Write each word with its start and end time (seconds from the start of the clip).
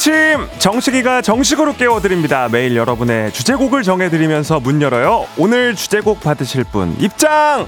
아침 0.00 0.48
정식이가 0.58 1.20
정식으로 1.20 1.74
깨워드립니다. 1.74 2.48
매일 2.48 2.74
여러분의 2.74 3.34
주제곡을 3.34 3.82
정해드리면서 3.82 4.58
문 4.58 4.80
열어요. 4.80 5.26
오늘 5.36 5.74
주제곡 5.76 6.22
받으실 6.22 6.64
분 6.64 6.96
입장. 6.98 7.66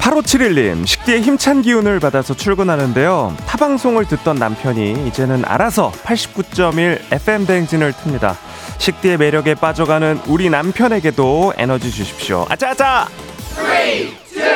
(8571님) 0.00 0.86
식디의 0.86 1.20
힘찬 1.20 1.60
기운을 1.60 2.00
받아서 2.00 2.32
출근하는데요 2.32 3.36
타방송을 3.46 4.06
듣던 4.06 4.36
남편이 4.36 5.06
이제는 5.06 5.44
알아서 5.44 5.92
(89.1) 5.92 7.12
FM 7.12 7.44
대행진을 7.44 7.92
틉니다 7.92 8.36
식디의 8.78 9.18
매력에 9.18 9.54
빠져가는 9.54 10.20
우리 10.26 10.50
남편에게도 10.50 11.54
에너지 11.56 11.90
주십시오. 11.90 12.46
아자아자! 12.48 13.08
3, 13.54 13.66
2, 13.66 14.18
1 14.36 14.48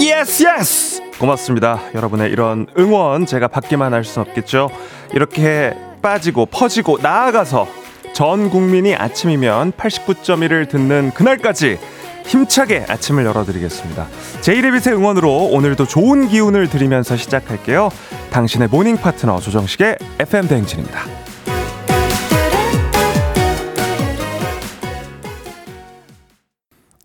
yes 0.00 0.44
yes 0.44 1.02
고맙습니다. 1.18 1.80
여러분의 1.94 2.30
이런 2.30 2.66
응원 2.78 3.26
제가 3.26 3.48
받기만 3.48 3.92
할 3.92 4.04
수는 4.04 4.28
없겠죠? 4.28 4.70
이렇게 5.12 5.74
빠지고 6.00 6.46
퍼지고 6.46 6.98
나아가서 7.02 7.66
전 8.12 8.50
국민이 8.50 8.94
아침이면 8.94 9.72
89.1을 9.72 10.68
듣는 10.68 11.10
그날까지 11.14 11.78
힘차게 12.28 12.84
아침을 12.88 13.24
열어드리겠습니다. 13.24 14.06
제이레빗의 14.42 14.94
응원으로 14.94 15.46
오늘도 15.46 15.86
좋은 15.86 16.28
기운을 16.28 16.68
드리면서 16.68 17.16
시작할게요. 17.16 17.88
당신의 18.30 18.68
모닝 18.68 18.98
파트너 18.98 19.40
조정식의 19.40 19.96
FM 20.20 20.46
대행진입니다. 20.48 21.27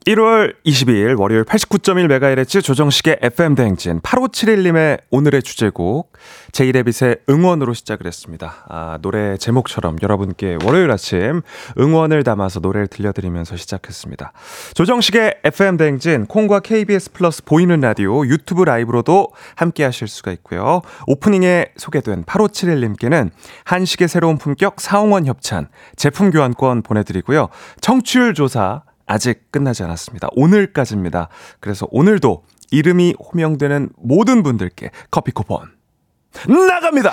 1월 0.08 0.54
22일 0.66 1.18
월요일 1.18 1.46
89.1MHz 1.46 2.62
조정식의 2.62 3.20
FM 3.22 3.56
대행진 3.56 4.02
8571님의 4.02 5.00
오늘의 5.12 5.44
주제곡 5.44 6.12
제이레빗의 6.52 7.20
응원으로 7.30 7.73
시작을 7.73 8.06
했습니다. 8.06 8.66
아, 8.68 9.00
노래 9.02 9.38
제목처럼 9.38 9.98
여러분께 10.02 10.58
월요일 10.66 10.92
아침 10.92 11.42
응원을 11.80 12.24
담아서 12.24 12.59
노래를 12.59 12.88
들려드리면서 12.88 13.56
시작했습니다. 13.56 14.34
조정식의 14.74 15.36
FM 15.46 15.78
대행진 15.78 16.26
콩과 16.26 16.59
KBS 16.59 17.14
플러스 17.14 17.42
보이는 17.42 17.80
라디오 17.80 18.26
유튜브 18.26 18.64
라이브로도 18.64 19.30
함께 19.56 19.86
하실 19.86 20.09
수가 20.09 20.34
있고요. 20.34 20.81
오프닝에 21.08 21.68
소개된 21.78 22.26
8571님께는 22.26 23.30
한식의 23.64 24.09
새로운 24.09 24.38
품격 24.38 24.81
사홍원 24.81 25.28
협찬 25.28 25.70
제품 25.96 26.30
교환권 26.30 26.81
보내드리고요. 26.81 27.48
청취율 27.80 28.34
조사 28.34 28.81
아직 29.06 29.52
끝나지 29.52 29.84
않았습니다. 29.84 30.30
오늘까지입니다. 30.36 31.30
그래서 31.59 31.88
오늘도 31.91 32.44
이름이 32.72 33.16
호명되는 33.19 33.90
모든 33.97 34.44
분들께 34.44 34.91
커피 35.12 35.31
쿠폰 35.31 35.72
나갑니다! 36.47 37.12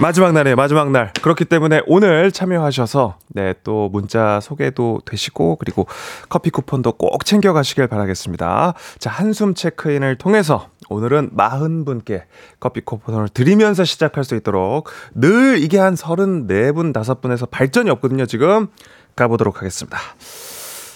마지막 0.00 0.32
날이에요, 0.32 0.56
마지막 0.56 0.90
날. 0.90 1.12
그렇기 1.22 1.44
때문에 1.44 1.82
오늘 1.86 2.32
참여하셔서, 2.32 3.18
네, 3.28 3.54
또 3.62 3.88
문자 3.90 4.40
소개도 4.40 5.02
되시고, 5.06 5.54
그리고 5.56 5.86
커피 6.28 6.50
쿠폰도 6.50 6.92
꼭 6.92 7.24
챙겨가시길 7.24 7.86
바라겠습니다. 7.86 8.74
자, 8.98 9.10
한숨 9.10 9.54
체크인을 9.54 10.16
통해서 10.16 10.68
오늘은 10.90 11.30
40분께 11.36 12.22
커피 12.60 12.80
쿠폰을 12.80 13.28
드리면서 13.28 13.84
시작할 13.84 14.24
수 14.24 14.34
있도록 14.36 14.88
늘 15.14 15.58
이게 15.58 15.78
한 15.78 15.94
34분, 15.94 16.92
5분에서 16.92 17.50
발전이 17.50 17.90
없거든요, 17.90 18.26
지금. 18.26 18.68
가보도록 19.16 19.58
하겠습니다. 19.58 19.98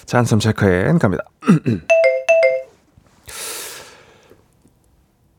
자, 0.05 0.17
한숨 0.17 0.39
체크인 0.39 0.99
갑니다. 0.99 1.23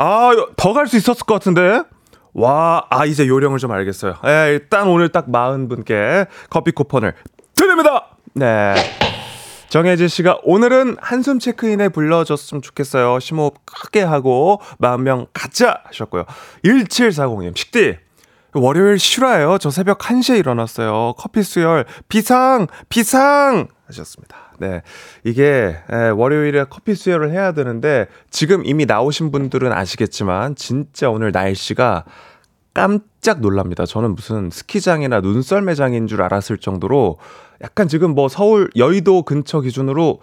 아, 0.00 0.30
더 0.56 0.72
갈 0.72 0.86
수 0.86 0.96
있었을 0.96 1.26
것 1.26 1.34
같은데? 1.34 1.82
와, 2.32 2.86
아, 2.88 3.04
이제 3.04 3.26
요령을 3.26 3.58
좀 3.58 3.72
알겠어요. 3.72 4.14
예, 4.26 4.52
일단 4.52 4.86
오늘 4.86 5.08
딱 5.08 5.26
40분께 5.26 6.28
커피 6.50 6.70
쿠폰을 6.70 7.14
드립니다! 7.56 8.06
네. 8.34 8.74
정혜진 9.70 10.06
씨가 10.08 10.38
오늘은 10.44 10.96
한숨 11.00 11.38
체크인에 11.40 11.88
불러줬으면 11.88 12.62
좋겠어요. 12.62 13.18
심호흡 13.18 13.54
크게 13.66 14.02
하고 14.02 14.60
40명 14.80 15.26
가자! 15.34 15.80
하셨고요. 15.84 16.24
1740님, 16.64 17.56
식디. 17.56 17.98
월요일 18.54 18.98
실화예요. 18.98 19.58
저 19.58 19.70
새벽 19.70 19.98
1시에 19.98 20.38
일어났어요. 20.38 21.14
커피 21.18 21.42
수혈 21.42 21.84
비상! 22.08 22.66
비상! 22.88 23.66
하셨습니다. 23.88 24.36
네. 24.58 24.82
이게 25.24 25.76
월요일에 26.16 26.66
커피 26.68 26.94
수혈을 26.94 27.30
해야 27.30 27.52
되는데 27.52 28.06
지금 28.30 28.64
이미 28.64 28.86
나오신 28.86 29.30
분들은 29.30 29.72
아시겠지만 29.72 30.54
진짜 30.56 31.10
오늘 31.10 31.32
날씨가 31.32 32.04
깜짝 32.74 33.40
놀랍니다. 33.40 33.86
저는 33.86 34.14
무슨 34.14 34.50
스키장이나 34.50 35.20
눈썰 35.20 35.62
매장인 35.62 36.06
줄 36.06 36.22
알았을 36.22 36.58
정도로 36.58 37.18
약간 37.62 37.88
지금 37.88 38.14
뭐 38.14 38.28
서울 38.28 38.70
여의도 38.76 39.22
근처 39.22 39.60
기준으로 39.60 40.20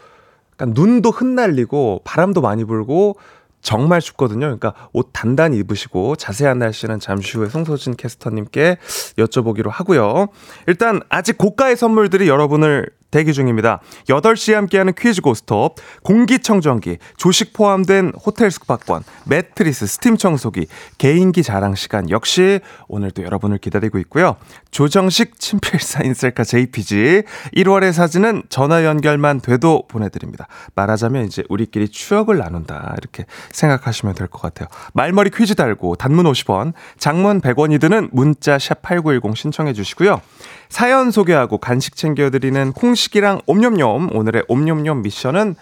약간 0.53 0.73
눈도 0.73 1.12
흩날리고 1.12 2.02
바람도 2.06 2.40
많이 2.41 2.63
불고 2.63 3.17
정말 3.62 4.00
춥거든요. 4.00 4.41
그러니까 4.41 4.73
옷 4.94 5.09
단단히 5.12 5.57
입으시고 5.57 6.16
자세한 6.16 6.59
날씨는 6.59 7.00
잠시 7.00 7.38
후에 7.38 7.50
송소진 7.50 7.96
캐스터님께 7.96 8.78
여쭤보기로 9.17 9.69
하고요. 9.69 10.28
일단 10.67 11.02
아직 11.09 11.38
고가의 11.38 11.75
선물들이 11.75 12.29
여러분을 12.29 12.90
대기 13.11 13.33
중입니다. 13.33 13.79
8시에 14.09 14.53
함께하는 14.53 14.93
퀴즈 14.97 15.21
고스톱, 15.21 15.75
공기청정기, 16.03 16.97
조식 17.17 17.53
포함된 17.53 18.13
호텔 18.25 18.51
숙박권, 18.51 19.03
매트리스, 19.25 19.85
스팀 19.88 20.17
청소기, 20.17 20.67
개인기 20.97 21.43
자랑 21.43 21.75
시간 21.75 22.09
역시 22.09 22.59
오늘도 22.87 23.23
여러분을 23.23 23.57
기다리고 23.57 23.99
있고요. 23.99 24.35
조정식 24.72 25.40
친필 25.40 25.79
사인 25.79 26.13
셀카 26.13 26.43
JPG 26.43 27.23
1월의 27.55 27.93
사진은 27.93 28.43
전화 28.49 28.84
연결만 28.84 29.40
돼도 29.40 29.87
보내드립니다. 29.87 30.47
말하자면 30.75 31.25
이제 31.25 31.43
우리끼리 31.47 31.87
추억을 31.90 32.37
나눈다 32.37 32.96
이렇게 32.97 33.25
생각하시면 33.52 34.16
될 34.16 34.28
것 34.28 34.41
같아요. 34.41 34.67
말머리 34.93 35.29
퀴즈 35.29 35.55
달고 35.55 35.96
단문 35.96 36.25
50원, 36.25 36.73
장문 36.97 37.40
100원이 37.41 37.79
드는 37.79 38.09
문자 38.11 38.57
샵 38.59 38.81
8910 38.81 39.37
신청해 39.37 39.73
주시고요. 39.73 40.19
사연 40.67 41.11
소개하고 41.11 41.59
간식 41.59 41.96
챙겨드리는 41.96 42.73
콩 42.73 42.94
식이랑 42.95 43.41
옴념념 43.45 44.15
오늘의 44.15 44.45
옴념념 44.47 45.01
미션은 45.01 45.55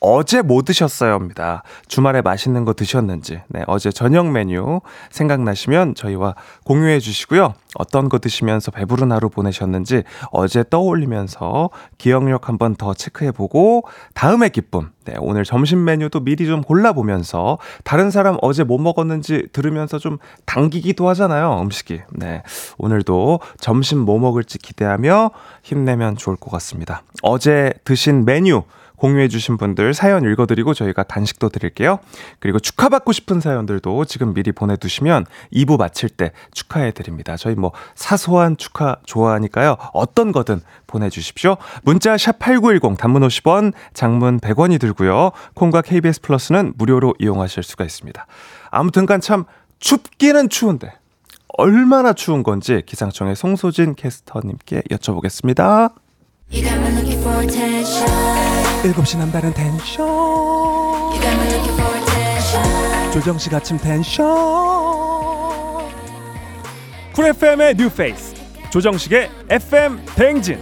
어제 0.00 0.40
뭐 0.40 0.62
드셨어요?입니다. 0.62 1.62
주말에 1.86 2.22
맛있는 2.22 2.64
거 2.64 2.72
드셨는지, 2.72 3.42
네, 3.48 3.62
어제 3.66 3.90
저녁 3.90 4.30
메뉴 4.30 4.80
생각나시면 5.10 5.94
저희와 5.94 6.34
공유해 6.64 6.98
주시고요. 6.98 7.54
어떤 7.76 8.08
거 8.08 8.18
드시면서 8.18 8.70
배부른 8.70 9.12
하루 9.12 9.28
보내셨는지 9.28 10.02
어제 10.32 10.64
떠올리면서 10.68 11.70
기억력 11.98 12.48
한번 12.48 12.74
더 12.74 12.94
체크해 12.94 13.30
보고 13.32 13.84
다음의 14.14 14.50
기쁨, 14.50 14.90
네, 15.04 15.14
오늘 15.18 15.44
점심 15.44 15.84
메뉴도 15.84 16.20
미리 16.20 16.46
좀 16.46 16.62
골라보면서 16.62 17.58
다른 17.84 18.10
사람 18.10 18.38
어제 18.40 18.64
뭐 18.64 18.78
먹었는지 18.78 19.48
들으면서 19.52 19.98
좀 19.98 20.18
당기기도 20.46 21.08
하잖아요, 21.10 21.60
음식이. 21.60 22.00
네, 22.12 22.42
오늘도 22.78 23.40
점심 23.60 23.98
뭐 23.98 24.18
먹을지 24.18 24.58
기대하며 24.58 25.30
힘내면 25.62 26.16
좋을 26.16 26.36
것 26.36 26.50
같습니다. 26.50 27.02
어제 27.22 27.72
드신 27.84 28.24
메뉴 28.24 28.62
공유해주신 29.00 29.56
분들 29.56 29.94
사연 29.94 30.24
읽어드리고 30.24 30.74
저희가 30.74 31.02
단식도 31.02 31.48
드릴게요. 31.48 31.98
그리고 32.38 32.58
축하받고 32.58 33.12
싶은 33.12 33.40
사연들도 33.40 34.04
지금 34.04 34.34
미리 34.34 34.52
보내두시면 34.52 35.26
2부 35.52 35.78
마칠 35.78 36.10
때 36.10 36.32
축하해드립니다. 36.52 37.36
저희 37.36 37.54
뭐 37.54 37.72
사소한 37.94 38.56
축하 38.56 38.96
좋아하니까요. 39.06 39.76
어떤 39.92 40.32
거든 40.32 40.60
보내주십시오. 40.86 41.56
문자 41.82 42.14
샵8910 42.16 42.98
단문 42.98 43.22
50원, 43.22 43.72
장문 43.94 44.40
100원이 44.40 44.78
들고요. 44.78 45.30
콩과 45.54 45.82
KBS 45.82 46.20
플러스는 46.20 46.74
무료로 46.76 47.14
이용하실 47.18 47.62
수가 47.62 47.84
있습니다. 47.84 48.26
아무튼간 48.70 49.20
참 49.20 49.44
춥기는 49.78 50.50
추운데 50.50 50.92
얼마나 51.56 52.12
추운 52.12 52.42
건지 52.42 52.82
기상청의 52.84 53.34
송소진 53.34 53.94
캐스터님께 53.94 54.82
여쭤보겠습니다. 54.90 55.92
7시 58.82 59.18
남다른 59.18 59.52
텐션. 59.52 60.08
조정식 63.12 63.52
아침 63.52 63.76
텐션. 63.76 64.26
쿨 67.14 67.26
FM의 67.26 67.74
new 67.76 67.98
face. 67.98 68.34
조정식의 68.70 69.30
FM 69.50 70.02
대행진 70.14 70.58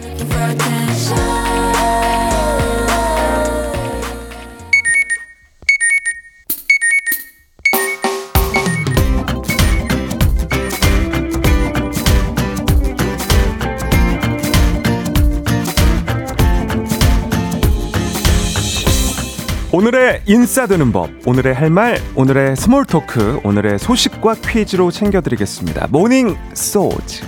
오늘의 19.79 20.23
인싸 20.27 20.53
되는 20.53 20.91
법, 20.91 21.09
오늘의 21.25 21.55
할 21.55 21.71
말, 21.71 21.99
오늘의 22.17 22.57
small 22.57 22.85
talk, 22.85 23.39
오늘의 23.45 23.79
소식과 23.79 24.35
퀴즈로 24.45 24.91
챙겨드리겠습니다. 24.91 25.87
morning 25.91 26.37
소즈. 26.53 27.23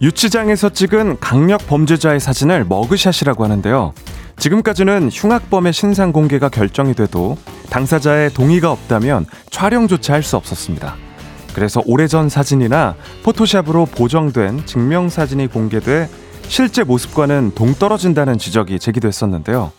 유치장에서 0.00 0.70
찍은 0.70 1.20
강력 1.20 1.68
범죄자의 1.68 2.18
사진을 2.18 2.64
머그샷이라고 2.64 3.44
하는데요. 3.44 3.92
지금까지는 4.38 5.10
흉악범의 5.12 5.72
신상 5.72 6.10
공개가 6.10 6.48
결정이 6.48 6.94
돼도 6.94 7.36
당사자의 7.72 8.34
동의가 8.34 8.70
없다면 8.70 9.24
촬영조차 9.50 10.12
할 10.12 10.22
수 10.22 10.36
없었습니다. 10.36 10.94
그래서 11.54 11.82
오래전 11.86 12.28
사진이나 12.28 12.94
포토샵으로 13.24 13.86
보정된 13.86 14.66
증명사진이 14.66 15.48
공개돼 15.48 16.08
실제 16.48 16.84
모습과는 16.84 17.52
동떨어진다는 17.54 18.38
지적이 18.38 18.78
제기됐었는데요. 18.78 19.72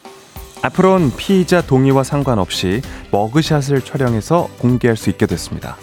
앞으로는 0.63 1.12
피의자 1.18 1.62
동의와 1.62 2.04
상관없이 2.04 2.81
머그샷을 3.12 3.81
촬영해서 3.81 4.50
공개할 4.60 4.98
수 4.98 5.10
있게 5.10 5.25
됐습니다. 5.25 5.78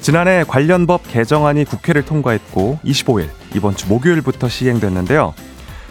지난해 0.00 0.44
관련 0.46 0.86
법 0.86 1.02
개정안이 1.08 1.64
국회를 1.64 2.04
통과했고 2.04 2.78
25일 2.84 3.28
이번 3.54 3.74
주 3.76 3.88
목요일부터 3.88 4.48
시행됐는데요. 4.48 5.34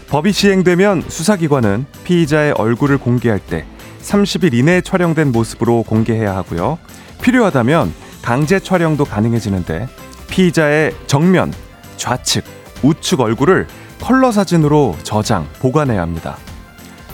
법이 0.09 0.31
시행되면 0.31 1.03
수사기관은 1.07 1.85
피의자의 2.05 2.53
얼굴을 2.53 2.97
공개할 2.97 3.39
때 3.39 3.65
30일 4.01 4.53
이내에 4.53 4.81
촬영된 4.81 5.31
모습으로 5.31 5.83
공개해야 5.83 6.35
하고요. 6.35 6.77
필요하다면 7.21 7.93
강제 8.21 8.59
촬영도 8.59 9.05
가능해지는데 9.05 9.87
피의자의 10.29 10.93
정면, 11.07 11.53
좌측, 11.97 12.43
우측 12.83 13.19
얼굴을 13.19 13.67
컬러 14.01 14.31
사진으로 14.31 14.95
저장, 15.03 15.47
보관해야 15.59 16.01
합니다. 16.01 16.37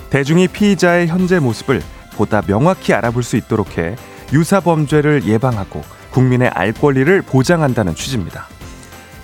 대중이 0.10 0.48
피의자의 0.48 1.08
현재 1.08 1.40
모습을 1.40 1.82
보다 2.16 2.42
명확히 2.42 2.94
알아볼 2.94 3.24
수 3.24 3.36
있도록 3.36 3.78
해 3.78 3.96
유사 4.34 4.60
범죄를 4.60 5.26
예방하고 5.26 5.82
국민의 6.12 6.50
알 6.50 6.72
권리를 6.72 7.22
보장한다는 7.24 7.96
취지입니다. 7.96 8.48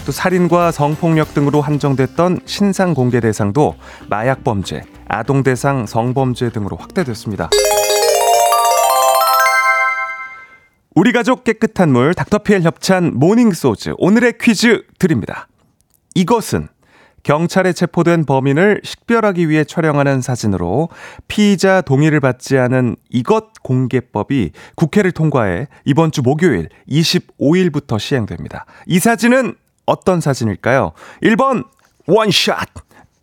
또 0.05 0.11
살인과 0.11 0.71
성폭력 0.71 1.33
등으로 1.33 1.61
한정됐던 1.61 2.41
신상 2.45 2.93
공개 2.93 3.19
대상도 3.19 3.75
마약 4.09 4.43
범죄, 4.43 4.83
아동 5.13 5.43
대상 5.43 5.85
성범죄 5.85 6.51
등으로 6.51 6.77
확대됐습니다. 6.77 7.49
우리 10.95 11.11
가족 11.11 11.43
깨끗한 11.43 11.91
물 11.91 12.13
닥터피엘 12.13 12.61
협찬 12.61 13.11
morning 13.15 13.51
소즈 13.51 13.93
오늘의 13.97 14.35
퀴즈 14.39 14.83
드립니다. 14.99 15.49
이것은 16.15 16.69
경찰에 17.23 17.73
체포된 17.73 18.23
범인을 18.23 18.81
식별하기 18.85 19.49
위해 19.49 19.65
촬영하는 19.65 20.21
사진으로 20.21 20.87
피의자 21.27 21.81
동의를 21.81 22.21
받지 22.21 22.57
않은 22.57 22.95
이것 23.09 23.53
공개법이 23.61 24.51
국회를 24.75 25.11
통과해 25.11 25.67
이번 25.83 26.11
주 26.11 26.21
목요일 26.21 26.69
25일부터 26.89 27.99
시행됩니다. 27.99 28.65
이 28.87 28.97
사진은 28.99 29.55
어떤 29.85 30.21
사진일까요? 30.21 30.93
1번 31.21 31.65
원샷, 32.07 32.69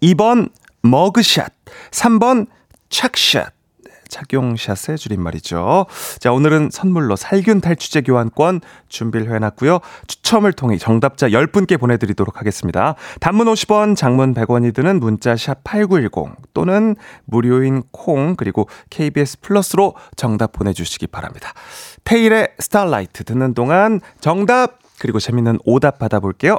2번 0.03 0.51
머그샷, 0.89 1.53
3번 1.91 2.47
착샷. 2.89 3.53
착용샷의 4.09 4.97
줄임말이죠. 4.97 5.85
자, 6.19 6.33
오늘은 6.33 6.71
선물로 6.73 7.15
살균 7.15 7.61
탈취제 7.61 8.01
교환권 8.01 8.63
준비를 8.89 9.35
해놨고요. 9.35 9.81
추첨을 10.07 10.55
통해 10.55 10.79
정답자 10.79 11.29
10분께 11.29 11.79
보내드리도록 11.79 12.41
하겠습니다. 12.41 12.95
단문 13.21 13.47
50원, 13.49 13.97
장문 13.97 14.33
100원이 14.33 14.75
드는 14.75 14.99
문자 14.99 15.37
샵 15.37 15.63
8910 15.63 16.37
또는 16.55 16.97
무료인 17.27 17.83
콩 17.93 18.35
그리고 18.35 18.67
KBS 18.89 19.41
플러스로 19.41 19.95
정답 20.17 20.53
보내주시기 20.53 21.09
바랍니다. 21.09 21.53
태일의 22.05 22.55
Starlight 22.59 23.25
듣는 23.25 23.53
동안 23.53 24.01
정답 24.21 24.79
그리고 24.99 25.21
재밌는 25.21 25.59
오답 25.65 25.99
받아볼게요. 25.99 26.59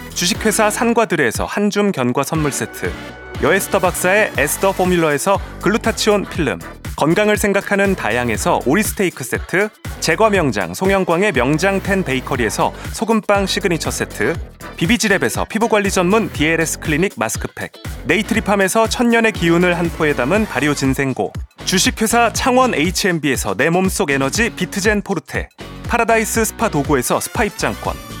주식회사 0.13 0.69
산과들에서 0.69 1.45
한줌 1.45 1.91
견과 1.91 2.23
선물 2.23 2.51
세트 2.51 2.91
여에스더 3.41 3.79
박사의 3.79 4.33
에스더 4.37 4.73
포뮬러에서 4.73 5.39
글루타치온 5.61 6.25
필름 6.25 6.59
건강을 6.95 7.37
생각하는 7.37 7.95
다양에서 7.95 8.59
오리 8.65 8.83
스테이크 8.83 9.23
세트 9.23 9.69
제과 10.01 10.29
명장 10.29 10.73
송영광의 10.73 11.31
명장 11.31 11.81
텐 11.81 12.03
베이커리에서 12.03 12.73
소금빵 12.93 13.47
시그니처 13.47 13.89
세트 13.89 14.35
비비지랩에서 14.77 15.47
피부관리 15.47 15.89
전문 15.89 16.31
DLS 16.31 16.79
클리닉 16.79 17.13
마스크팩 17.17 17.71
네이트리팜에서 18.05 18.87
천년의 18.87 19.31
기운을 19.31 19.77
한 19.77 19.89
포에 19.89 20.13
담은 20.13 20.45
발효 20.45 20.73
진생고 20.73 21.33
주식회사 21.65 22.33
창원 22.33 22.75
H&B에서 22.75 23.55
내 23.55 23.69
몸속 23.69 24.11
에너지 24.11 24.49
비트젠 24.51 25.01
포르테 25.01 25.49
파라다이스 25.87 26.45
스파 26.45 26.69
도고에서 26.69 27.19
스파 27.19 27.43
입장권 27.43 28.20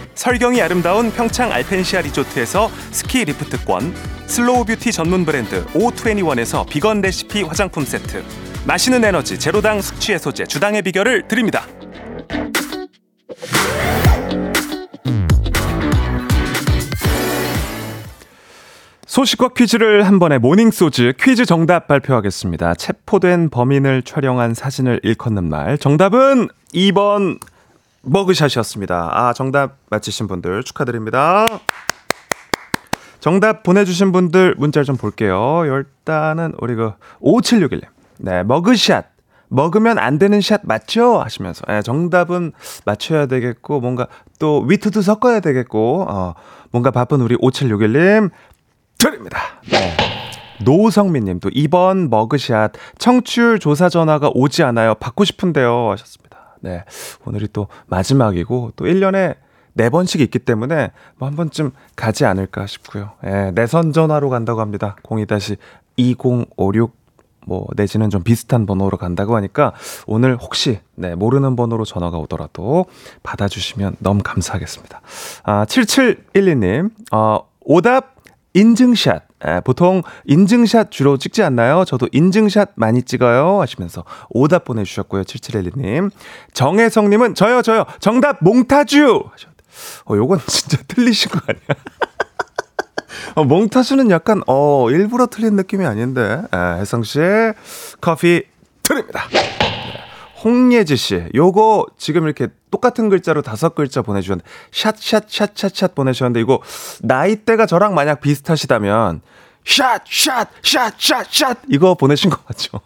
설경이 0.15 0.61
아름다운 0.61 1.11
평창 1.11 1.51
알펜시아 1.51 2.01
리조트에서 2.01 2.69
스키 2.91 3.25
리프트권, 3.25 3.93
slow 4.27 4.65
beauty 4.65 4.91
전문 4.91 5.25
브랜드 5.25 5.65
O21에서 5.67 6.67
비건 6.67 7.01
레시피 7.01 7.43
화장품 7.43 7.83
세트, 7.85 8.23
맛있는 8.65 9.03
에너지 9.03 9.39
제로당 9.39 9.81
숙취 9.81 10.13
해소제 10.13 10.45
주당의 10.45 10.81
비결을 10.83 11.27
드립니다. 11.27 11.65
소식과 19.07 19.49
퀴즈를 19.49 20.07
한 20.07 20.19
번에 20.19 20.37
모닝소즈 20.37 21.15
퀴즈 21.19 21.45
정답 21.45 21.87
발표하겠습니다. 21.89 22.75
체포된 22.75 23.49
범인을 23.49 24.03
촬영한 24.03 24.53
사진을 24.53 25.01
일컫는 25.03 25.49
말. 25.49 25.77
정답은 25.77 26.47
2번 26.73 27.37
머그샷이었습니다. 28.03 29.09
아, 29.13 29.33
정답 29.33 29.77
맞히신 29.89 30.27
분들 30.27 30.63
축하드립니다. 30.63 31.45
정답 33.19 33.63
보내주신 33.63 34.11
분들 34.11 34.55
문자를 34.57 34.85
좀 34.85 34.97
볼게요. 34.97 35.63
일단은 35.65 36.53
우리 36.59 36.75
그 36.75 36.93
5761님. 37.21 37.83
네, 38.17 38.43
머그샷. 38.43 39.05
먹으면 39.49 39.99
안 39.99 40.17
되는 40.17 40.39
샷 40.39 40.61
맞죠? 40.63 41.19
하시면서. 41.19 41.63
네, 41.67 41.81
정답은 41.81 42.53
맞춰야 42.85 43.25
되겠고, 43.25 43.81
뭔가 43.81 44.07
또 44.39 44.61
위트도 44.61 45.01
섞어야 45.01 45.41
되겠고, 45.41 46.05
어, 46.09 46.35
뭔가 46.71 46.89
바쁜 46.89 47.19
우리 47.19 47.35
5761님 47.35 48.31
드립니다. 48.97 49.39
네. 49.69 49.97
노성민 50.63 51.25
님도 51.25 51.49
이번 51.53 52.09
머그샷 52.09 52.71
청취율 52.97 53.59
조사 53.59 53.89
전화가 53.89 54.31
오지 54.33 54.63
않아요. 54.63 54.95
받고 54.95 55.25
싶은데요. 55.25 55.89
하셨습니다. 55.91 56.30
네. 56.61 56.83
오늘이 57.25 57.47
또 57.51 57.67
마지막이고 57.87 58.71
또 58.75 58.85
1년에 58.85 59.35
네 59.73 59.89
번씩 59.89 60.19
있기 60.21 60.39
때문에 60.39 60.91
뭐 61.17 61.27
한 61.27 61.35
번쯤 61.35 61.71
가지 61.95 62.25
않을까 62.25 62.67
싶고요. 62.67 63.11
예, 63.25 63.51
내선 63.55 63.93
전화로 63.93 64.29
간다고 64.29 64.61
합니다. 64.61 64.95
02-2056 65.97 66.91
뭐 67.47 67.65
내지는 67.75 68.09
좀 68.11 68.21
비슷한 68.23 68.65
번호로 68.67 68.97
간다고 68.97 69.35
하니까 69.35 69.73
오늘 70.05 70.37
혹시 70.37 70.79
네, 70.95 71.15
모르는 71.15 71.55
번호로 71.55 71.85
전화가 71.85 72.17
오더라도 72.19 72.85
받아주시면 73.23 73.95
너무 73.99 74.21
감사하겠습니다. 74.23 75.01
아, 75.43 75.65
7712님, 75.65 76.91
어, 77.11 77.39
오답 77.61 78.20
인증샷. 78.53 79.23
에, 79.45 79.59
보통 79.61 80.03
인증샷 80.25 80.91
주로 80.91 81.17
찍지 81.17 81.41
않나요? 81.43 81.85
저도 81.85 82.07
인증샷 82.11 82.71
많이 82.75 83.03
찍어요. 83.03 83.61
하시면서 83.61 84.03
오답 84.29 84.65
보내주셨고요. 84.65 85.23
7712님. 85.23 86.11
정혜성님은 86.53 87.35
저요, 87.35 87.61
저요. 87.61 87.85
정답 87.99 88.37
몽타주! 88.41 89.23
어, 90.05 90.15
요건 90.15 90.39
진짜 90.47 90.77
틀리신 90.87 91.31
거 91.31 91.39
아니야? 91.47 91.61
어, 93.35 93.43
몽타주는 93.43 94.11
약간, 94.11 94.41
어, 94.47 94.89
일부러 94.89 95.27
틀린 95.27 95.55
느낌이 95.55 95.85
아닌데. 95.85 96.41
에, 96.53 96.79
혜성씨, 96.79 97.19
커피 98.01 98.43
드립니다. 98.83 99.21
홍예지 100.43 100.95
씨, 100.95 101.23
요거 101.35 101.87
지금 101.97 102.25
이렇게 102.25 102.47
똑같은 102.71 103.09
글자로 103.09 103.41
다섯 103.41 103.75
글자 103.75 104.01
보내주셨는데, 104.01 104.49
샷, 104.71 104.97
샷, 104.97 105.25
샷, 105.29 105.55
샷, 105.55 105.75
샷 105.75 105.95
보내주셨는데, 105.95 106.39
이거 106.41 106.61
나이대가 107.01 107.65
저랑 107.65 107.93
만약 107.93 108.21
비슷하시다면, 108.21 109.21
샷, 109.65 110.01
샷, 110.09 110.49
샷, 110.63 110.93
샷, 110.99 111.25
샷, 111.31 111.57
이거 111.69 111.95
보내신 111.95 112.29
것 112.29 112.45
같죠? 112.45 112.79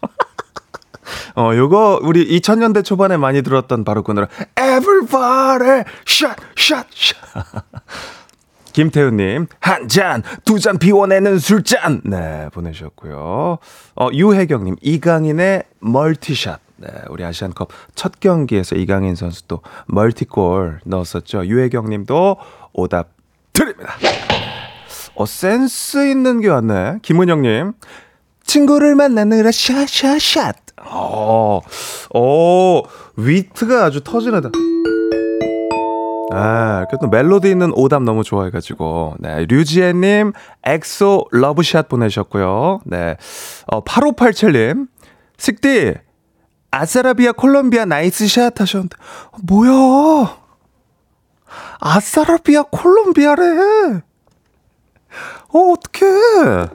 어, 1.38 1.52
요거 1.56 2.00
우리 2.04 2.40
2000년대 2.40 2.84
초반에 2.84 3.16
많이 3.18 3.42
들었던 3.44 3.84
바로 3.84 4.04
그 4.04 4.12
노래, 4.12 4.28
Everybody, 4.60 5.84
샷, 6.06 6.36
샷, 6.58 6.88
샷. 6.94 7.16
김태훈님, 8.74 9.48
한 9.62 9.88
잔, 9.88 10.22
두 10.44 10.60
잔 10.60 10.78
비워내는 10.78 11.40
술잔. 11.40 12.02
네, 12.04 12.50
보내주셨고요. 12.52 13.60
어, 13.96 14.10
유혜경님, 14.12 14.76
이강인의 14.82 15.64
멀티샷. 15.80 16.65
네, 16.78 16.88
우리 17.10 17.24
아시안컵 17.24 17.70
첫 17.96 18.20
경기에서 18.20 18.76
이강인 18.76 19.16
선수 19.16 19.48
또 19.48 19.62
멀티골 19.88 20.82
넣었었죠. 20.86 21.46
유혜경 21.46 21.90
님도 21.90 22.38
오답 22.74 23.10
드립니다. 23.54 23.94
어, 25.16 25.26
센스 25.26 26.10
있는 26.10 26.42
게 26.42 26.50
왔네. 26.50 27.00
김은영 27.02 27.42
님. 27.44 27.74
친구를 28.44 28.96
만나느라 28.96 29.50
샷샷샷. 29.52 30.56
어, 30.84 31.62
어, 32.14 32.82
위트가 33.16 33.86
아주 33.86 34.04
터지네다. 34.04 34.50
아, 36.32 36.80
이렇게 36.80 36.98
또 37.02 37.08
멜로디 37.08 37.50
있는 37.50 37.72
오답 37.74 38.04
너무 38.04 38.24
좋아해가지고. 38.24 39.16
네, 39.20 39.46
류지혜님, 39.46 40.34
엑소 40.64 41.28
Love 41.32 41.60
Shot 41.60 41.88
보내셨고요. 41.88 42.82
네, 42.86 43.16
어, 43.68 43.84
8587님, 43.84 44.88
식디, 45.38 45.94
아사라비아 46.80 47.32
콜롬비아 47.32 47.86
nice 47.86 48.28
shot 48.28 48.60
하셨는데 48.60 48.98
어, 49.32 49.38
뭐야? 49.44 50.38
아사라비아 51.80 52.64
콜롬비아래. 52.64 54.02
어 55.54 55.60
어떡해? 55.72 56.70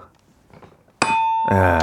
예. 1.52 1.78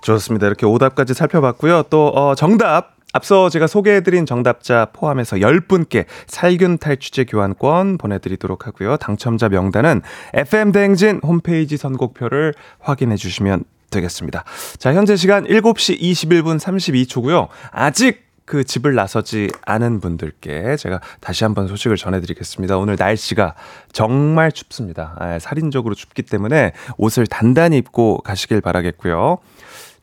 좋습니다. 0.00 0.46
이렇게 0.48 0.66
오답까지 0.66 1.14
살펴봤고요. 1.14 1.84
또 1.90 2.08
어, 2.08 2.34
정답. 2.34 2.92
앞서 3.14 3.50
제가 3.50 3.66
소개해드린 3.66 4.24
정답자 4.24 4.86
포함해서 4.94 5.36
10분께 5.36 6.06
살균 6.26 6.78
탈취제 6.78 7.24
교환권 7.24 7.98
보내드리도록 7.98 8.66
하고요. 8.66 8.96
당첨자 8.96 9.50
명단은 9.50 10.00
FM대행진 10.32 11.20
홈페이지 11.22 11.76
선곡표를 11.76 12.54
확인해 12.80 13.16
주시면 13.16 13.64
되겠습니다. 13.92 14.42
자, 14.78 14.92
현재 14.92 15.14
시간 15.14 15.44
7시 15.44 16.00
21분 16.00 16.58
32초고요. 16.58 17.46
아직 17.70 18.32
그 18.44 18.64
집을 18.64 18.94
나서지 18.94 19.50
않은 19.64 20.00
분들께 20.00 20.76
제가 20.76 21.00
다시 21.20 21.44
한번 21.44 21.68
소식을 21.68 21.96
전해드리겠습니다. 21.96 22.76
오늘 22.76 22.96
날씨가 22.98 23.54
정말 23.92 24.50
춥습니다. 24.50 25.14
아, 25.18 25.38
살인적으로 25.38 25.94
춥기 25.94 26.22
때문에 26.22 26.72
옷을 26.98 27.26
단단히 27.26 27.78
입고 27.78 28.18
가시길 28.18 28.60
바라겠고요. 28.60 29.38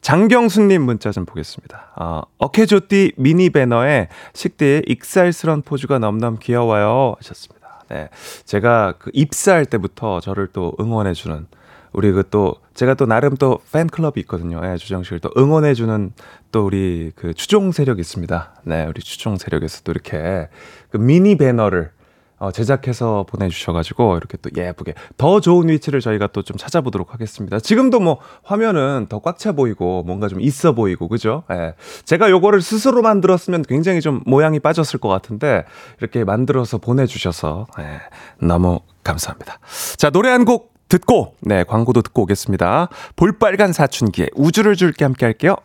장경수님 0.02 0.82
문자 0.82 1.12
좀 1.12 1.26
보겠습니다. 1.26 1.92
어, 1.98 2.22
어케조띠 2.38 3.14
미니 3.18 3.50
배너에 3.50 4.08
식대에 4.34 4.84
익살스런 4.88 5.64
포즈가 5.64 6.00
넘넘 6.00 6.38
귀여워요 6.40 7.16
하셨습니다. 7.18 7.84
네, 7.90 8.10
제가 8.46 8.94
그 8.98 9.12
입사할 9.14 9.66
때부터 9.66 10.22
저를 10.22 10.48
또 10.54 10.74
응원해주는 10.80 11.48
우리 11.94 12.12
그 12.12 12.24
또 12.30 12.56
제가 12.76 12.94
또 12.94 13.06
나름 13.06 13.36
또 13.38 13.60
팬클럽이 13.74 14.14
있거든요. 14.18 14.62
예, 14.64 14.78
주정 14.78 15.04
씨를 15.04 15.20
또 15.20 15.32
응원해 15.38 15.74
주는 15.74 16.14
또 16.52 16.66
우리 16.66 17.12
그 17.16 17.34
추종 17.34 17.72
세력이 17.72 18.00
있습니다. 18.02 18.54
네, 18.66 18.86
우리 18.86 19.02
추종 19.02 19.38
세력에서 19.38 19.82
또 19.84 19.92
이렇게 19.92 20.48
그 20.92 20.98
미니 20.98 21.36
배너를 21.38 21.92
어, 22.38 22.52
제작해서 22.52 23.26
보내주셔가지고 23.28 24.16
이렇게 24.16 24.38
또 24.38 24.50
예쁘게 24.56 24.94
더 25.18 25.42
좋은 25.42 25.68
위치를 25.68 26.00
저희가 26.00 26.28
또 26.28 26.42
좀 26.42 26.56
찾아보도록 26.56 27.14
하겠습니다. 27.14 27.60
지금도 27.60 28.00
뭐 28.00 28.20
화면은 28.44 29.08
더 29.10 29.20
꽉 29.20 29.38
차 29.38 29.52
보이고 29.52 30.04
뭔가 30.04 30.30
좀 30.30 30.40
있어 30.40 30.72
보이고 30.74 31.10
그죠? 31.10 31.44
예. 31.52 31.74
제가 32.06 32.30
요거를 32.30 32.62
스스로 32.62 33.02
만들었으면 33.02 33.64
굉장히 33.64 34.00
좀 34.00 34.22
모양이 34.26 34.60
빠졌을 34.62 35.00
것 35.02 35.10
같은데 35.10 35.66
이렇게 36.00 36.24
만들어서 36.24 36.78
보내주셔서 36.78 37.68
예, 37.80 38.00
너무 38.46 38.80
감사합니다. 39.04 39.60
자 39.98 40.10
노래 40.10 40.30
한 40.30 40.46
곡 40.46 40.79
듣고 40.90 41.36
네 41.42 41.64
광고도 41.64 42.02
듣고 42.02 42.24
오겠습니다. 42.24 42.90
볼빨간 43.16 43.74
사춘기에 43.74 44.28
우주를 44.36 44.76
줄게 44.76 45.06
함께 45.06 45.26
할게요. 45.26 45.56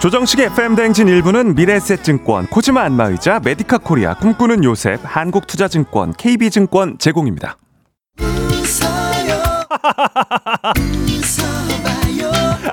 조정식의 0.00 0.46
FM 0.46 0.76
대행진 0.76 1.08
일부는 1.08 1.56
미래에셋증권, 1.56 2.46
코지마 2.46 2.82
안마의자, 2.82 3.40
메디카 3.44 3.78
코리아, 3.78 4.14
꿈꾸는 4.14 4.62
요셉, 4.62 5.00
한국투자증권, 5.02 6.14
KB증권 6.16 6.98
제공입니다. 6.98 7.56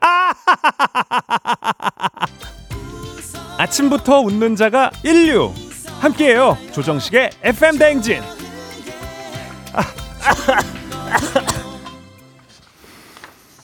아 0.02 0.34
침부터 3.70 4.22
웃는 4.22 4.56
자가 4.56 4.90
인류. 5.04 5.52
함께해요. 6.00 6.58
조정식의 6.74 7.30
FM 7.42 7.78
대행진 7.78 8.22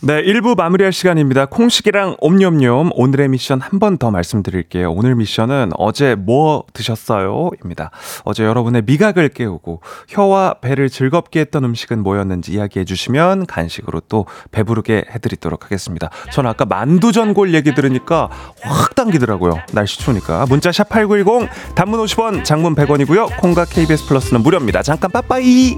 네, 0.04 0.24
1부 0.24 0.58
마무리할 0.58 0.92
시간입니다. 0.92 1.46
콩식이랑 1.46 2.16
옴뇸뇸 2.22 2.92
오늘의 2.96 3.28
미션 3.30 3.62
한 3.62 3.78
번 3.80 4.00
더 4.00 4.10
말씀드릴게요. 4.10 4.92
오늘 4.92 5.14
미션은 5.16 5.72
어제 5.78 6.16
뭐 6.16 6.64
드셨어요? 6.74 7.52
입니다. 7.64 7.92
어제 8.24 8.44
여러분의 8.44 8.82
미각을 8.84 9.30
깨우고 9.30 9.82
혀와 10.08 10.56
배를 10.56 10.90
즐겁게 10.90 11.42
했던 11.42 11.66
음식은 11.66 12.02
뭐였는지 12.02 12.54
이야기해 12.54 12.84
주시면 12.84 13.46
간식으로 13.46 14.02
또 14.10 14.26
배부르게 14.52 15.06
해드리도록 15.12 15.66
하겠습니다. 15.66 16.10
저는 16.32 16.50
아까 16.50 16.66
만두전골 16.66 17.54
얘기 17.54 17.76
들으니까 17.76 18.30
확 18.64 18.96
당기더라고요. 18.96 19.54
날씨 19.72 20.00
추우니까. 20.00 20.48
문자 20.50 20.72
샵 20.72 20.90
8910 20.90 21.76
단문 21.76 22.04
50원 22.04 22.44
장문 22.44 22.74
100원이고요. 22.74 23.38
콩과 23.40 23.66
KBS 23.66 24.08
플러스는 24.08 24.42
무료입니다. 24.42 24.82
잠깐 24.82 25.12
빠빠이. 25.12 25.78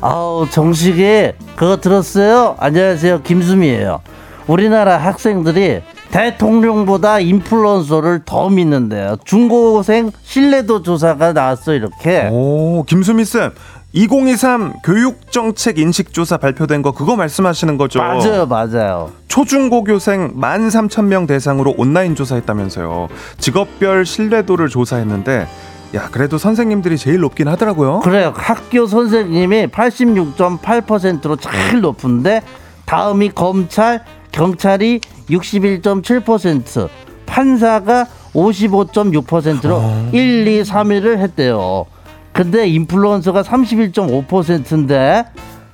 아우 0.00 0.48
정식이 0.48 1.32
그거 1.56 1.76
들었어요? 1.78 2.56
안녕하세요 2.58 3.22
김수미예요. 3.22 4.00
우리나라 4.46 4.96
학생들이 4.96 5.82
대통령보다 6.10 7.20
인플루언서를 7.20 8.22
더 8.24 8.48
믿는데요. 8.48 9.16
중고생 9.24 10.10
신뢰도 10.22 10.82
조사가 10.82 11.34
나왔어 11.34 11.74
이렇게. 11.74 12.28
오 12.32 12.82
김수미 12.84 13.24
쌤 13.24 13.52
2023 13.92 14.74
교육정책 14.84 15.78
인식조사 15.78 16.36
발표된 16.38 16.80
거 16.82 16.92
그거 16.92 17.16
말씀하시는 17.16 17.76
거죠? 17.76 17.98
맞아요, 17.98 18.46
맞아요. 18.46 19.10
초중고교생 19.28 20.36
13,000명 20.36 21.26
대상으로 21.26 21.74
온라인 21.76 22.14
조사했다면서요. 22.14 23.08
직업별 23.38 24.06
신뢰도를 24.06 24.68
조사했는데 24.68 25.46
야, 25.94 26.08
그래도 26.10 26.38
선생님들이 26.38 26.96
제일 26.96 27.20
높긴 27.20 27.48
하더라고요. 27.48 28.00
그래요. 28.00 28.32
학교 28.36 28.86
선생님이 28.86 29.68
86.8%로 29.68 31.36
제일 31.36 31.80
높은데 31.80 32.42
다음이 32.86 33.30
검찰, 33.30 34.04
경찰이 34.30 35.00
61.7%, 35.28 36.88
판사가 37.26 38.06
55.6%로 38.32 39.76
어... 39.76 40.10
1, 40.12 40.46
2, 40.46 40.62
3위를 40.62 41.18
했대요. 41.18 41.86
근데 42.32 42.68
인플루언서가 42.68 43.42
31.5%인데 43.42 45.24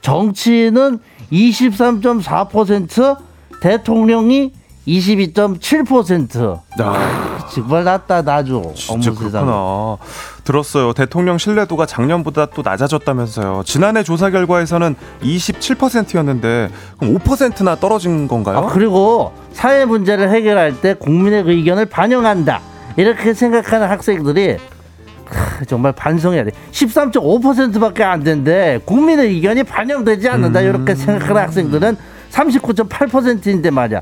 정치인은 0.01 0.99
23.4%, 1.31 3.19
대통령이 3.61 4.53
22.7%. 4.87 6.61
아, 6.79 7.49
정말 7.53 7.85
낮다 7.85 8.23
나죠. 8.23 8.73
진짜 8.75 9.11
그렇구나. 9.13 9.97
들었어요. 10.45 10.93
대통령 10.93 11.39
신뢰도가 11.39 11.87
작년보다 11.87 12.47
또 12.47 12.63
낮아졌다면서요. 12.63 13.63
지난해 13.65 14.03
조사 14.05 14.31
결과에서는 14.31 14.95
27%였는데 15.23 16.71
그럼 16.99 17.19
5%나 17.19 17.77
떨어진 17.77 18.29
건가요? 18.29 18.59
아, 18.59 18.67
그리고 18.67 19.33
사회 19.53 19.85
문제를 19.85 20.31
해결할 20.31 20.81
때 20.81 20.95
국민의 20.95 21.43
의견을 21.47 21.87
반영한다. 21.87 22.61
이렇게 22.97 23.35
생각하는 23.35 23.89
학생들이 23.89 24.57
정말 25.67 25.93
반성해야 25.93 26.45
돼. 26.45 26.53
13.5%밖에 26.71 28.05
안 28.05 28.23
된대. 28.23 28.79
국민의 28.85 29.27
의견이 29.29 29.65
반영되지 29.65 30.29
않는다. 30.29 30.61
음... 30.61 30.65
이렇게 30.67 30.95
생각하는 30.95 31.43
학생들은 31.43 31.97
39.8%인데 32.31 33.71
말이야. 33.71 34.01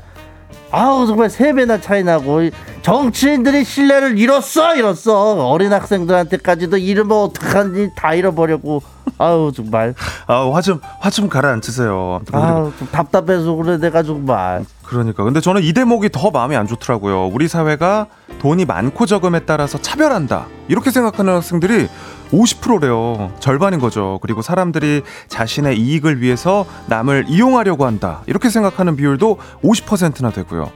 아우 0.77 1.07
정말 1.07 1.29
세 1.29 1.53
배나 1.53 1.79
차이 1.79 2.03
나고 2.03 2.49
정치인들이 2.81 3.63
신뢰를 3.63 4.17
잃었어 4.19 4.75
잃었어. 4.75 5.47
어린 5.47 5.71
학생들한테까지도 5.71 6.75
이름을 6.77 7.15
어떡하니 7.15 7.91
다 7.95 8.13
잃어버렸고. 8.13 8.83
아우 9.17 9.53
정말. 9.53 9.93
아화좀 10.27 10.81
화 10.99 11.09
좀 11.09 11.29
가라앉으세요. 11.29 12.19
아좀 12.29 12.73
답답해서 12.91 13.55
그래 13.55 13.77
내가 13.77 14.03
정말 14.03 14.65
그러니까 14.87 15.23
근데 15.23 15.41
저는 15.41 15.63
이 15.63 15.73
대목이 15.73 16.09
더 16.09 16.31
마음이 16.31 16.55
안 16.55 16.67
좋더라고요 16.67 17.27
우리 17.27 17.47
사회가 17.47 18.07
돈이 18.39 18.65
많고 18.65 19.05
적음에 19.05 19.41
따라서 19.41 19.81
차별한다 19.81 20.47
이렇게 20.67 20.91
생각하는 20.91 21.33
학생들이 21.35 21.87
50%래요. 22.31 23.31
절반인 23.39 23.79
거죠. 23.79 24.19
그리고 24.21 24.41
사람들이 24.41 25.03
자신의 25.27 25.79
이익을 25.79 26.21
위해서 26.21 26.65
남을 26.87 27.25
이용하려고 27.27 27.85
한다. 27.85 28.21
이렇게 28.25 28.49
생각하는 28.49 28.95
비율도 28.95 29.37
50%나 29.63 30.31
되고요. 30.31 30.71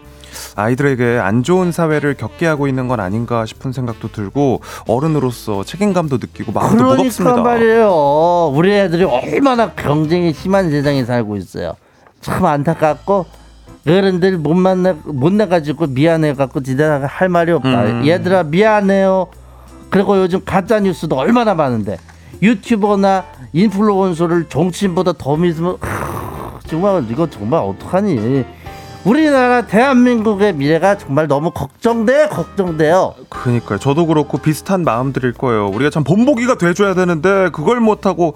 아이들에게 0.55 1.19
안 1.19 1.43
좋은 1.43 1.71
사회를 1.71 2.13
겪게 2.13 2.45
하고 2.45 2.67
있는 2.67 2.87
건 2.87 2.99
아닌가 2.99 3.45
싶은 3.45 3.71
생각도 3.71 4.11
들고 4.11 4.61
어른으로서 4.87 5.63
책임감도 5.63 6.17
느끼고 6.17 6.51
마음도 6.51 6.77
그러니까 6.77 6.97
무겁습니다. 6.97 7.41
말이에요. 7.41 8.51
우리 8.53 8.73
애들이 8.73 9.03
얼마나 9.03 9.71
경쟁이 9.71 10.33
심한 10.33 10.69
세상에 10.69 11.03
살고 11.03 11.35
있어요. 11.37 11.73
참 12.21 12.45
안타깝고 12.45 13.25
어른들 13.87 14.37
못 14.37 14.53
만나 14.53 14.95
못 15.05 15.31
나가지고 15.33 15.87
미안해 15.87 16.33
갖고 16.33 16.61
지대가 16.61 17.05
할 17.05 17.29
말이 17.29 17.51
없다. 17.51 17.83
음. 17.85 18.07
얘들아 18.07 18.43
미안해요. 18.43 19.27
그리고 19.89 20.17
요즘 20.17 20.41
가짜 20.45 20.79
뉴스도 20.79 21.15
얼마나 21.17 21.55
많은데 21.55 21.97
유튜버나 22.41 23.25
인플루언서를 23.53 24.45
정치인보다 24.49 25.13
더 25.13 25.35
믿으면 25.35 25.77
정말 26.67 27.05
이거 27.09 27.29
정말 27.29 27.61
어떡하니? 27.61 28.45
우리나라 29.05 29.65
대한민국의 29.65 30.53
미래가 30.53 30.97
정말 30.97 31.27
너무 31.27 31.51
걱정돼 31.51 32.27
걱정돼요. 32.27 33.15
그러니까요. 33.29 33.79
저도 33.79 34.05
그렇고 34.05 34.37
비슷한 34.37 34.83
마음들일 34.83 35.33
거예요. 35.33 35.67
우리가 35.67 35.89
참 35.89 36.03
본보기가 36.03 36.57
돼줘야 36.57 36.93
되는데 36.93 37.49
그걸 37.51 37.79
못하고 37.79 38.35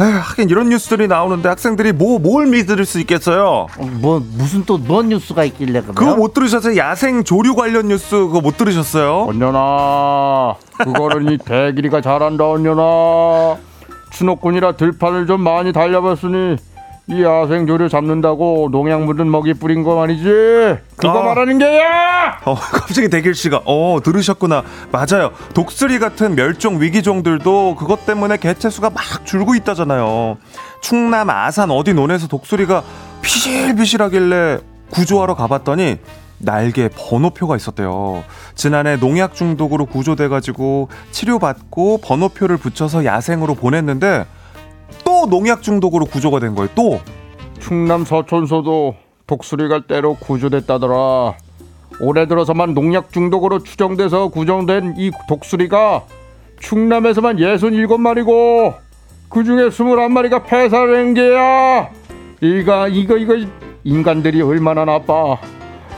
에휴, 0.00 0.08
하긴 0.08 0.50
이런 0.50 0.68
뉴스들이 0.70 1.06
나오는데 1.06 1.48
학생들이 1.48 1.92
뭐 1.92 2.18
뭘 2.18 2.46
믿을 2.46 2.84
수 2.84 2.98
있겠어요? 3.00 3.66
어, 3.78 3.86
뭐 4.00 4.20
무슨 4.36 4.64
또 4.64 4.76
뭔 4.78 5.08
뉴스가 5.08 5.44
있길래 5.44 5.80
그래요? 5.82 5.94
그거 5.94 6.16
못 6.16 6.34
들으셨어요? 6.34 6.76
야생 6.76 7.22
조류 7.22 7.54
관련 7.54 7.88
뉴스 7.88 8.10
그거 8.16 8.40
못 8.40 8.56
들으셨어요? 8.56 9.26
언년아 9.28 10.54
그거는 10.78 11.32
이 11.32 11.38
대길이가 11.38 12.00
잘한다 12.00 12.44
언년아 12.48 13.56
추노꾼이라 14.10 14.72
들판을 14.72 15.26
좀 15.26 15.40
많이 15.42 15.72
달려봤으니 15.72 16.56
이 17.06 17.22
야생 17.22 17.66
조류 17.66 17.90
잡는다고 17.90 18.68
농약 18.72 19.02
묻은 19.02 19.30
먹이 19.30 19.52
뿌린 19.52 19.82
거 19.82 20.02
아니지? 20.02 20.24
그거 20.96 21.20
아. 21.20 21.22
말하는 21.22 21.58
게야! 21.58 22.40
어, 22.46 22.54
갑자기 22.72 23.10
대길 23.10 23.34
씨가 23.34 23.60
어 23.66 23.98
들으셨구나. 24.02 24.62
맞아요. 24.90 25.32
독수리 25.52 25.98
같은 25.98 26.34
멸종 26.34 26.80
위기종들도 26.80 27.74
그것 27.76 28.06
때문에 28.06 28.38
개체 28.38 28.70
수가 28.70 28.88
막 28.88 29.02
줄고 29.26 29.54
있다잖아요. 29.54 30.38
충남 30.80 31.28
아산 31.28 31.70
어디 31.70 31.92
논에서 31.92 32.26
독수리가 32.26 32.82
피실피실하길래 33.20 34.60
구조하러 34.90 35.34
가봤더니 35.34 35.98
날개 36.38 36.88
번호표가 36.88 37.56
있었대요. 37.56 38.24
지난해 38.54 38.96
농약 38.96 39.34
중독으로 39.34 39.86
구조돼가지고 39.86 40.88
치료받고 41.10 41.98
번호표를 41.98 42.56
붙여서 42.56 43.04
야생으로 43.04 43.54
보냈는데 43.54 44.26
또 45.24 45.30
농약 45.30 45.62
중독으로 45.62 46.04
구조가 46.04 46.38
된 46.40 46.54
거예요. 46.54 46.68
또 46.74 47.00
충남 47.58 48.04
서촌소도 48.04 48.94
독수리가 49.26 49.86
때로 49.86 50.16
구조됐다더라. 50.16 51.34
올해 52.00 52.26
들어서만 52.26 52.74
농약 52.74 53.10
중독으로 53.10 53.62
추정돼서 53.62 54.28
구정된 54.28 54.96
이 54.98 55.10
독수리가 55.26 56.04
충남에서만 56.60 57.36
67마리고 57.36 58.74
그중에 59.30 59.68
21마리가 59.68 60.44
폐사된 60.44 61.14
게야. 61.14 61.88
이가 62.42 62.88
이거 62.88 63.16
이거 63.16 63.34
인간들이 63.82 64.42
얼마나 64.42 64.84
나빠. 64.84 65.38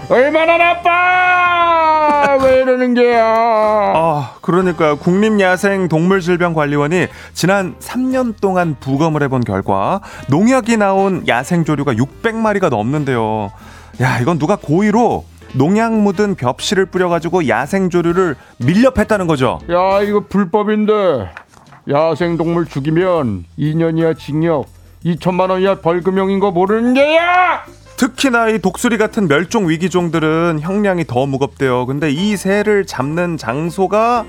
얼마나 0.08 0.56
나빠! 0.56 2.38
왜 2.42 2.60
이러는 2.60 2.94
게야? 2.94 3.24
아, 3.26 4.34
그러니까요. 4.40 4.96
국립야생동물질병관리원이 4.98 7.08
지난 7.34 7.74
3년 7.80 8.40
동안 8.40 8.76
부검을 8.78 9.24
해본 9.24 9.40
결과 9.42 10.00
농약이 10.28 10.76
나온 10.76 11.26
야생조류가 11.26 11.94
600마리가 11.94 12.70
넘는데요. 12.70 13.50
야, 14.00 14.20
이건 14.20 14.38
누가 14.38 14.54
고의로 14.56 15.24
농약 15.54 15.94
묻은 15.94 16.36
벽실을 16.36 16.86
뿌려가지고 16.86 17.48
야생조류를 17.48 18.36
밀렵했다는 18.58 19.26
거죠. 19.26 19.58
야, 19.70 20.00
이거 20.02 20.22
불법인데. 20.28 20.92
야생동물 21.88 22.66
죽이면 22.66 23.44
2년 23.58 23.98
이하 23.98 24.12
징역, 24.14 24.66
2천만 25.04 25.50
원 25.50 25.62
이하 25.62 25.76
벌금형인 25.76 26.38
거 26.40 26.50
모르는 26.50 26.94
게야! 26.94 27.62
특히나 27.96 28.48
이 28.48 28.58
독수리 28.58 28.98
같은 28.98 29.26
멸종 29.28 29.68
위기종들은 29.68 30.60
형량이 30.60 31.04
더 31.06 31.26
무겁대요. 31.26 31.86
근데 31.86 32.10
이 32.10 32.36
새를 32.36 32.84
잡는 32.86 33.36
장소가 33.38 34.24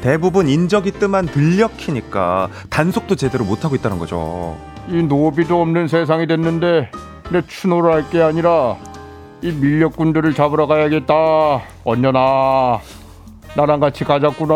대부분 0.00 0.48
인적이 0.48 0.92
뜸한 0.92 1.26
들녘이니까 1.26 2.48
단속도 2.70 3.14
제대로 3.16 3.44
못하고 3.44 3.76
있다는 3.76 3.98
거죠. 3.98 4.56
이 4.88 5.02
노비도 5.02 5.60
없는 5.60 5.86
세상이 5.88 6.26
됐는데 6.26 6.90
내 7.30 7.42
추노를 7.46 7.92
할 7.92 8.04
게 8.10 8.20
아니라 8.20 8.76
이 9.42 9.52
밀렵꾼들을 9.52 10.34
잡으러 10.34 10.66
가야겠다. 10.66 11.14
언녀나. 11.84 12.80
나랑 13.54 13.80
같이 13.80 14.02
가자꾸나. 14.04 14.54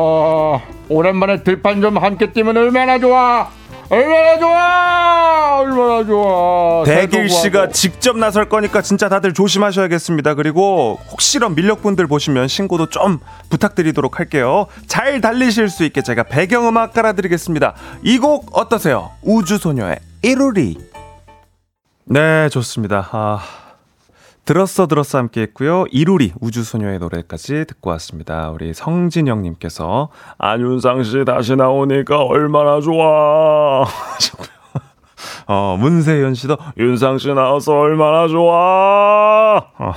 오랜만에 0.88 1.42
들판 1.42 1.80
좀 1.82 1.98
함께 1.98 2.32
뛰면 2.32 2.56
얼마나 2.56 2.98
좋아. 2.98 3.48
얼마나 3.90 4.38
좋아. 4.38 4.75
얼마나 5.58 6.04
좋아. 6.04 6.84
대길 6.84 7.28
씨가. 7.28 7.68
직접 7.70 8.16
나설 8.16 8.48
거니까 8.48 8.82
진짜 8.82 9.08
다들 9.08 9.34
조심하셔야겠습니다. 9.34 10.34
그리고 10.34 10.98
혹시런 11.10 11.54
밀렵분들 11.54 12.06
보시면 12.06 12.48
신고도 12.48 12.90
좀 12.90 13.18
부탁드리도록 13.50 14.18
할게요. 14.18 14.66
잘 14.86 15.20
달리실 15.20 15.68
수 15.68 15.84
있게 15.84 16.02
제가 16.02 16.24
배경음악 16.24 16.92
깔아드리겠습니다. 16.92 17.74
이 18.04 18.18
곡 18.18 18.56
어떠세요? 18.56 19.10
우주소녀의 19.22 19.98
이루리. 20.22 20.78
네, 22.04 22.48
좋습니다. 22.48 23.08
아, 23.12 23.40
들었어 24.44 24.86
들었어 24.86 25.18
함께 25.18 25.42
했고요. 25.42 25.86
이루리 25.90 26.32
우주소녀의 26.40 27.00
노래까지 27.00 27.64
듣고 27.66 27.90
왔습니다. 27.90 28.50
우리 28.50 28.72
성진영 28.74 29.42
님께서 29.42 30.08
안윤상 30.38 31.02
씨 31.02 31.24
다시 31.26 31.56
나오니까 31.56 32.22
얼마나 32.22 32.80
좋아. 32.80 33.84
어, 35.46 35.76
문세현 35.78 36.34
씨도 36.34 36.56
윤상 36.76 37.18
씨 37.18 37.28
나와서 37.28 37.78
얼마나 37.78 38.28
좋아. 38.28 39.56
어, 39.78 39.92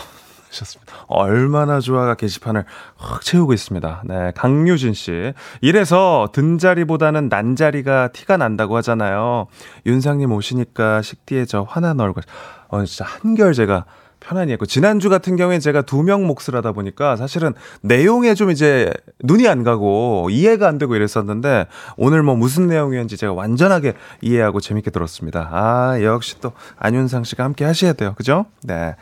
하셨습니다. 0.49 0.93
얼마나 1.07 1.79
좋아가 1.79 2.15
게시판을 2.15 2.65
확 2.97 3.21
채우고 3.21 3.53
있습니다. 3.53 4.03
네, 4.05 4.31
강유진 4.35 4.93
씨. 4.93 5.33
이래서 5.61 6.29
든자리보다는 6.33 7.29
난자리가 7.29 8.09
티가 8.09 8.37
난다고 8.37 8.75
하잖아요. 8.77 9.47
윤상님 9.85 10.31
오시니까 10.31 11.01
식디의 11.01 11.47
저 11.47 11.61
환한 11.61 11.99
얼굴. 11.99 12.23
어, 12.69 12.83
진짜 12.85 13.05
한결 13.05 13.53
제가 13.53 13.85
편안히 14.19 14.51
했고 14.51 14.65
지난주 14.65 15.09
같은 15.09 15.35
경우에 15.35 15.59
제가 15.59 15.83
두 15.83 16.03
명 16.03 16.25
몫을 16.25 16.55
하다 16.55 16.71
보니까 16.71 17.15
사실은 17.17 17.53
내용에 17.81 18.33
좀 18.33 18.49
이제 18.51 18.91
눈이 19.23 19.47
안 19.47 19.63
가고 19.63 20.27
이해가 20.31 20.67
안 20.67 20.77
되고 20.77 20.95
이랬었는데 20.95 21.67
오늘 21.97 22.23
뭐 22.23 22.35
무슨 22.35 22.67
내용이었는지 22.67 23.15
제가 23.17 23.33
완전하게 23.33 23.93
이해하고 24.21 24.59
재밌게 24.59 24.91
들었습니다. 24.91 25.49
아, 25.51 26.01
역시 26.01 26.39
또 26.41 26.53
안윤상 26.77 27.23
씨가 27.25 27.43
함께 27.43 27.65
하셔야 27.65 27.93
돼요. 27.93 28.13
그죠? 28.17 28.45
네. 28.63 28.95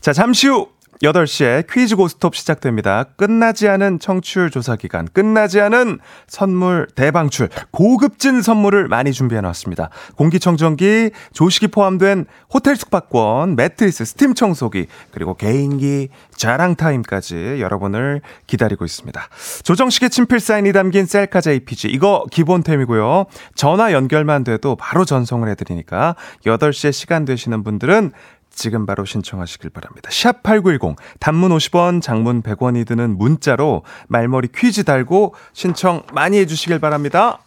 자, 0.00 0.12
잠시 0.12 0.48
후 0.48 0.68
8시에 1.02 1.66
퀴즈 1.68 1.96
고스톱 1.96 2.36
시작됩니다. 2.36 3.04
끝나지 3.16 3.68
않은 3.68 3.98
청취율 3.98 4.50
조사 4.50 4.76
기간, 4.76 5.08
끝나지 5.12 5.60
않은 5.60 5.98
선물 6.28 6.86
대방출, 6.94 7.48
고급진 7.72 8.40
선물을 8.40 8.86
많이 8.86 9.12
준비해 9.12 9.40
놨습니다. 9.40 9.90
공기청정기, 10.16 11.10
조식이 11.32 11.68
포함된 11.68 12.26
호텔 12.54 12.76
숙박권, 12.76 13.56
매트리스, 13.56 14.04
스팀 14.04 14.34
청소기, 14.34 14.86
그리고 15.10 15.34
개인기, 15.34 16.08
자랑 16.36 16.76
타임까지 16.76 17.56
여러분을 17.60 18.20
기다리고 18.46 18.84
있습니다. 18.84 19.28
조정식의 19.64 20.10
친필 20.10 20.38
사인이 20.38 20.72
담긴 20.72 21.06
셀카 21.06 21.40
JPG, 21.40 21.88
이거 21.88 22.24
기본템이고요. 22.30 23.26
전화 23.56 23.92
연결만 23.92 24.44
돼도 24.44 24.76
바로 24.76 25.04
전송을 25.04 25.48
해드리니까 25.48 26.14
8시에 26.46 26.92
시간 26.92 27.24
되시는 27.24 27.64
분들은 27.64 28.12
지금 28.54 28.86
바로 28.86 29.04
신청하시길 29.04 29.70
바랍니다. 29.70 30.10
샵 30.12 30.42
8910 30.42 30.96
단문 31.20 31.50
50원, 31.50 32.02
장문 32.02 32.42
100원이 32.42 32.86
드는 32.86 33.18
문자로 33.18 33.82
말머리 34.08 34.48
퀴즈 34.54 34.84
달고 34.84 35.34
신청 35.52 36.02
많이 36.12 36.38
해 36.38 36.46
주시길 36.46 36.78
바랍니다. 36.78 37.38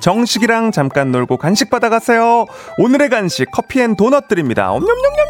정식이랑 0.00 0.70
잠깐 0.70 1.10
놀고 1.10 1.36
간식 1.36 1.68
받아가세요. 1.68 2.46
오늘의 2.78 3.08
간식 3.08 3.50
커피앤 3.50 3.96
도넛 3.96 4.28
드립니다. 4.28 4.70
엄냠냠냠냠냠. 4.70 5.25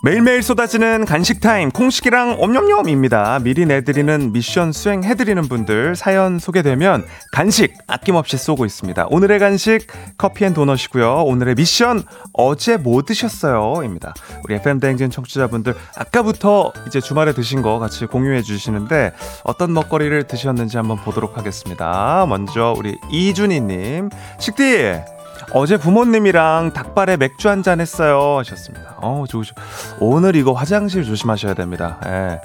매일매일 0.00 0.44
쏟아지는 0.44 1.04
간식 1.04 1.40
타임 1.40 1.70
콩식이랑 1.70 2.36
엄냠냠입니다. 2.38 3.40
미리 3.40 3.66
내드리는 3.66 4.30
미션 4.32 4.70
수행해드리는 4.70 5.48
분들 5.48 5.96
사연 5.96 6.38
소개되면 6.38 7.04
간식 7.32 7.74
아낌없이 7.88 8.36
쏘고 8.36 8.64
있습니다. 8.64 9.08
오늘의 9.10 9.40
간식 9.40 9.88
커피앤도넛이고요. 10.16 11.24
오늘의 11.24 11.56
미션 11.56 12.04
어제 12.32 12.76
뭐 12.76 13.02
드셨어요? 13.02 13.82
입니다. 13.82 14.14
우리 14.44 14.54
FM 14.54 14.78
대행진 14.78 15.10
청취자분들 15.10 15.74
아까부터 15.96 16.72
이제 16.86 17.00
주말에 17.00 17.32
드신 17.32 17.60
거 17.60 17.80
같이 17.80 18.06
공유해 18.06 18.42
주시는데 18.42 19.12
어떤 19.42 19.72
먹거리를 19.72 20.28
드셨는지 20.28 20.76
한번 20.76 20.98
보도록 20.98 21.36
하겠습니다. 21.36 22.24
먼저 22.28 22.72
우리 22.78 22.96
이준희님 23.10 24.10
식디 24.38 25.17
어제 25.52 25.76
부모님이랑 25.76 26.72
닭발에 26.72 27.16
맥주 27.16 27.48
한 27.48 27.62
잔 27.62 27.80
했어요 27.80 28.38
하셨습니다. 28.38 28.96
어, 28.98 29.24
좋으시. 29.28 29.52
오늘 30.00 30.36
이거 30.36 30.52
화장실 30.52 31.04
조심하셔야 31.04 31.54
됩니다. 31.54 31.98
예. 32.06 32.40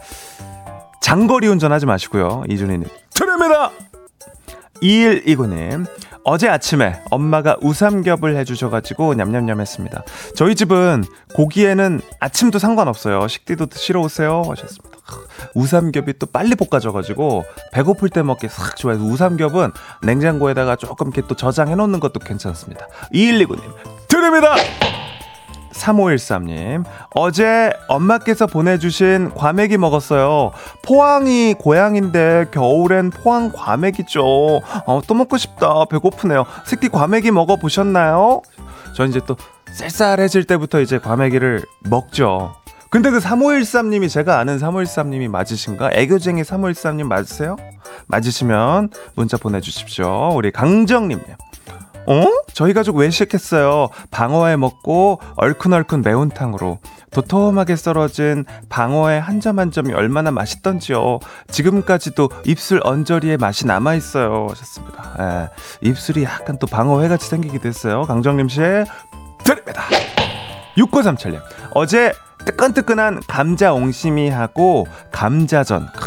장거리 1.02 1.48
운전하지 1.48 1.86
마시고요. 1.86 2.44
이준희님. 2.50 2.88
드립니다. 3.14 3.72
2129님. 4.82 5.86
어제 6.26 6.48
아침에 6.48 7.02
엄마가 7.10 7.58
우삼겹을 7.62 8.38
해주셔가지고 8.38 9.16
냠냠냠 9.16 9.60
했습니다. 9.60 10.04
저희 10.36 10.56
집은 10.56 11.04
고기에는 11.36 12.02
아침도 12.20 12.60
상관없어요. 12.60 13.28
식디도 13.28 13.66
드시러 13.66 14.02
오세요 14.02 14.44
하셨습니다. 14.48 14.98
우삼겹이 15.54 16.14
또 16.20 16.26
빨리 16.26 16.56
볶아져가지고 16.56 17.44
배고플 17.74 18.10
때 18.10 18.24
먹기 18.24 18.48
싹 18.48 18.78
좋아해서 18.78 19.04
우삼겹은 19.04 19.72
냉장고에다가 20.04 20.78
조금 20.78 21.08
이렇게 21.08 21.28
또 21.28 21.36
저장해 21.36 21.76
놓는 21.76 22.00
것도 22.00 22.20
괜찮습니다. 22.22 22.88
2129님 23.14 23.62
드립니다. 24.08 24.56
3513님, 25.74 26.84
어제 27.16 27.72
엄마께서 27.88 28.48
보내주신 28.48 29.32
과메기 29.36 29.78
먹었어요. 29.78 30.52
포항이 30.84 31.56
고향인데 31.56 32.46
겨울엔 32.52 33.10
포항 33.12 33.52
과메기죠. 33.52 34.24
어, 34.24 35.02
또 35.08 35.14
먹고 35.14 35.38
싶다. 35.38 35.86
배고프네요. 35.86 36.46
새끼 36.66 36.90
과메기 36.90 37.32
먹어보셨나요? 37.32 38.42
전 38.96 39.10
이제 39.10 39.20
또 39.26 39.36
쌀쌀해질 39.72 40.46
때부터 40.46 40.80
이제 40.82 41.00
과메기를 41.00 41.64
먹죠. 41.90 42.56
근데 42.90 43.10
그 43.10 43.18
3513님이 43.18 44.08
제가 44.08 44.38
아는 44.38 44.60
3513님이 44.60 45.28
맞으신가? 45.28 45.90
애교쟁이 45.94 46.44
3513님 46.44 47.06
맞으세요? 47.06 47.58
맞으시면 48.06 48.92
문자 49.16 49.38
보내주십시오. 49.38 50.30
우리 50.36 50.52
강정님요. 50.52 51.36
어? 52.06 52.26
저희 52.54 52.74
가족 52.74 52.98
외식했어요. 52.98 53.90
방어회 54.12 54.56
먹고 54.58 55.20
얼큰얼큰 55.38 56.02
매운탕으로 56.02 56.80
도톰하게 57.12 57.76
썰어진 57.76 58.46
방어회 58.70 59.18
한 59.20 59.40
점 59.40 59.60
한 59.60 59.72
점이 59.72 59.94
얼마나 59.94 60.32
맛있던지요. 60.32 61.20
지금까지도 61.52 62.30
입술 62.46 62.82
언저리에 62.84 63.38
맛이 63.38 63.68
남아 63.68 63.94
있어요. 63.96 64.48
하셨습니다. 64.50 65.50
예, 65.84 65.88
입술이 65.88 66.24
약간 66.24 66.58
또 66.60 66.66
방어회 66.68 67.08
같이 67.08 67.28
생기기도 67.28 67.68
했어요. 67.70 68.04
강정림 68.04 68.50
씨 68.50 68.60
드립니다. 69.44 69.84
6937님 70.78 71.40
어제 71.76 72.14
뜨끈뜨끈한 72.46 73.22
감자 73.28 73.74
옹심이하고 73.74 74.88
감자전. 75.12 75.88
크, 75.96 76.02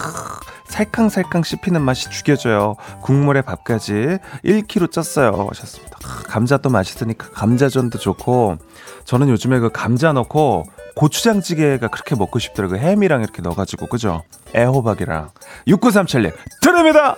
살캉살캉 0.69 1.43
씹히는 1.43 1.81
맛이 1.83 2.11
죽여줘요. 2.11 2.77
국물에 3.03 3.43
밥까지 3.43 4.19
1kg 4.45 4.89
쪘어요. 4.91 5.49
하셨습니다. 5.49 5.99
크, 6.03 6.25
감자도 6.25 6.71
맛있으니까 6.71 7.31
감자전도 7.31 7.99
좋고 7.99 8.57
저는 9.05 9.29
요즘에 9.29 9.59
그 9.59 9.71
감자 9.71 10.13
넣고 10.13 10.65
고추장찌개가 10.97 11.89
그렇게 11.89 12.15
먹고 12.15 12.39
싶더라고요. 12.39 12.79
햄이랑 12.81 13.23
이렇게 13.23 13.43
넣어가지고 13.43 13.87
그죠? 13.87 14.23
애호박이랑 14.55 15.31
6937님 15.69 16.33
드립니다. 16.63 17.17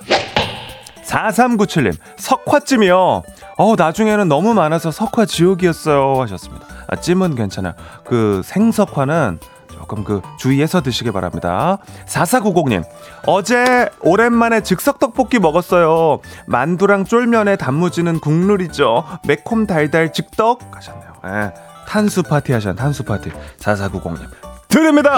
4397님 1.05 1.97
석화찜이요. 2.17 3.23
어 3.57 3.75
나중에는 3.77 4.29
너무 4.29 4.55
많아서 4.55 4.91
석화 4.91 5.25
지옥이었어요 5.25 6.21
하셨습니다. 6.21 6.67
아, 6.89 6.97
찜은 6.97 7.35
괜찮아요. 7.35 7.75
그 8.05 8.43
생석화는 8.45 9.39
조금 9.79 10.03
그 10.03 10.21
주의해서 10.38 10.83
드시기 10.83 11.12
바랍니다. 11.12 11.79
4490님, 12.07 12.85
어제 13.27 13.88
오랜만에 14.01 14.62
즉석 14.62 14.99
떡볶이 14.99 15.38
먹었어요. 15.38 16.19
만두랑 16.47 17.05
쫄면에 17.05 17.57
단무지는 17.57 18.19
국룰이죠. 18.19 19.05
매콤 19.27 19.67
달달 19.67 20.12
즉떡 20.12 20.75
하셨네요. 20.75 21.12
예, 21.27 21.55
탄수 21.87 22.25
파티 22.25 22.53
하셨네, 22.53 22.77
탄수 22.77 23.05
파티. 23.05 23.31
4490님, 23.59 24.29
드립니다! 24.69 25.17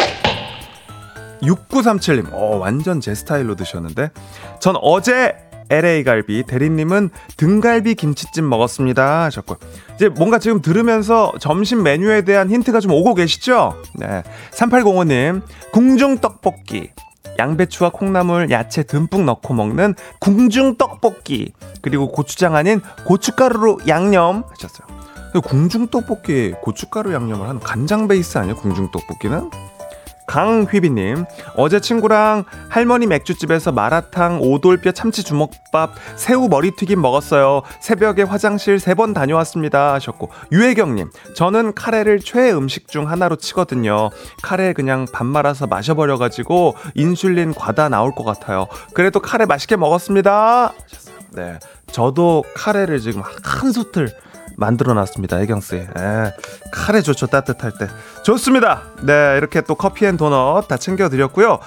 6937님, 1.42 2.34
어, 2.34 2.56
완전 2.58 3.00
제 3.00 3.14
스타일로 3.14 3.54
드셨는데. 3.56 4.10
전 4.60 4.76
어제 4.82 5.34
LA 5.70 6.04
갈비, 6.04 6.44
대리님은 6.46 7.10
등갈비 7.36 7.94
김치찜 7.94 8.48
먹었습니다. 8.48 9.24
하셨고. 9.24 9.56
이제 9.94 10.08
뭔가 10.08 10.38
지금 10.38 10.60
들으면서 10.60 11.32
점심 11.40 11.82
메뉴에 11.82 12.22
대한 12.22 12.50
힌트가 12.50 12.80
좀 12.80 12.92
오고 12.92 13.14
계시죠? 13.14 13.76
네. 13.94 14.22
3805님, 14.52 15.42
궁중 15.72 16.18
떡볶이. 16.18 16.90
양배추와 17.38 17.90
콩나물, 17.90 18.50
야채 18.50 18.82
듬뿍 18.82 19.24
넣고 19.24 19.54
먹는 19.54 19.94
궁중 20.18 20.76
떡볶이. 20.76 21.52
그리고 21.80 22.10
고추장 22.10 22.54
아닌 22.54 22.80
고춧가루로 23.06 23.78
양념 23.88 24.44
하셨어요. 24.50 24.86
궁중 25.44 25.88
떡볶이에 25.88 26.50
고춧가루 26.62 27.14
양념을 27.14 27.48
하는 27.48 27.60
간장 27.60 28.08
베이스 28.08 28.36
아니에요? 28.36 28.56
궁중 28.56 28.90
떡볶이는? 28.90 29.50
강휘비님, 30.30 31.24
어제 31.56 31.80
친구랑 31.80 32.44
할머니 32.68 33.08
맥주집에서 33.08 33.72
마라탕, 33.72 34.40
오돌뼈 34.40 34.92
참치 34.92 35.24
주먹밥, 35.24 35.94
새우 36.14 36.48
머리튀김 36.48 37.02
먹었어요. 37.02 37.62
새벽에 37.80 38.22
화장실 38.22 38.78
세 38.78 38.94
번 38.94 39.12
다녀왔습니다. 39.12 39.94
하셨고, 39.94 40.30
유혜경님, 40.52 41.10
저는 41.34 41.74
카레를 41.74 42.20
최애 42.20 42.52
음식 42.52 42.86
중 42.86 43.10
하나로 43.10 43.36
치거든요. 43.36 44.10
카레 44.42 44.72
그냥 44.72 45.06
밥 45.12 45.24
말아서 45.26 45.66
마셔버려가지고 45.66 46.76
인슐린 46.94 47.54
과다 47.54 47.88
나올 47.88 48.14
것 48.14 48.22
같아요. 48.22 48.68
그래도 48.94 49.18
카레 49.18 49.46
맛있게 49.46 49.76
먹었습니다. 49.76 50.74
네. 51.32 51.58
저도 51.90 52.44
카레를 52.54 53.00
지금 53.00 53.22
한 53.22 53.72
솥을 53.72 54.12
만들어 54.60 54.94
놨습니다. 54.94 55.40
애경씨. 55.40 55.74
예. 55.76 56.34
카레 56.70 57.00
좋죠. 57.02 57.26
따뜻할 57.26 57.72
때. 57.78 57.88
좋습니다. 58.22 58.82
네. 59.02 59.34
이렇게 59.38 59.62
또 59.62 59.74
커피 59.74 60.06
and 60.06 60.16
도넛 60.16 60.68
다 60.68 60.76
챙겨드렸고요. 60.76 61.58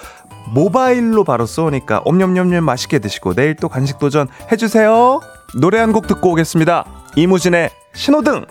모바일로 0.53 1.23
바로 1.23 1.45
쏘니까 1.45 2.01
옴념념념 2.05 2.63
맛있게 2.63 2.99
드시고 2.99 3.33
내일 3.33 3.55
또 3.55 3.67
간식 3.69 3.97
도전 3.97 4.27
해주세요. 4.51 5.19
노래 5.59 5.79
한 5.79 5.91
곡 5.93 6.07
듣고 6.07 6.31
오겠습니다. 6.31 6.85
이무진의 7.15 7.69
신호등. 7.93 8.45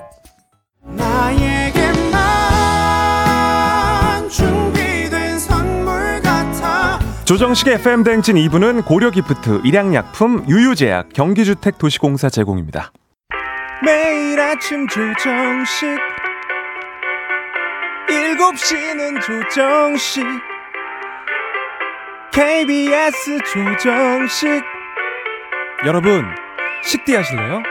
조정식의 7.24 7.74
FM 7.74 8.02
댕진 8.04 8.36
2부는 8.36 8.84
고려기프트, 8.84 9.60
일양약품, 9.64 10.44
유유제약, 10.48 11.10
경기주택 11.14 11.78
도시공사 11.78 12.28
제공입니다. 12.28 12.92
매일 13.84 14.38
아침 14.40 14.86
조정식 14.86 15.88
7시는 18.06 19.20
조정식 19.20 20.24
KBS 22.30 23.38
조정식 23.52 24.62
여러분 25.84 26.24
식대 26.84 27.16
하실래요? 27.16 27.62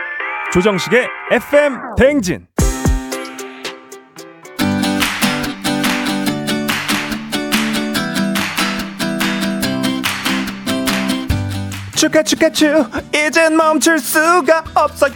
조정식의 0.52 1.08
FM 1.32 1.78
댕진 1.98 2.48
축하 12.02 12.24
축하 12.24 12.50
축 12.50 12.90
이젠 13.14 13.56
멈출 13.56 14.00
수가 14.00 14.64
없어요 14.74 15.12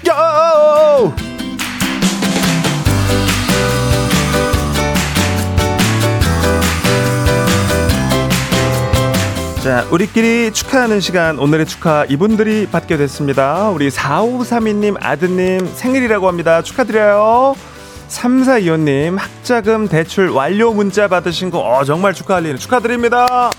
자, 9.63 9.87
우리끼리 9.89 10.51
축하하는 10.53 10.99
시간 10.99 11.39
오늘의 11.39 11.65
축하 11.65 12.05
이분들이 12.05 12.67
받게 12.67 12.97
됐습니다. 12.97 13.71
우리 13.71 13.89
4532님 13.89 14.95
아드님 15.01 15.67
생일이라고 15.73 16.27
합니다. 16.27 16.61
축하드려요. 16.61 17.55
3425님 18.09 19.17
학자금 19.17 19.87
대출 19.87 20.29
완료 20.29 20.71
문자 20.71 21.07
받으신 21.07 21.49
거 21.49 21.57
어, 21.61 21.83
정말 21.83 22.13
축하할 22.13 22.45
일 22.45 22.59
축하드립니다. 22.59 23.49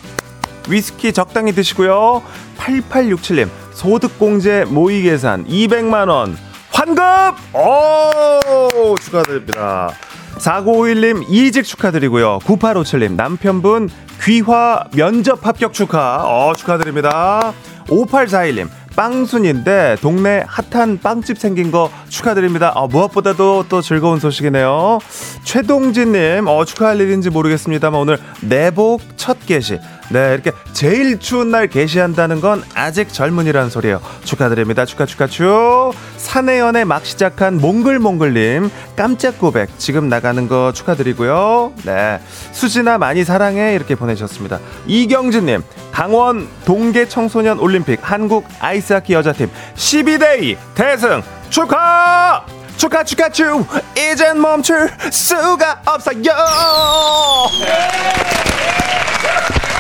위스키 0.68 1.12
적당히 1.12 1.52
드시고요. 1.52 2.22
8867님 2.66 3.48
소득공제 3.72 4.64
모의 4.68 5.02
계산 5.02 5.46
200만 5.46 6.08
원 6.08 6.36
환급! 6.70 7.06
오 7.54 8.94
축하드립니다. 9.00 9.90
4951님 10.38 11.24
이직 11.30 11.64
축하드리고요. 11.64 12.40
9857님 12.40 13.12
남편분 13.12 13.88
귀화 14.22 14.84
면접 14.94 15.46
합격 15.46 15.72
축하. 15.72 16.22
어 16.24 16.52
축하드립니다. 16.54 17.54
5841님 17.88 18.68
빵순인데 18.96 19.96
동네 20.00 20.42
핫한 20.46 21.00
빵집 21.02 21.38
생긴 21.38 21.70
거 21.70 21.90
축하드립니다. 22.08 22.72
어, 22.74 22.88
무엇보다도 22.88 23.66
또 23.68 23.82
즐거운 23.82 24.18
소식이네요. 24.18 24.98
최동진님 25.44 26.46
어, 26.46 26.64
축하할 26.64 27.00
일인지 27.00 27.30
모르겠습니다만 27.30 28.00
오늘 28.00 28.18
내복 28.40 29.02
첫 29.16 29.38
게시. 29.46 29.78
네 30.10 30.34
이렇게 30.34 30.52
제일 30.72 31.18
추운 31.18 31.50
날 31.50 31.66
게시한다는 31.66 32.40
건 32.40 32.62
아직 32.74 33.12
젊은이라는 33.12 33.70
소리예요. 33.70 34.00
축하드립니다. 34.24 34.84
축하 34.84 35.06
축하 35.06 35.26
축. 35.26 35.92
사내연애 36.16 36.84
막 36.84 37.04
시작한 37.04 37.58
몽글몽글님 37.58 38.70
깜짝 38.96 39.38
고백 39.38 39.78
지금 39.78 40.08
나가는 40.08 40.48
거 40.48 40.72
축하드리고요. 40.72 41.72
네 41.84 42.20
수진아 42.52 42.98
많이 42.98 43.24
사랑해 43.24 43.74
이렇게 43.74 43.94
보내셨습니다. 43.94 44.60
이경진님 44.86 45.62
강원 45.92 46.48
동계 46.64 47.08
청소년 47.08 47.58
올림픽 47.58 48.00
한국 48.02 48.46
아이스하키 48.60 49.14
여자팀 49.14 49.50
12대2 49.74 50.56
대승 50.74 51.22
축하! 51.50 52.44
축하 52.76 53.02
축하 53.02 53.30
축 53.30 53.66
이젠 53.96 54.38
멈출 54.38 54.90
수가 55.10 55.80
없어요 55.86 56.20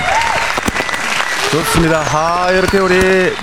Thank 0.08 0.40
you. 0.40 0.45
좋습니다. 1.56 2.02
아, 2.14 2.50
이렇게 2.50 2.78
우리 2.78 2.94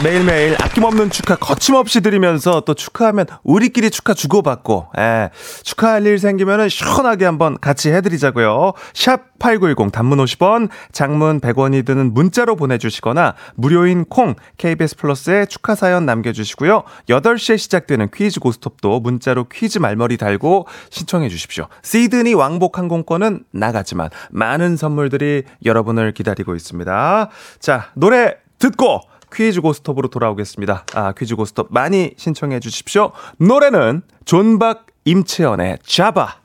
매일매일 0.04 0.56
아낌없는 0.62 1.10
축하 1.10 1.36
거침없이 1.36 2.02
드리면서 2.02 2.62
또 2.62 2.76
축하하면 2.76 3.26
우리끼리 3.42 3.90
축하 3.90 4.14
주고받고, 4.14 4.90
예, 5.00 5.32
축하할 5.64 6.06
일 6.06 6.20
생기면은 6.20 6.70
시원하게 6.70 7.26
한번 7.26 7.58
같이 7.60 7.90
해드리자고요. 7.92 8.74
샵 8.94 9.34
8910 9.40 9.92
단문 9.92 10.20
50원, 10.20 10.70
장문 10.92 11.42
100원이 11.42 11.86
드는 11.86 12.14
문자로 12.14 12.56
보내주시거나 12.56 13.34
무료인 13.56 14.06
콩, 14.06 14.36
KBS 14.58 14.96
플러스에 14.96 15.48
축하 15.48 15.76
사연 15.76 16.06
남겨주시고요. 16.06 16.84
8시에 17.10 17.58
시작되는 17.58 18.10
퀴즈 18.14 18.40
고스톱도 18.40 19.02
문자로 19.02 19.46
퀴즈 19.50 19.80
말머리 19.80 20.18
달고 20.18 20.68
신청해 20.92 21.30
주십시오. 21.30 21.68
시드니 21.82 22.36
왕복 22.36 22.78
항공권은 22.78 23.44
나갔지만 23.52 24.10
많은 24.32 24.78
선물들이 24.78 25.44
여러분을 25.66 26.14
기다리고 26.14 26.56
있습니다. 26.56 27.30
자, 27.60 27.90
노래 28.04 28.36
듣고 28.60 29.00
퀴즈 29.34 29.62
고스톱으로 29.62 30.10
돌아오겠습니다. 30.10 30.86
아, 30.94 31.14
퀴즈 31.14 31.38
고스톱 31.38 31.68
많이 31.70 32.12
신청해 32.18 32.60
주십시오. 32.60 33.14
노래는 33.38 34.02
존박 34.26 34.88
임채연의 35.06 35.78
잡아. 35.86 36.36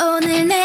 오늘 0.00 0.48
내 0.48 0.64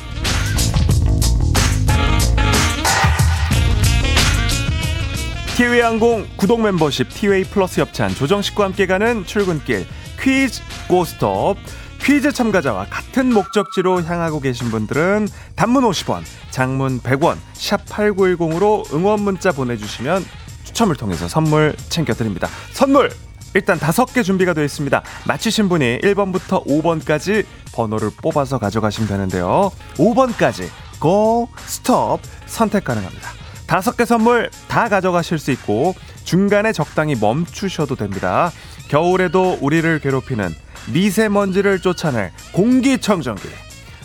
티웨이 5.61 5.81
항공 5.81 6.25
구독 6.37 6.63
멤버십 6.63 7.07
티웨이 7.07 7.43
플러스 7.43 7.79
협찬 7.81 8.15
조정식과 8.15 8.63
함께 8.63 8.87
가는 8.87 9.23
출근길 9.27 9.85
퀴즈 10.19 10.59
고스톱 10.87 11.55
퀴즈 12.01 12.31
참가자와 12.31 12.87
같은 12.89 13.31
목적지로 13.31 14.01
향하고 14.01 14.39
계신 14.39 14.71
분들은 14.71 15.27
단문 15.55 15.83
50원, 15.83 16.23
장문 16.49 16.99
100원, 17.01 17.37
샵 17.53 17.85
8910으로 17.85 18.91
응원 18.91 19.21
문자 19.21 19.51
보내주시면 19.51 20.25
추첨을 20.63 20.95
통해서 20.95 21.27
선물 21.27 21.75
챙겨드립니다. 21.89 22.47
선물! 22.71 23.11
일단 23.53 23.77
다섯 23.77 24.05
개 24.05 24.23
준비가 24.23 24.55
되어 24.55 24.63
있습니다. 24.63 25.03
맞히신 25.27 25.69
분이 25.69 25.99
1번부터 25.99 26.65
5번까지 26.65 27.45
번호를 27.73 28.09
뽑아서 28.17 28.57
가져가시면 28.57 29.07
되는데요. 29.07 29.71
5번까지 29.97 30.69
고, 30.99 31.49
스톱 31.67 32.19
선택 32.47 32.83
가능합니다. 32.83 33.40
다섯 33.71 33.95
개 33.95 34.03
선물 34.03 34.49
다 34.67 34.89
가져가실 34.89 35.39
수 35.39 35.49
있고 35.51 35.95
중간에 36.25 36.73
적당히 36.73 37.15
멈추셔도 37.15 37.95
됩니다. 37.95 38.51
겨울에도 38.89 39.59
우리를 39.61 39.97
괴롭히는 39.99 40.53
미세먼지를 40.91 41.79
쫓아낼 41.79 42.33
공기청정기. 42.51 43.47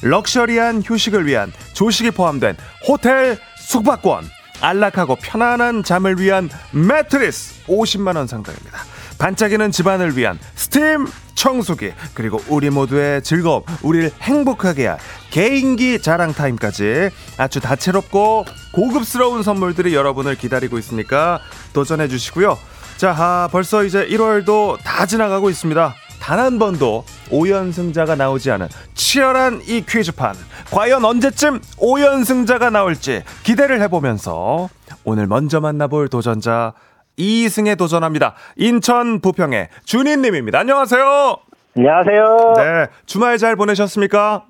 럭셔리한 0.03 0.85
휴식을 0.87 1.27
위한 1.27 1.53
조식이 1.73 2.13
포함된 2.13 2.57
호텔 2.87 3.39
숙박권. 3.59 4.31
안락하고 4.61 5.17
편안한 5.17 5.83
잠을 5.83 6.21
위한 6.21 6.49
매트리스 6.71 7.65
50만 7.67 8.15
원 8.15 8.29
상당입니다. 8.29 8.79
반짝이는 9.19 9.73
집안을 9.73 10.17
위한 10.17 10.39
스팀 10.55 11.09
청소기 11.37 11.93
그리고 12.15 12.41
우리 12.49 12.71
모두의 12.71 13.23
즐거움 13.23 13.63
우리를 13.83 14.11
행복하게 14.21 14.89
할 14.89 14.99
개인기 15.31 16.03
자랑 16.03 16.33
타임까지 16.33 17.11
아주 17.39 17.61
다채롭고 17.61 18.45
고급스러운 18.73 19.45
선물들이 19.45 19.95
여러분을 19.95 20.35
기다리고 20.35 20.79
있으니까 20.79 21.39
도전해 21.73 22.09
주시고요. 22.09 22.59
자 22.97 23.15
아, 23.17 23.49
벌써 23.53 23.85
이제 23.85 24.05
1월도 24.07 24.79
다 24.83 25.07
지나가고 25.07 25.51
있습니다. 25.51 25.95
단 26.19 26.41
한 26.41 26.59
번도 26.59 27.05
5연승자가 27.31 28.17
나오지 28.17 28.51
않은 28.51 28.69
치열한 28.95 29.63
이 29.67 29.85
퀴즈판. 29.87 30.35
과연 30.73 31.05
언제쯤 31.05 31.61
5연승자가 31.77 32.73
나올지 32.73 33.23
기대를 33.45 33.81
해보면서 33.83 34.69
오늘 35.05 35.29
먼저 35.29 35.61
만나볼 35.61 36.09
도전자 36.09 36.73
2승에 37.19 37.79
도전합니다. 37.79 38.35
인천 38.57 39.21
부평의 39.21 39.69
준희님입니다. 39.85 40.59
안녕하세요. 40.61 41.37
안녕하세요. 41.77 42.55
네, 42.57 42.63
네, 42.65 42.87
주말 43.07 43.39
잘 43.39 43.57
보내셨습니까? 43.57 44.45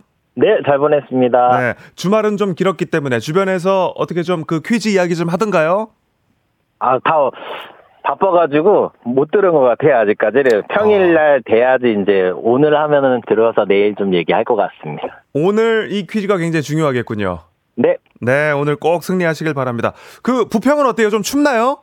잘 0.67 0.79
보냈습니다. 0.79 1.59
네, 1.61 1.75
주말은 1.95 2.37
좀 2.37 2.55
길었기 2.55 2.87
때문에 2.87 3.19
주변에서 3.21 3.93
어떻게 3.97 4.23
좀 4.23 4.45
그 4.47 4.61
퀴즈 4.61 4.89
이야기 4.89 5.17
좀 5.17 5.29
하던가요? 5.29 5.89
아, 6.79 6.99
다 6.99 7.31
바빠가지고 8.03 8.93
못 9.05 9.31
들은 9.33 9.53
것 9.53 9.61
같아요, 9.61 9.97
아직까지. 9.97 10.43
평일날 10.69 11.43
돼야지 11.45 11.97
이제 12.03 12.31
오늘 12.37 12.77
하면은 12.79 13.21
들어서 13.27 13.65
내일 13.67 13.97
좀 13.97 14.15
얘기할 14.15 14.45
것 14.45 14.55
같습니다. 14.55 15.23
오늘 15.33 15.89
이 15.91 16.07
퀴즈가 16.07 16.37
굉장히 16.37 16.63
중요하겠군요. 16.63 17.41
네, 17.77 17.97
네, 18.21 18.53
오늘 18.53 18.77
꼭 18.77 19.03
승리하시길 19.03 19.55
바랍니다. 19.55 19.93
그 20.23 20.45
부평은 20.45 20.87
어때요? 20.87 21.11
좀 21.11 21.23
춥나요? 21.23 21.79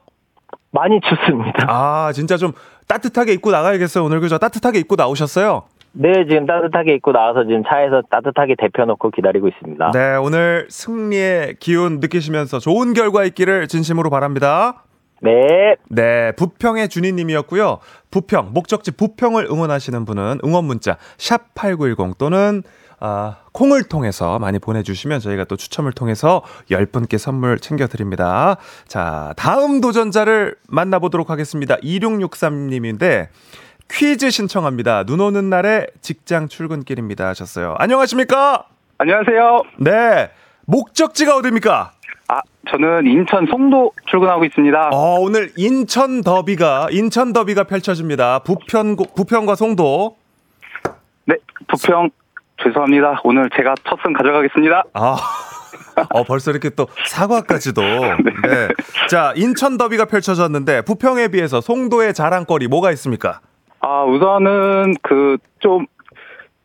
많이 0.74 1.00
춥습니다. 1.02 1.68
아, 1.70 2.12
진짜 2.14 2.36
좀 2.36 2.52
따뜻하게 2.88 3.34
입고 3.34 3.52
나가야겠어요. 3.52 4.04
오늘 4.04 4.20
그죠? 4.20 4.38
따뜻하게 4.38 4.80
입고 4.80 4.96
나오셨어요? 4.96 5.64
네, 5.94 6.12
지금 6.28 6.48
따뜻하게 6.48 6.96
입고 6.96 7.12
나와서 7.12 7.44
지금 7.44 7.64
차에서 7.64 8.02
따뜻하게 8.10 8.56
데펴놓고 8.58 9.12
기다리고 9.12 9.48
있습니다. 9.48 9.92
네, 9.92 10.16
오늘 10.16 10.66
승리의 10.70 11.58
기운 11.60 12.00
느끼시면서 12.00 12.58
좋은 12.58 12.94
결과 12.94 13.24
있기를 13.24 13.68
진심으로 13.68 14.10
바랍니다. 14.10 14.84
네, 15.22 15.76
네, 15.90 16.32
부평의 16.34 16.90
준희님이었고요. 16.90 17.78
부평, 18.10 18.50
목적지 18.54 18.92
부평을 18.92 19.46
응원하시는 19.46 20.04
분은 20.04 20.40
응원 20.44 20.66
문자 20.66 20.98
샵8910 21.18 22.18
또는 22.18 22.64
아, 23.06 23.36
콩을 23.52 23.84
통해서 23.84 24.40
많이 24.40 24.60
보내주시면 24.60 25.20
저희가 25.20 25.44
또 25.44 25.58
추첨을 25.58 25.92
통해서 25.92 26.42
10분께 26.72 27.18
선물 27.18 27.60
챙겨드립니다. 27.60 28.56
자, 28.88 29.34
다음 29.36 29.82
도전자를 29.82 30.56
만나보도록 30.70 31.30
하겠습니다. 31.30 31.76
2663님인데 31.84 33.28
퀴즈 33.92 34.30
신청합니다. 34.30 35.04
눈 35.04 35.20
오는 35.20 35.50
날에 35.50 35.88
직장 36.00 36.48
출근길입니다 36.48 37.28
하셨어요. 37.28 37.76
안녕하십니까? 37.78 38.68
안녕하세요. 39.00 39.64
네, 39.80 40.32
목적지가 40.66 41.36
어딥니까? 41.36 41.92
아, 42.30 42.40
저는 42.72 43.06
인천 43.06 43.46
송도 43.48 43.92
출근하고 44.10 44.46
있습니다. 44.46 44.92
어, 44.94 45.20
오늘 45.20 45.52
인천 45.58 46.22
더비가 46.22 46.88
인천 46.92 47.34
더비가 47.34 47.66
펼쳐집니다. 47.66 48.40
부편 48.40 48.96
부편과 48.96 49.56
송도. 49.56 50.16
네, 51.26 51.36
부평 51.68 52.10
죄송합니다. 52.62 53.22
오늘 53.24 53.50
제가 53.56 53.76
첫 53.90 53.98
승 54.04 54.14
가져가겠습니다. 54.14 54.84
아. 54.94 55.16
어, 56.12 56.24
벌써 56.24 56.50
이렇게 56.52 56.70
또 56.72 56.88
사과까지도. 57.06 57.82
네. 57.84 58.68
자, 59.10 59.32
인천 59.36 59.78
더비가 59.78 60.06
펼쳐졌는데 60.06 60.82
부평에 60.82 61.28
비해서 61.30 61.62
송도의 61.62 62.14
자랑거리 62.16 62.68
뭐가 62.68 62.92
있습니까? 62.92 63.40
아, 63.80 64.04
우선은 64.04 64.96
그 65.02 65.38
좀 65.60 65.86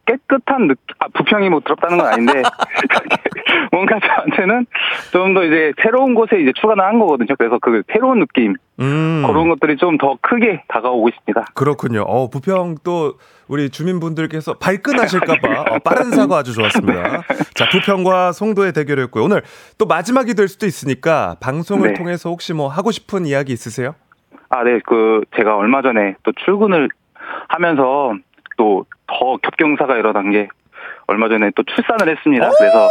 깨끗한 0.07 0.69
느낌, 0.69 0.83
아, 0.99 1.07
부평이 1.15 1.51
뭐 1.51 1.61
더럽다는 1.61 1.99
건 1.99 2.07
아닌데, 2.07 2.43
뭔가 3.71 3.99
저한테는 4.01 4.67
좀 5.13 5.35
더 5.35 5.45
이제 5.45 5.73
새로운 5.83 6.15
곳에 6.15 6.41
이제 6.41 6.53
추가를 6.59 6.83
한 6.83 6.99
거거든요. 6.99 7.37
그래서 7.37 7.59
그 7.61 7.83
새로운 7.93 8.19
느낌, 8.21 8.55
음. 8.81 9.23
그런 9.27 9.51
것들이 9.51 9.77
좀 9.77 9.99
더 9.99 10.17
크게 10.23 10.63
다가오고 10.69 11.11
있습니다. 11.11 11.45
그렇군요. 11.55 12.03
어, 12.09 12.29
부평 12.31 12.77
또 12.83 13.15
우리 13.49 13.71
주민분들께서 13.71 14.55
발끈하실까봐 14.55 15.61
어, 15.75 15.79
빠른 15.81 16.11
사과 16.11 16.39
아주 16.39 16.53
좋았습니다. 16.53 17.23
자, 17.55 17.69
부평과 17.71 18.33
송도의 18.33 18.73
대결이었고요. 18.73 19.25
오늘 19.25 19.43
또 19.79 19.87
마지막이 19.87 20.35
될 20.35 20.49
수도 20.49 20.67
있으니까 20.67 21.37
방송을 21.41 21.89
네. 21.89 21.95
통해서 21.95 22.29
혹시 22.31 22.53
뭐 22.53 22.69
하고 22.69 22.91
싶은 22.91 23.27
이야기 23.27 23.53
있으세요? 23.53 23.95
아, 24.51 24.63
네, 24.65 24.81
그, 24.87 25.23
제가 25.37 25.57
얼마 25.57 25.83
전에 25.83 26.15
또 26.23 26.33
출근을 26.45 26.89
하면서 27.49 28.15
또 28.57 28.85
더 29.09 29.39
겹경사가 29.43 29.97
일어난 29.97 30.31
게 30.31 30.49
얼마 31.07 31.29
전에 31.29 31.51
또 31.57 31.65
출산을 31.65 32.15
했습니다. 32.15 32.51
그래서 32.59 32.89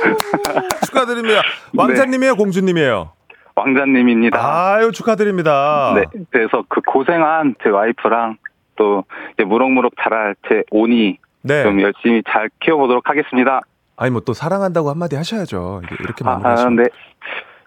축하드립니다. 0.86 1.42
왕자님이에요, 1.76 2.36
공주님이에요? 2.36 3.12
왕자님입니다. 3.56 4.38
아유, 4.38 4.92
축하드립니다. 4.92 5.94
네, 5.96 6.04
그래서 6.30 6.64
그 6.68 6.80
고생한 6.86 7.56
제 7.62 7.70
와이프랑 7.70 8.36
또 8.80 9.04
이제 9.34 9.44
무럭무럭 9.44 9.92
자랄 10.02 10.34
제 10.48 10.62
오니 10.70 11.18
네. 11.42 11.62
좀 11.64 11.82
열심히 11.82 12.22
잘 12.30 12.48
키워보도록 12.60 13.06
하겠습니다. 13.10 13.60
아니 13.98 14.10
뭐 14.10 14.22
또 14.24 14.32
사랑한다고 14.32 14.88
한마디 14.88 15.16
하셔야죠. 15.16 15.82
이렇게 16.00 16.24
아, 16.24 16.30
아, 16.30 16.34
마무리하시면. 16.38 16.76
네. 16.76 16.84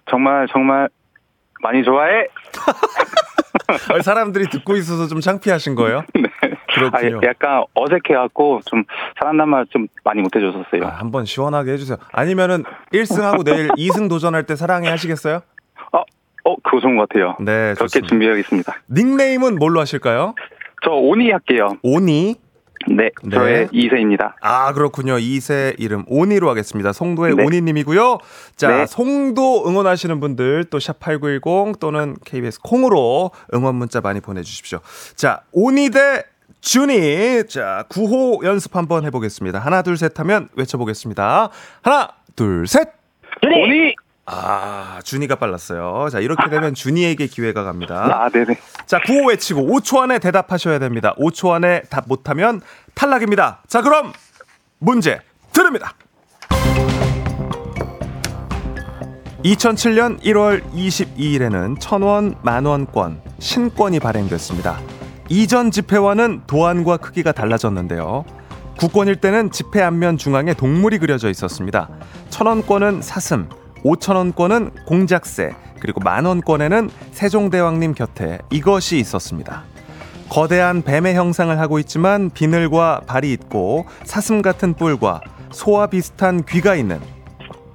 정말 0.10 0.48
정말 0.52 0.90
많이 1.62 1.84
좋아해. 1.84 2.26
사람들이 4.04 4.48
듣고 4.50 4.76
있어서 4.78 5.08
좀 5.08 5.20
창피하신 5.20 5.76
거예요? 5.76 6.04
네. 6.16 6.24
그렇군요. 6.74 7.20
아, 7.20 7.28
약간 7.28 7.64
어색해갖고 7.76 8.62
좀 8.66 8.84
사랑한다는 9.20 9.52
말좀 9.52 9.88
많이 10.04 10.22
못해줬었어요. 10.22 10.84
아, 10.86 10.90
한번 10.98 11.26
시원하게 11.26 11.74
해주세요. 11.74 11.98
아니면은 12.12 12.64
1승하고 12.92 13.44
내일 13.46 13.68
2승 13.70 14.10
도전할 14.10 14.44
때 14.48 14.56
사랑해 14.56 14.90
하시겠어요? 14.90 15.42
어, 15.94 16.00
어, 16.46 16.56
그거 16.64 16.80
좋은 16.82 16.98
것 16.98 17.08
같아요. 17.08 17.36
네, 17.40 17.74
그렇게 17.76 17.86
좋습니다. 18.00 18.08
준비하겠습니다. 18.08 18.74
닉네임은 18.92 19.56
뭘로 19.58 19.80
하실까요? 19.82 20.34
저 20.84 20.92
오니 20.92 21.32
할게요. 21.32 21.78
오니. 21.84 22.36
네, 22.86 23.10
네. 23.24 23.30
저의 23.36 23.68
2세입니다. 23.68 24.34
아 24.42 24.74
그렇군요. 24.74 25.16
2세 25.16 25.76
이름 25.80 26.04
오니로 26.08 26.50
하겠습니다. 26.50 26.92
송도의 26.92 27.36
네. 27.36 27.44
오니 27.46 27.62
님이고요. 27.62 28.18
자 28.58 28.68
네. 28.80 28.86
송도 28.86 29.66
응원하시는 29.70 30.20
분들 30.20 30.66
또 30.66 30.80
샵 30.80 31.00
#8910 31.00 31.80
또는 31.80 32.18
KBS 32.26 32.60
콩으로 32.62 33.32
응원 33.54 33.76
문자 33.76 34.02
많이 34.02 34.20
보내 34.20 34.42
주십시오. 34.42 34.80
자 35.16 35.44
오니 35.54 35.92
대 35.92 36.24
준이 36.60 37.48
자 37.48 37.86
구호 37.88 38.42
연습 38.44 38.76
한번 38.76 39.06
해 39.06 39.12
보겠습니다. 39.12 39.60
하나 39.60 39.82
둘 39.82 39.96
셋 39.96 40.20
하면 40.20 40.50
외쳐 40.56 40.78
보겠습니다. 40.78 41.50
하나 41.84 42.10
둘 42.36 42.68
셋. 42.68 42.90
오니! 43.46 43.96
아 44.26 45.00
준이가 45.04 45.36
빨랐어요. 45.36 46.10
자 46.10 46.20
이렇게 46.20 46.50
되면 46.50 46.74
준이에게 46.74 47.28
기회가 47.28 47.64
갑니다. 47.64 48.24
아, 48.24 48.30
네네. 48.30 48.58
자, 48.86 49.00
구호 49.00 49.28
외치고 49.28 49.62
5초 49.62 50.00
안에 50.00 50.20
대답하셔야 50.20 50.80
됩니다. 50.80 51.14
5초 51.18 51.52
안에 51.52 51.84
답 51.90 52.06
못하면 52.08 52.62
탈락입니다. 52.94 53.62
자, 53.68 53.82
그럼 53.82 54.14
문제 54.80 55.20
드립니다. 55.52 55.94
2007년 59.44 60.22
1월 60.22 60.64
22일에는 60.72 61.78
천원 61.80 62.36
만원권 62.44 63.22
신권이 63.40 64.00
발행됐습니다. 64.00 64.80
이전 65.28 65.70
지폐와는 65.70 66.44
도안과 66.48 66.98
크기가 66.98 67.34
달라졌는데요. 67.34 68.24
국권일 68.78 69.18
때는 69.18 69.52
지폐 69.52 69.82
앞면 69.82 70.18
중앙에 70.18 70.54
동물이 70.54 71.00
그려져 71.00 71.30
있었습니다. 71.30 71.90
천원권은 72.30 73.02
사슴, 73.02 73.50
오천원권은 73.84 74.72
공작새, 74.86 75.54
그리고 75.80 76.00
만원권에는 76.00 76.90
세종대왕님 77.12 77.94
곁에 77.94 78.40
이것이 78.52 78.98
있었습니다. 79.00 79.64
거대한 80.30 80.82
뱀의 80.82 81.16
형상을 81.16 81.58
하고 81.60 81.80
있지만 81.80 82.30
비늘과 82.30 83.02
발이 83.06 83.32
있고 83.34 83.86
사슴 84.04 84.42
같은 84.42 84.74
뿔과 84.74 85.22
소와 85.52 85.88
비슷한 85.88 86.44
귀가 86.46 86.76
있는 86.76 87.00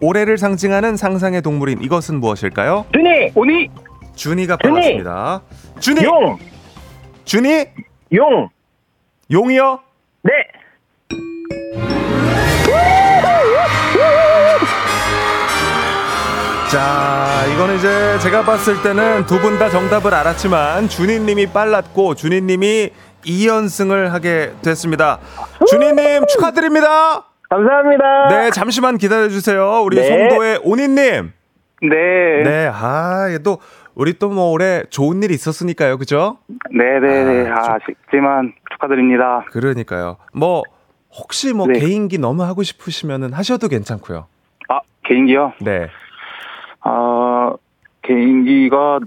올해를 0.01 0.39
상징하는 0.39 0.97
상상의 0.97 1.43
동물인 1.43 1.83
이것은 1.83 2.21
무엇일까요? 2.21 2.87
준이! 2.93 3.33
오니 3.35 3.69
준이가 4.15 4.57
준이! 4.63 4.75
빨랐습니다. 4.75 5.43
준이! 5.81 6.05
용! 6.05 6.39
준이! 7.25 7.67
용! 8.15 8.49
용이요? 9.31 9.81
네! 10.23 10.33
자, 16.71 17.47
이거는 17.55 17.77
이제 17.77 18.19
제가 18.19 18.43
봤을 18.43 18.83
때는 18.83 19.25
두 19.27 19.39
분 19.41 19.59
다 19.59 19.71
정답을 19.71 20.13
알았지만 20.13 20.89
준이님이 20.89 21.47
빨랐고 21.47 22.15
준이님이 22.15 22.91
2연승을 23.25 24.09
하게 24.09 24.53
됐습니다. 24.63 25.19
준이님 25.69 26.27
축하드립니다. 26.29 27.25
감사합니다. 27.49 28.29
네, 28.29 28.51
잠시만 28.51 28.99
기다려주세요. 28.99 29.81
우리 29.83 29.97
네. 29.97 30.07
송도의 30.09 30.61
오니님. 30.65 31.33
네. 31.83 32.43
네, 32.43 32.71
아, 32.73 33.29
이게 33.31 33.39
또 33.43 33.59
우리 33.95 34.13
또 34.19 34.29
뭐 34.29 34.51
올해 34.51 34.83
좋은 34.91 35.23
일 35.23 35.31
있었으니까요, 35.31 35.97
그죠? 35.97 36.37
네네네. 36.71 37.49
아, 37.51 37.55
아, 37.55 37.75
아 37.75 37.79
쉽지만 37.87 38.53
축하드립니다. 38.73 39.45
그러니까요. 39.51 40.19
뭐 40.35 40.63
혹시 41.19 41.55
뭐 41.55 41.67
네. 41.67 41.79
개인기 41.81 42.19
너무 42.19 42.43
하고 42.43 42.63
싶으시면은 42.63 43.33
하셔도 43.33 43.69
괜찮고요. 43.69 44.27
아, 44.69 44.81
개인기요? 45.07 45.55
네. 45.63 45.89
아, 46.83 47.53
개인기가 48.03 49.01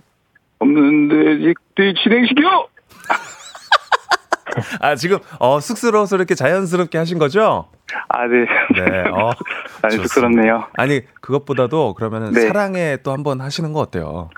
없는데, 0.59 1.53
지 1.75 1.93
진행시켜! 2.03 2.67
아 4.81 4.95
지금 4.95 5.17
어 5.39 5.59
쑥스러워서 5.61 6.17
이렇게 6.17 6.35
자연스럽게 6.35 6.97
하신 6.97 7.19
거죠? 7.19 7.69
아, 8.09 8.27
네. 8.27 8.45
네. 8.75 9.09
어, 9.09 9.29
아, 9.81 9.89
좋습니다. 9.89 10.03
쑥스럽네요. 10.07 10.65
아니 10.77 11.01
그것보다도 11.21 11.93
그러면은 11.93 12.31
네. 12.33 12.41
사랑에 12.41 12.97
또 12.97 13.11
한 13.13 13.23
번 13.23 13.39
하시는 13.39 13.71
거 13.71 13.79
어때요? 13.79 14.29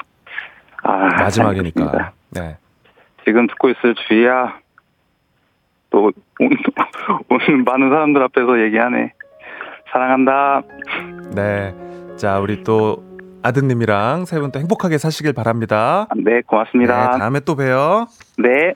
아, 0.84 1.08
마지막이니까. 1.18 1.82
알겠습니다. 1.82 2.14
네. 2.32 2.58
지금 3.26 3.48
듣고 3.48 3.70
있을 3.70 3.96
주희야. 4.08 4.60
또, 5.90 6.12
오늘, 6.40 6.58
오늘 7.30 7.64
많은 7.66 7.90
사람들 7.90 8.22
앞에서 8.24 8.62
얘기하네. 8.66 9.14
사랑한다. 9.92 10.62
네. 11.36 11.74
자 12.18 12.40
우리 12.40 12.64
또 12.64 13.04
아드님이랑 13.44 14.26
세 14.26 14.40
분 14.40 14.52
또 14.52 14.60
행복하게 14.60 14.98
사시길 14.98 15.34
바랍니다. 15.34 16.08
네, 16.16 16.24
네, 16.36 16.42
고맙습니다. 16.46 17.18
다음에 17.18 17.40
또 17.42 17.56
봬요. 17.56 18.08
네. 18.38 18.74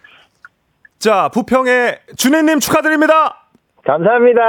자 0.99 1.30
부평의 1.34 1.99
준혜님 2.15 2.59
축하드립니다. 2.59 3.43
감사합니다. 3.86 4.41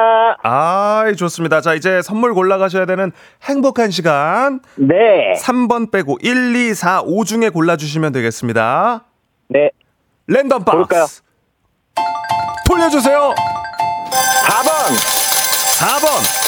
아 0.43 1.05
좋습니다. 1.17 1.61
자 1.61 1.75
이제 1.75 2.03
선물 2.03 2.35
골라가셔야 2.35 2.87
되는 2.87 3.13
행복한 3.45 3.91
시간. 3.91 4.61
네. 4.77 5.33
3번 5.41 5.93
빼고 5.93 6.19
1, 6.23 6.57
2, 6.57 6.75
4, 6.75 7.03
5 7.05 7.25
중에 7.25 7.49
골라주시면 7.51 8.13
되겠습니다. 8.13 9.05
네. 9.49 9.71
랜덤 10.27 10.65
박스. 10.65 10.77
볼까요? 10.77 11.07
돌려주세요. 12.67 13.35
4번. 14.49 14.69
4번. 15.79 16.48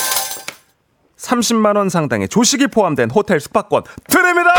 30만 1.31 1.76
원 1.76 1.89
상당의 1.89 2.28
조식이 2.28 2.66
포함된 2.68 3.11
호텔 3.11 3.41
숙박권 3.41 3.85
드립니다. 4.09 4.53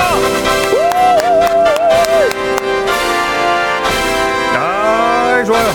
아, 4.55 5.43
좋아요. 5.45 5.69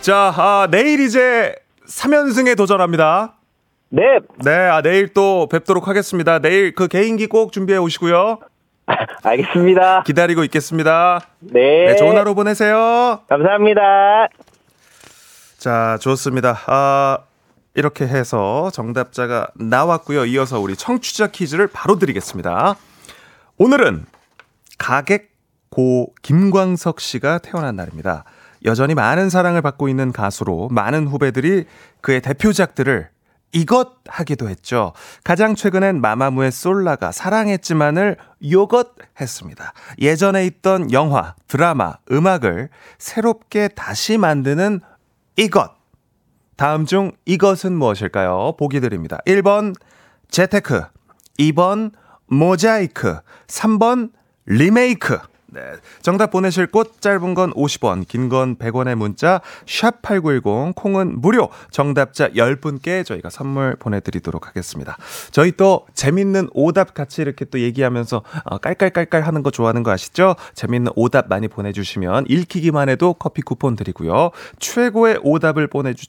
자, 0.00 0.32
아, 0.36 0.68
내일 0.70 1.00
이제 1.00 1.54
3연승에 1.88 2.56
도전합니다. 2.56 3.34
네. 3.88 4.02
네, 4.44 4.50
아, 4.50 4.82
내일 4.82 5.12
또 5.12 5.48
뵙도록 5.50 5.88
하겠습니다. 5.88 6.38
내일 6.38 6.74
그 6.74 6.88
개인기 6.88 7.26
꼭 7.26 7.52
준비해 7.52 7.78
오시고요. 7.78 8.38
알겠습니다. 9.24 10.02
기다리고 10.02 10.44
있겠습니다. 10.44 11.20
네. 11.40 11.86
네, 11.86 11.96
좋은 11.96 12.16
하루 12.16 12.34
보내세요. 12.34 13.20
감사합니다. 13.28 14.28
자, 15.58 15.98
좋습니다. 16.00 16.58
아, 16.66 17.18
이렇게 17.74 18.06
해서 18.06 18.70
정답자가 18.72 19.48
나왔고요. 19.56 20.26
이어서 20.26 20.60
우리 20.60 20.76
청취자 20.76 21.28
퀴즈를 21.28 21.66
바로 21.66 21.98
드리겠습니다. 21.98 22.76
오늘은 23.56 24.06
가객 24.78 25.34
고 25.70 26.14
김광석 26.22 27.00
씨가 27.00 27.38
태어난 27.38 27.74
날입니다. 27.74 28.24
여전히 28.64 28.94
많은 28.94 29.28
사랑을 29.28 29.60
받고 29.60 29.88
있는 29.88 30.12
가수로 30.12 30.68
많은 30.70 31.08
후배들이 31.08 31.64
그의 32.00 32.22
대표작들을 32.22 33.08
이것 33.52 33.88
하기도 34.06 34.48
했죠. 34.48 34.92
가장 35.24 35.54
최근엔 35.56 36.00
마마무의 36.00 36.52
솔라가 36.52 37.10
사랑했지만을 37.10 38.16
요것 38.50 38.94
했습니다. 39.20 39.72
예전에 40.00 40.46
있던 40.46 40.92
영화, 40.92 41.34
드라마, 41.48 41.94
음악을 42.10 42.68
새롭게 42.98 43.68
다시 43.68 44.16
만드는 44.16 44.80
이것. 45.36 45.73
다음 46.56 46.86
중 46.86 47.12
이것은 47.24 47.72
무엇일까요? 47.72 48.54
보기 48.58 48.80
드립니다. 48.80 49.18
1번 49.26 49.74
재테크, 50.28 50.84
2번 51.38 51.92
모자이크, 52.26 53.20
3번 53.46 54.10
리메이크. 54.46 55.18
네. 55.54 55.60
정답 56.02 56.30
보내실 56.32 56.66
곳 56.66 57.00
짧은 57.00 57.34
건 57.34 57.52
50원, 57.54 58.06
긴 58.08 58.28
건 58.28 58.56
100원의 58.56 58.94
문자 58.96 59.40
샵 59.66 60.02
8910 60.02 60.74
콩은 60.74 61.20
무료. 61.20 61.48
정답자 61.70 62.28
10분께 62.30 63.04
저희가 63.06 63.30
선물 63.30 63.76
보내 63.78 64.00
드리도록 64.00 64.48
하겠습니다. 64.48 64.96
저희 65.30 65.52
또 65.52 65.86
재밌는 65.94 66.48
오답 66.54 66.94
같이 66.94 67.22
이렇게 67.22 67.44
또 67.44 67.60
얘기하면서 67.60 68.22
어, 68.44 68.58
깔깔깔깔 68.58 69.22
하는 69.22 69.42
거 69.44 69.50
좋아하는 69.50 69.82
거 69.84 69.90
아시죠? 69.92 70.34
재밌는 70.54 70.92
오답 70.96 71.28
많이 71.28 71.46
보내 71.46 71.72
주시면 71.72 72.24
읽히기만 72.28 72.88
해도 72.88 73.14
커피 73.14 73.42
쿠폰 73.42 73.76
드리고요. 73.76 74.30
최고의 74.58 75.20
오답을 75.22 75.68
보내 75.68 75.94
주 75.94 76.06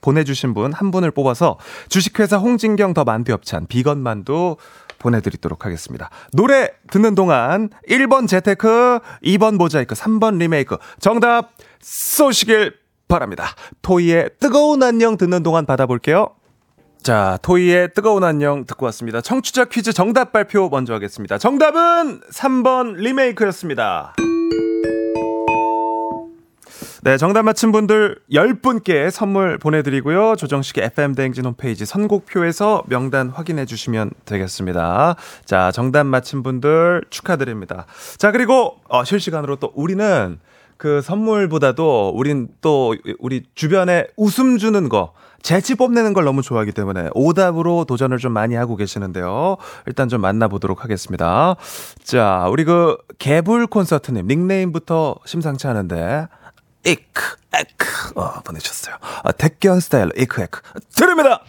보내 0.00 0.24
주신 0.24 0.52
분 0.54 0.72
한 0.72 0.90
분을 0.90 1.10
뽑아서 1.12 1.58
주식회사 1.88 2.36
홍진경 2.38 2.94
더 2.94 3.04
만두 3.04 3.30
엽찬 3.32 3.66
비건 3.68 3.98
만두 4.00 4.56
보내드리도록 5.02 5.66
하겠습니다. 5.66 6.08
노래 6.32 6.70
듣는 6.90 7.14
동안 7.14 7.68
1번 7.88 8.26
재테크, 8.26 9.00
2번 9.24 9.56
모자이크, 9.56 9.94
3번 9.94 10.38
리메이크 10.38 10.78
정답 11.00 11.52
쏘시길 11.80 12.74
바랍니다. 13.08 13.44
토이의 13.82 14.30
뜨거운 14.40 14.82
안녕 14.82 15.18
듣는 15.18 15.42
동안 15.42 15.66
받아볼게요. 15.66 16.34
자, 17.02 17.38
토이의 17.42 17.94
뜨거운 17.94 18.22
안녕 18.24 18.64
듣고 18.64 18.86
왔습니다. 18.86 19.20
청취자 19.20 19.66
퀴즈 19.66 19.92
정답 19.92 20.32
발표 20.32 20.68
먼저 20.68 20.94
하겠습니다. 20.94 21.36
정답은 21.36 22.20
3번 22.30 22.94
리메이크였습니다. 22.94 24.14
네, 27.02 27.16
정답 27.16 27.42
맞힌 27.42 27.72
분들 27.72 28.18
10분께 28.30 29.10
선물 29.10 29.58
보내드리고요. 29.58 30.36
조정식의 30.36 30.84
FM대행진 30.84 31.44
홈페이지 31.44 31.84
선곡표에서 31.84 32.84
명단 32.86 33.28
확인해 33.28 33.64
주시면 33.66 34.10
되겠습니다. 34.24 35.16
자, 35.44 35.72
정답 35.72 36.04
맞힌 36.04 36.42
분들 36.42 37.04
축하드립니다. 37.10 37.86
자, 38.18 38.32
그리고 38.32 38.76
어, 38.88 39.04
실시간으로 39.04 39.56
또 39.56 39.72
우리는 39.74 40.38
그 40.76 41.00
선물보다도 41.00 42.12
우린 42.14 42.48
또 42.60 42.96
우리 43.20 43.44
주변에 43.54 44.06
웃음 44.16 44.58
주는 44.58 44.88
거 44.88 45.12
재치 45.42 45.74
뽐내는 45.74 46.12
걸 46.12 46.24
너무 46.24 46.42
좋아하기 46.42 46.72
때문에 46.72 47.10
오답으로 47.14 47.84
도전을 47.84 48.18
좀 48.18 48.32
많이 48.32 48.54
하고 48.54 48.76
계시는데요. 48.76 49.56
일단 49.86 50.08
좀 50.08 50.20
만나보도록 50.20 50.84
하겠습니다. 50.84 51.56
자, 52.02 52.46
우리 52.50 52.64
그 52.64 52.96
개불 53.18 53.66
콘서트님 53.66 54.26
닉네임부터 54.26 55.16
심상치 55.24 55.66
않은데 55.66 56.26
이크 56.84 57.36
에크 57.52 58.12
어, 58.16 58.40
보내주셨어요. 58.42 58.96
아, 59.22 59.32
택견 59.32 59.80
스타일로 59.80 60.10
이크 60.16 60.42
에크 60.42 60.60
드립니다. 60.96 61.42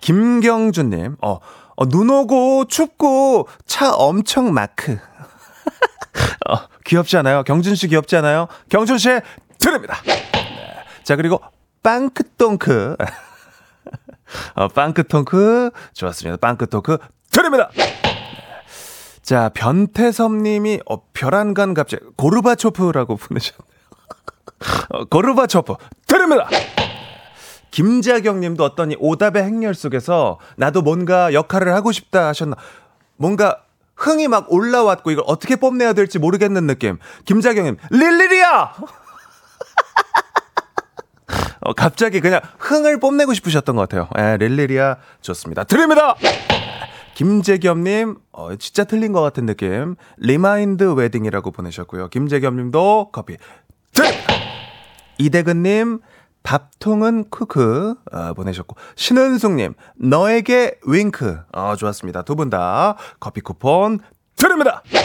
김경준님 0.00 1.16
어, 1.22 1.38
어, 1.76 1.86
눈 1.88 2.10
오고 2.10 2.66
춥고 2.66 3.48
차 3.66 3.92
엄청 3.94 4.52
마크. 4.52 4.92
어, 6.48 6.56
귀엽지 6.84 7.16
않아요? 7.18 7.42
경준 7.42 7.74
씨 7.74 7.88
귀엽지 7.88 8.16
않아요? 8.16 8.46
경준 8.68 8.98
씨 8.98 9.08
드립니다. 9.58 9.96
네. 10.04 10.22
자 11.02 11.16
그리고 11.16 11.40
빵크똥크 11.82 12.96
어, 14.54 14.68
빵크통크 14.68 15.70
좋았습니다. 15.92 16.36
빵크통크 16.36 16.98
드립니다. 17.30 17.70
자 19.22 19.50
변태섭님이 19.54 20.80
어, 20.86 21.02
별안간 21.12 21.74
갑자기 21.74 22.04
고르바초프라고 22.16 23.16
보내셨네요. 23.18 23.73
어, 24.90 25.04
고르바초프 25.04 25.74
드립니다. 26.06 26.48
김자경 27.70 28.40
님도 28.40 28.62
어떠니 28.64 28.96
오답의 29.00 29.42
행렬 29.42 29.74
속에서 29.74 30.38
나도 30.56 30.82
뭔가 30.82 31.32
역할을 31.32 31.74
하고 31.74 31.90
싶다 31.90 32.28
하셨나. 32.28 32.56
뭔가 33.16 33.62
흥이 33.96 34.28
막 34.28 34.52
올라왔고 34.52 35.10
이걸 35.10 35.24
어떻게 35.26 35.56
뽐내야 35.56 35.92
될지 35.92 36.18
모르겠는 36.18 36.66
느낌. 36.66 36.98
김자경님, 37.24 37.76
릴리리야! 37.90 38.74
어, 41.60 41.72
갑자기 41.72 42.20
그냥 42.20 42.40
흥을 42.58 43.00
뽐내고 43.00 43.34
싶으셨던 43.34 43.76
것 43.76 43.88
같아요. 43.88 44.08
예, 44.18 44.36
릴리리아 44.36 44.96
좋습니다. 45.22 45.64
드립니다! 45.64 46.14
김재겸님, 47.14 48.16
어, 48.32 48.56
진짜 48.56 48.84
틀린 48.84 49.12
것 49.12 49.22
같은 49.22 49.46
느낌. 49.46 49.96
remind 50.18 50.92
wedding이라고 50.92 51.52
보내셨고요. 51.52 52.08
김재겸님도 52.08 53.10
커피 53.12 53.36
드립니다! 53.92 54.33
이대근님, 55.18 56.00
밥통은 56.42 57.30
크크 57.30 57.94
어, 58.12 58.34
보내셨고 58.34 58.76
신은숙님 58.96 59.74
너에게 59.96 60.78
윙크. 60.86 61.38
어, 61.52 61.74
좋았습니다. 61.76 62.22
두 62.22 62.36
분 62.36 62.50
다 62.50 62.96
커피 63.18 63.40
쿠폰 63.40 63.98
드립니다. 64.36 64.82
네. 64.92 65.00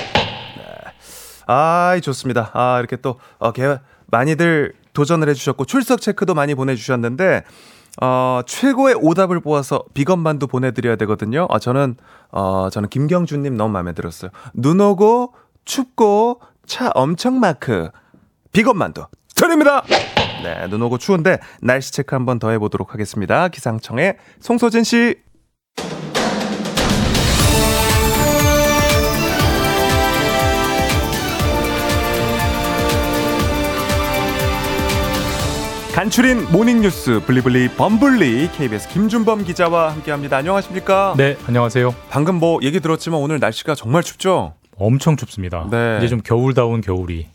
아이 1.47 2.01
좋습니다. 2.01 2.51
아 2.53 2.79
이렇게 2.79 2.97
또 2.97 3.19
어, 3.37 3.51
개, 3.53 3.77
많이들 4.07 4.73
도전을 4.93 5.29
해주셨고 5.29 5.63
출석 5.65 6.01
체크도 6.01 6.33
많이 6.33 6.55
보내주셨는데 6.55 7.43
어, 8.01 8.41
최고의 8.45 8.95
오답을 9.01 9.39
뽑아서 9.39 9.83
비건 9.93 10.19
만두 10.19 10.47
보내드려야 10.47 10.97
되거든요. 10.97 11.47
아 11.49 11.57
저는 11.59 11.95
어, 12.31 12.69
저는 12.69 12.89
김경준님 12.89 13.55
너무 13.55 13.71
마음에 13.71 13.93
들었어요. 13.93 14.31
눈 14.53 14.81
오고 14.81 15.33
춥고 15.63 16.41
차 16.65 16.91
엄청 16.95 17.39
마크. 17.39 17.89
비건 18.51 18.77
만두 18.77 19.05
드립니다. 19.39 19.83
네, 20.43 20.67
눈 20.69 20.81
오고 20.83 20.97
추운데 20.97 21.39
날씨 21.61 21.91
체크 21.91 22.15
한번 22.15 22.39
더 22.39 22.51
해보도록 22.51 22.93
하겠습니다. 22.93 23.47
기상청의 23.47 24.15
송소진 24.39 24.83
씨. 24.83 25.15
간추린 35.93 36.49
morning 36.53 36.89
뉴스 36.89 37.19
블리블리 37.25 37.69
범블리 37.75 38.51
KBS 38.53 38.87
김준범 38.87 39.43
기자와 39.43 39.91
함께합니다. 39.91 40.37
안녕하십니까? 40.37 41.13
네, 41.17 41.35
안녕하세요. 41.45 41.93
방금 42.09 42.35
뭐 42.35 42.59
얘기 42.63 42.79
들었지만 42.79 43.19
오늘 43.19 43.39
날씨가 43.39 43.75
정말 43.75 44.03
춥죠? 44.03 44.53
엄청 44.77 45.17
춥습니다. 45.17 45.67
네. 45.69 45.97
이제 45.97 46.07
좀 46.07 46.21
겨울다운 46.21 46.79
겨울이 46.79 47.27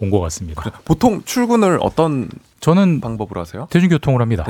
온 0.00 0.10
것 0.10 0.20
같습니다. 0.20 0.62
보통 0.84 1.22
출근을 1.24 1.78
어떤 1.80 2.28
저는 2.60 3.00
방법으로 3.00 3.40
하세요? 3.40 3.68
대중교통을 3.70 4.20
합니다. 4.22 4.42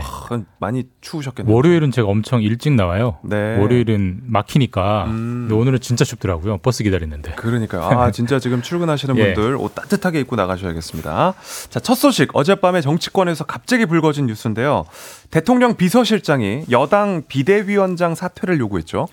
하, 0.00 0.42
많이 0.58 0.84
추우셨겠네요. 1.00 1.54
월요일은 1.54 1.92
제가 1.92 2.08
엄청 2.08 2.42
일찍 2.42 2.72
나와요. 2.72 3.18
네. 3.22 3.56
월요일은 3.58 4.22
막히니까. 4.26 5.04
음. 5.06 5.46
근데 5.48 5.54
오늘은 5.54 5.80
진짜 5.80 6.04
춥더라고요. 6.04 6.58
버스 6.58 6.82
기다리는데. 6.82 7.32
그러니까요. 7.36 7.82
아, 7.84 8.10
진짜 8.12 8.38
지금 8.40 8.62
출근하시는 8.62 9.16
예. 9.16 9.34
분들 9.34 9.56
옷 9.56 9.74
따뜻하게 9.76 10.20
입고 10.20 10.34
나가셔야겠습니다. 10.36 11.34
자, 11.70 11.80
첫 11.80 11.94
소식. 11.94 12.34
어젯밤에 12.34 12.80
정치권에서 12.80 13.44
갑자기 13.44 13.86
불거진 13.86 14.26
뉴스인데요. 14.26 14.84
대통령 15.30 15.76
비서실장이 15.76 16.64
여당 16.70 17.22
비대위원장 17.28 18.14
사퇴를 18.16 18.58
요구했죠. 18.58 19.06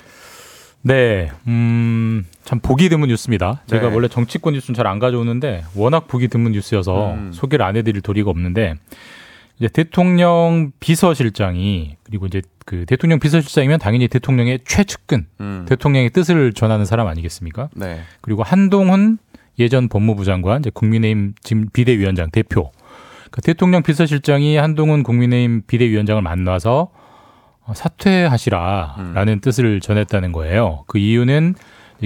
네, 0.85 1.31
음, 1.47 2.25
참 2.43 2.59
보기 2.59 2.89
드문 2.89 3.07
뉴스입니다. 3.09 3.61
제가 3.67 3.87
네. 3.87 3.95
원래 3.95 4.07
정치권 4.09 4.53
뉴스는 4.53 4.75
잘 4.75 4.85
안 4.85 4.99
가져오는데 4.99 5.63
워낙 5.75 6.07
보기 6.07 6.27
드문 6.27 6.51
뉴스여서 6.51 7.13
음. 7.13 7.31
소개를 7.33 7.65
안 7.65 7.77
해드릴 7.77 8.01
도리가 8.01 8.29
없는데 8.29 8.75
이제 9.59 9.69
대통령 9.69 10.71
비서실장이 10.81 11.95
그리고 12.03 12.25
이제 12.25 12.41
그 12.65 12.85
대통령 12.85 13.19
비서실장이면 13.19 13.79
당연히 13.79 14.09
대통령의 14.09 14.59
최측근, 14.65 15.25
음. 15.39 15.65
대통령의 15.69 16.09
뜻을 16.09 16.51
전하는 16.53 16.85
사람 16.85 17.07
아니겠습니까? 17.07 17.69
네. 17.75 18.01
그리고 18.19 18.43
한동훈 18.43 19.19
예전 19.59 19.87
법무부 19.87 20.25
장관, 20.25 20.59
이제 20.59 20.69
국민의힘 20.73 21.35
지금 21.41 21.69
비대위원장 21.71 22.29
대표. 22.31 22.71
그 23.31 23.41
대통령 23.41 23.83
비서실장이 23.83 24.57
한동훈 24.57 25.03
국민의힘 25.03 25.63
비대위원장을 25.65 26.21
만나서 26.21 26.89
어, 26.91 27.02
사퇴하시라라는 27.73 29.39
뜻을 29.39 29.79
전했다는 29.79 30.31
거예요. 30.31 30.83
그 30.87 30.97
이유는 30.97 31.55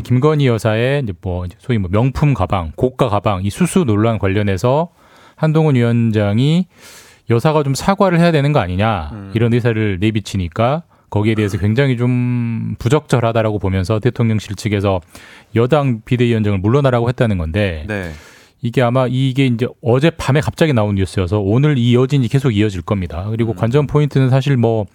김건희 0.04 0.48
여사의 0.48 1.04
뭐 1.22 1.46
소위 1.58 1.78
뭐 1.78 1.90
명품 1.92 2.34
가방, 2.34 2.72
고가 2.76 3.10
가방 3.10 3.44
이 3.44 3.50
수수 3.50 3.84
논란 3.84 4.20
관련해서 4.20 4.90
한동훈 5.36 5.76
위원장이 5.76 6.68
여사가 7.30 7.64
좀 7.64 7.74
사과를 7.74 8.20
해야 8.20 8.32
되는 8.32 8.54
거 8.54 8.60
아니냐 8.60 9.32
이런 9.34 9.54
의사를 9.54 9.98
내비치니까 10.00 10.84
거기에 11.10 11.36
대해서 11.36 11.58
굉장히 11.58 11.98
좀 11.98 12.76
부적절하다라고 12.80 13.60
보면서 13.60 14.00
대통령실 14.00 14.56
측에서 14.56 15.02
여당 15.56 16.02
비대위원장을 16.04 16.60
물러나라고 16.60 17.08
했다는 17.10 17.38
건데 17.38 17.86
네. 17.88 18.12
이게 18.62 18.82
아마 18.82 19.08
이게 19.10 19.46
이제 19.46 19.68
어제 19.82 20.10
밤에 20.10 20.42
갑자기 20.42 20.74
나온 20.74 20.96
뉴스여서 20.96 21.40
오늘 21.40 21.78
이 21.78 21.96
여진이 21.96 22.28
계속 22.28 22.52
이어질 22.52 22.82
겁니다. 22.82 23.28
그리고 23.30 23.54
관전 23.54 23.88
포인트는 23.88 24.30
사실 24.30 24.58
뭐 24.58 24.86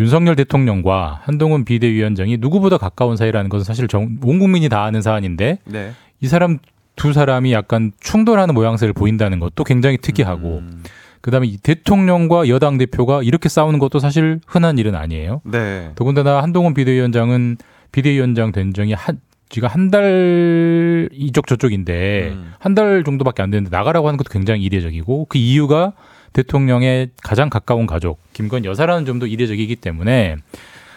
윤석열 0.00 0.36
대통령과 0.36 1.20
한동훈 1.24 1.64
비대위원장이 1.64 2.36
누구보다 2.38 2.78
가까운 2.78 3.16
사이라는 3.16 3.48
것은 3.50 3.64
사실 3.64 3.88
정, 3.88 4.18
온 4.22 4.38
국민이 4.38 4.68
다 4.68 4.84
아는 4.84 5.02
사안인데 5.02 5.58
네. 5.64 5.92
이 6.20 6.28
사람 6.28 6.58
두 6.96 7.12
사람이 7.12 7.52
약간 7.52 7.92
충돌하는 8.00 8.54
모양새를 8.54 8.92
보인다는 8.92 9.38
것도 9.40 9.64
굉장히 9.64 9.98
특이하고 9.98 10.58
음. 10.58 10.82
그다음에 11.20 11.46
이 11.46 11.56
대통령과 11.56 12.48
여당 12.48 12.78
대표가 12.78 13.22
이렇게 13.22 13.48
싸우는 13.48 13.78
것도 13.78 13.98
사실 13.98 14.40
흔한 14.46 14.78
일은 14.78 14.94
아니에요. 14.94 15.40
네. 15.44 15.90
더군다나 15.94 16.42
한동훈 16.42 16.74
비대위원장은 16.74 17.56
비대위원장 17.92 18.52
된 18.52 18.72
적이 18.72 18.92
한 18.92 19.20
지가 19.48 19.66
한 19.66 19.90
달 19.90 21.08
이쪽 21.12 21.46
저쪽인데 21.46 22.30
음. 22.32 22.52
한달 22.58 23.02
정도밖에 23.04 23.42
안 23.42 23.50
되는데 23.50 23.74
나가라고 23.74 24.06
하는 24.06 24.18
것도 24.18 24.28
굉장히 24.30 24.62
이례적이고 24.62 25.26
그 25.28 25.38
이유가 25.38 25.92
대통령의 26.32 27.10
가장 27.22 27.50
가까운 27.50 27.86
가족 27.86 28.18
김건희 28.32 28.66
여사라는 28.68 29.04
점도 29.06 29.26
이례적이기 29.26 29.76
때문에 29.76 30.36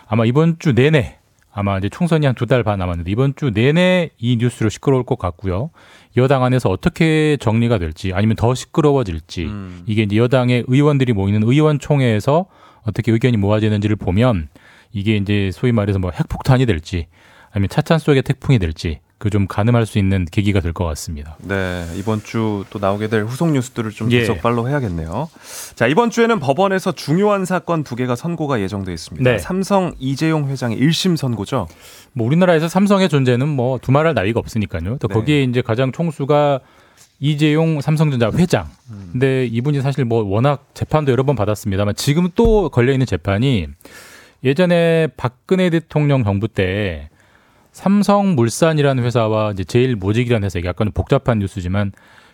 아마 0.08 0.26
이번 0.26 0.58
주 0.60 0.74
내내 0.74 1.18
아마 1.54 1.78
이제 1.78 1.90
총선이 1.90 2.26
한 2.26 2.36
두 2.36 2.46
달 2.46 2.64
반 2.64 2.80
남았는데 2.80 3.12
이번 3.12 3.36
주 3.36 3.52
내내 3.54 4.12
이 4.18 4.38
뉴스로 4.38 4.70
시끄러울 4.70 5.04
것 5.04 5.20
같고요. 5.20 5.70
여당 6.16 6.44
안에서 6.44 6.70
어떻게 6.70 7.38
정리가 7.40 7.78
될지 7.78 8.14
아니면 8.14 8.36
더 8.38 8.54
시끄러워질지 8.56 9.46
음. 9.46 9.84
이게 9.86 10.04
이제 10.04 10.16
여당의 10.16 10.64
의원들이 10.68 11.12
모이는 11.14 11.44
의원총회에서 11.44 12.46
어떻게 12.84 13.12
의견이 13.12 13.38
모아지는지를 13.38 13.96
보면 13.98 14.48
이게 14.94 15.16
이제 15.18 15.52
소위 15.54 15.72
말해서 15.72 16.00
뭐 16.00 16.12
핵폭탄이 16.12 16.66
될지 16.66 17.08
아니면 17.52 17.68
차찬 17.70 18.00
속의 18.00 18.24
태풍이 18.24 18.58
될지 18.60 19.00
그 19.22 19.30
좀 19.30 19.46
가늠할 19.48 19.86
수 19.86 20.00
있는 20.00 20.26
계기가 20.26 20.60
될 20.60 20.74
것 20.74 20.84
같습니다. 20.86 21.38
네, 21.48 21.86
이번 21.96 22.24
주 22.24 22.66
또 22.72 22.80
나오게 22.80 23.08
될 23.08 23.24
후속 23.24 23.52
뉴스들을 23.52 23.92
좀 23.92 24.12
예. 24.12 24.20
계속 24.20 24.42
팔로우 24.42 24.68
해야겠네요. 24.68 25.30
자, 25.76 25.86
이번 25.88 26.10
주에는 26.10 26.40
법원에서 26.40 26.92
중요한 26.94 27.46
사건 27.46 27.84
두 27.84 27.96
개가 27.96 28.16
선고가 28.16 28.60
예정돼 28.62 28.92
있습니다. 28.92 29.30
네. 29.30 29.38
삼성 29.38 29.94
이재용 30.00 30.50
회장의 30.50 30.78
1심 30.80 31.18
선고죠. 31.18 31.68
뭐 32.14 32.26
우리나라에서 32.26 32.68
삼성의 32.68 33.10
존재는 33.10 33.48
뭐 33.48 33.78
두말할 33.78 34.14
나위가 34.16 34.40
없으니까요. 34.40 34.98
또 34.98 35.08
네. 35.08 35.14
거기에 35.14 35.44
이제 35.44 35.62
가장 35.62 35.92
총수가 35.92 36.60
이재용 37.20 37.80
삼성전자 37.82 38.32
회장. 38.36 38.68
근데 39.12 39.46
이분이 39.46 39.82
사실 39.82 40.04
뭐 40.04 40.24
워낙 40.24 40.66
재판도 40.74 41.12
여러 41.12 41.24
번 41.24 41.36
받았습니다만 41.36 41.94
지금 41.96 42.30
또 42.34 42.70
걸려 42.70 42.92
있는 42.92 43.06
재판이 43.06 43.68
예전에 44.44 45.08
박근혜 45.16 45.70
대통령 45.70 46.24
정부 46.24 46.48
때 46.48 47.10
삼성물산이라는 47.82 49.04
회사와 49.04 49.52
이제 49.52 49.64
제일모직이라는 49.64 50.46
회사 50.46 50.60
이게 50.60 50.68
약간 50.68 50.88
좀 50.88 50.92
복잡한 50.94 51.40
뉴스지만 51.40 51.92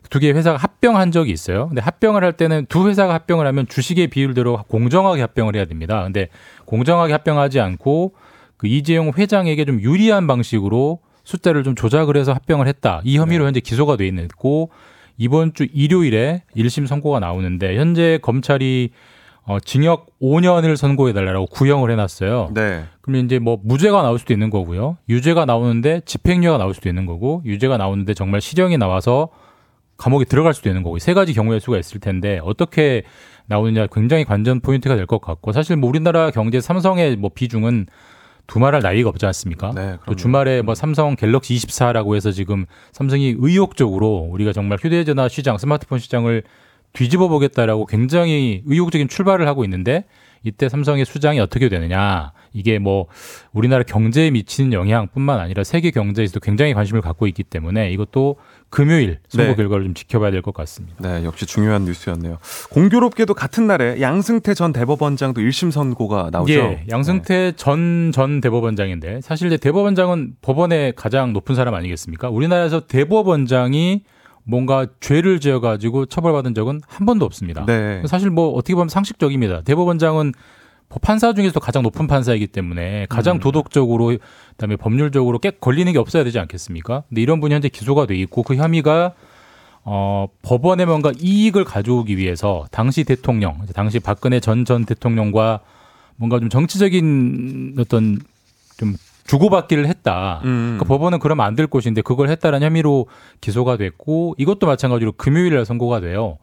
두 0.10 0.20
개의 0.20 0.34
회사가 0.34 0.58
합병한 0.58 1.12
적이 1.12 1.32
있어요. 1.32 1.68
근데 1.68 1.82
합병을 1.82 2.24
할 2.24 2.34
때는 2.34 2.66
두 2.68 2.88
회사가 2.88 3.14
합병을 3.14 3.48
하면 3.48 3.68
주식의 3.68 4.08
비율대로 4.08 4.64
공정하게 4.68 5.22
합병을 5.22 5.56
해야 5.56 5.66
됩니다. 5.66 6.04
근데 6.04 6.28
공정하게 6.66 7.14
합병하지 7.14 7.60
않고 7.62 8.14
그 8.58 8.68
이재용 8.68 9.12
회장에게 9.18 9.64
좀 9.66 9.82
유리한 9.82 10.28
방식으로 10.28 11.00
숫자를 11.24 11.64
좀 11.64 11.76
조작을 11.76 12.18
해서 12.18 12.34
합병을 12.34 12.68
했다. 12.68 13.02
이 13.04 13.18
혐의로 13.18 13.46
현재 13.46 13.60
기소가 13.60 13.96
돼 13.96 14.08
있고 14.08 14.72
이번 15.18 15.54
주 15.54 15.66
일요일에 15.74 16.44
1심 16.56 16.88
선고가 16.88 17.20
나오는데 17.20 17.78
현재 17.78 18.20
검찰이 18.22 18.92
어, 19.48 19.60
징역 19.62 20.08
5년을 20.22 20.76
선고해 20.76 21.14
달라고 21.14 21.46
구형을 21.48 21.90
해놨어요. 21.92 22.52
네. 22.54 22.84
그러면 23.02 23.26
이제 23.26 23.40
뭐 23.40 23.58
무죄가 23.64 24.02
나올 24.02 24.20
수도 24.20 24.34
있는 24.34 24.50
거고요. 24.50 24.98
유죄가 25.08 25.46
나오는데 25.46 26.02
집행유예가 26.06 26.58
나올 26.58 26.74
수도 26.74 26.90
있는 26.90 27.06
거고 27.06 27.42
유죄가 27.46 27.78
나오는데 27.78 28.14
정말 28.14 28.42
실형이 28.42 28.78
나와서 28.78 29.30
감옥에 29.96 30.26
들어갈 30.26 30.54
수도 30.54 30.70
있는 30.70 30.84
거고 30.84 31.00
세 31.00 31.14
가지 31.14 31.34
경우의 31.34 31.62
수가 31.62 31.80
있을 31.80 32.00
텐데 32.02 32.40
어떻게 32.44 33.04
나오느냐 33.48 33.88
굉장히 33.88 34.26
관전 34.26 34.60
포인트가 34.60 34.96
될 34.98 35.06
것 35.08 35.22
같고 35.22 35.54
사실 35.54 35.78
뭐 35.78 35.90
우리나라 35.90 36.30
경제 36.30 36.60
삼성의 36.60 37.16
뭐 37.16 37.32
비중은 37.34 37.88
두말할 38.48 38.82
나위가 38.82 39.10
없지 39.10 39.26
않습니까? 39.26 39.72
네, 39.74 39.94
또 39.94 40.00
그럼요. 40.02 40.16
주말에 40.18 40.62
뭐 40.62 40.76
삼성 40.76 41.16
갤럭시 41.16 41.56
24라고 41.56 42.16
해서 42.16 42.32
지금 42.32 42.66
삼성이 42.92 43.36
의욕적으로 43.38 44.28
우리가 44.30 44.52
정말 44.54 44.78
휴대전화 44.82 45.30
시장, 45.30 45.58
스마트폰 45.58 46.00
시장을 46.00 46.44
뒤집어 46.94 47.28
보겠다라고 47.28 47.86
굉장히 47.86 48.64
의욕적인 48.66 49.08
출발을 49.08 49.48
하고 49.48 49.64
있는데 49.64 50.06
이때 50.44 50.70
삼성의 50.70 51.06
수장이 51.06 51.40
어떻게 51.40 51.68
되느냐 51.68 52.32
이게 52.54 52.80
뭐 52.80 53.08
우리나라 53.54 53.84
경제에 53.84 54.32
미치는 54.32 54.72
영향뿐만 54.72 55.40
아니라 55.40 55.64
세계 55.64 55.92
경제에서도 55.92 56.40
굉장히 56.40 56.74
관심을 56.74 57.02
갖고 57.02 57.28
있기 57.28 57.44
때문에 57.44 57.92
이것도 57.92 58.38
금요일 58.70 59.20
선거 59.30 59.50
네. 59.52 59.56
결과를 59.56 59.86
좀 59.86 59.94
지켜봐야 59.94 60.32
될 60.32 60.42
것 60.42 60.54
같습니다. 60.54 60.96
네, 61.00 61.24
역시 61.26 61.46
중요한 61.46 61.86
뉴스였네요. 61.86 62.38
공교롭게도 62.70 63.34
같은 63.34 63.68
날에 63.68 64.00
양승태 64.00 64.54
전 64.54 64.72
대법원장도 64.74 65.42
1심 65.42 65.72
선고가 65.72 66.30
나오죠. 66.32 66.54
네. 66.54 66.84
예, 66.84 66.86
양승태 66.90 67.54
전전 67.58 68.40
대법원장인데 68.42 69.22
사실 69.22 69.48
이제 69.48 69.58
대법원장은 69.58 70.36
법원의 70.42 70.94
가장 70.96 71.34
높은 71.34 71.56
사람 71.56 71.74
아니겠습니까? 71.74 72.30
우리나라에서 72.30 72.88
대법원장이 72.88 74.04
뭔가 74.48 74.88
죄를 75.02 75.40
지어가지고 75.40 76.06
처벌받은 76.06 76.54
적은 76.56 76.82
한 76.88 77.06
번도 77.06 77.26
없습니다. 77.26 77.66
네. 77.66 78.02
사실 78.08 78.30
뭐 78.30 78.50
어떻게 78.54 78.74
보면 78.76 78.88
상식적입니다. 78.88 79.62
대법원장은 79.62 80.34
판사 81.02 81.34
중에서도 81.34 81.60
가장 81.60 81.84
높은 81.84 82.08
판사이기 82.08 82.48
때문에 82.48 83.08
가장 83.10 83.40
도덕적으로 83.40 84.18
그다음에 84.52 84.78
법률적으로 84.78 85.38
깨 85.40 85.52
걸리는 85.52 85.92
게 85.92 86.00
없어야 86.00 86.24
되지 86.24 86.40
않겠습니까? 86.40 87.04
근데 87.10 87.22
이런 87.22 87.42
분이 87.42 87.54
현재 87.54 87.68
기소가 87.68 88.06
돼 88.06 88.16
있고 88.16 88.44
그 88.44 88.56
혐의가 88.56 89.14
어, 89.84 90.28
법원에 90.42 90.86
뭔가 90.86 91.12
이익을 91.20 91.66
가져오기 91.66 92.18
위해서 92.18 92.66
당시 92.72 93.04
대통령, 93.04 93.58
당시 93.74 94.00
박근혜 94.00 94.40
전 94.40 94.64
전 94.64 94.86
대통령과 94.86 95.60
뭔가 96.16 96.40
좀 96.40 96.50
정치적인 96.50 97.76
어떤 97.80 98.20
좀 98.78 98.96
주고받기를 99.28 99.86
했다. 99.88 100.42
음. 100.46 100.78
그러니까 100.78 100.86
법원은 100.86 101.20
그러면 101.20 101.46
안될 101.46 101.68
곳인데 101.68 102.02
그걸 102.02 102.30
했다는 102.30 102.64
혐의로 102.64 103.08
기소가 103.42 103.78
됐고 103.78 104.36
이것도 104.38 104.66
마찬가지로 104.66 105.12
금요일에 105.14 105.64
선고가 105.66 106.00
돼요. 106.00 106.38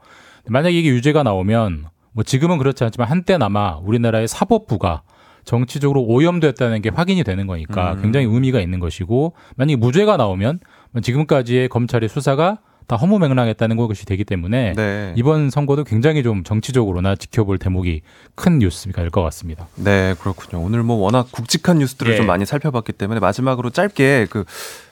만약에 0.46 0.78
이게 0.78 0.90
유죄가 0.90 1.22
나오면 1.22 1.86
뭐 2.12 2.22
지금은 2.22 2.58
그렇지 2.58 2.84
않지만 2.84 3.08
한때나마 3.08 3.78
우리나라의 3.78 4.28
사법부가 4.28 5.02
정치적으로 5.44 6.02
오염됐다는 6.02 6.80
게 6.82 6.90
확인이 6.90 7.24
되는 7.24 7.46
거니까 7.46 7.94
음. 7.94 8.02
굉장히 8.02 8.26
의미가 8.26 8.60
있는 8.60 8.80
것이고 8.80 9.34
만약에 9.56 9.76
무죄가 9.76 10.16
나오면 10.16 10.60
지금까지의 11.02 11.68
검찰의 11.68 12.08
수사가 12.08 12.58
다 12.86 12.96
허무맹랑했다는 12.96 13.76
것이 13.76 14.04
되기 14.04 14.24
때문에 14.24 14.74
네. 14.74 15.12
이번 15.16 15.50
선거도 15.50 15.84
굉장히 15.84 16.22
좀 16.22 16.44
정치적으로나 16.44 17.16
지켜볼 17.16 17.58
대목이 17.58 18.02
큰 18.34 18.58
뉴스가 18.58 19.00
될 19.02 19.10
것 19.10 19.22
같습니다. 19.22 19.68
네, 19.76 20.14
그렇군요. 20.20 20.62
오늘 20.62 20.82
뭐 20.82 20.96
워낙 20.96 21.28
굵직한 21.30 21.78
뉴스들을 21.78 22.12
예. 22.12 22.16
좀 22.16 22.26
많이 22.26 22.44
살펴봤기 22.44 22.92
때문에 22.92 23.20
마지막으로 23.20 23.70
짧게 23.70 24.26
그 24.28 24.44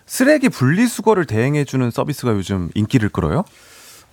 쓰레기 0.07 0.49
분리수거를 0.49 1.26
대행해주는 1.26 1.90
서비스가 1.90 2.32
요즘 2.32 2.70
인기를 2.74 3.09
끌어요? 3.09 3.45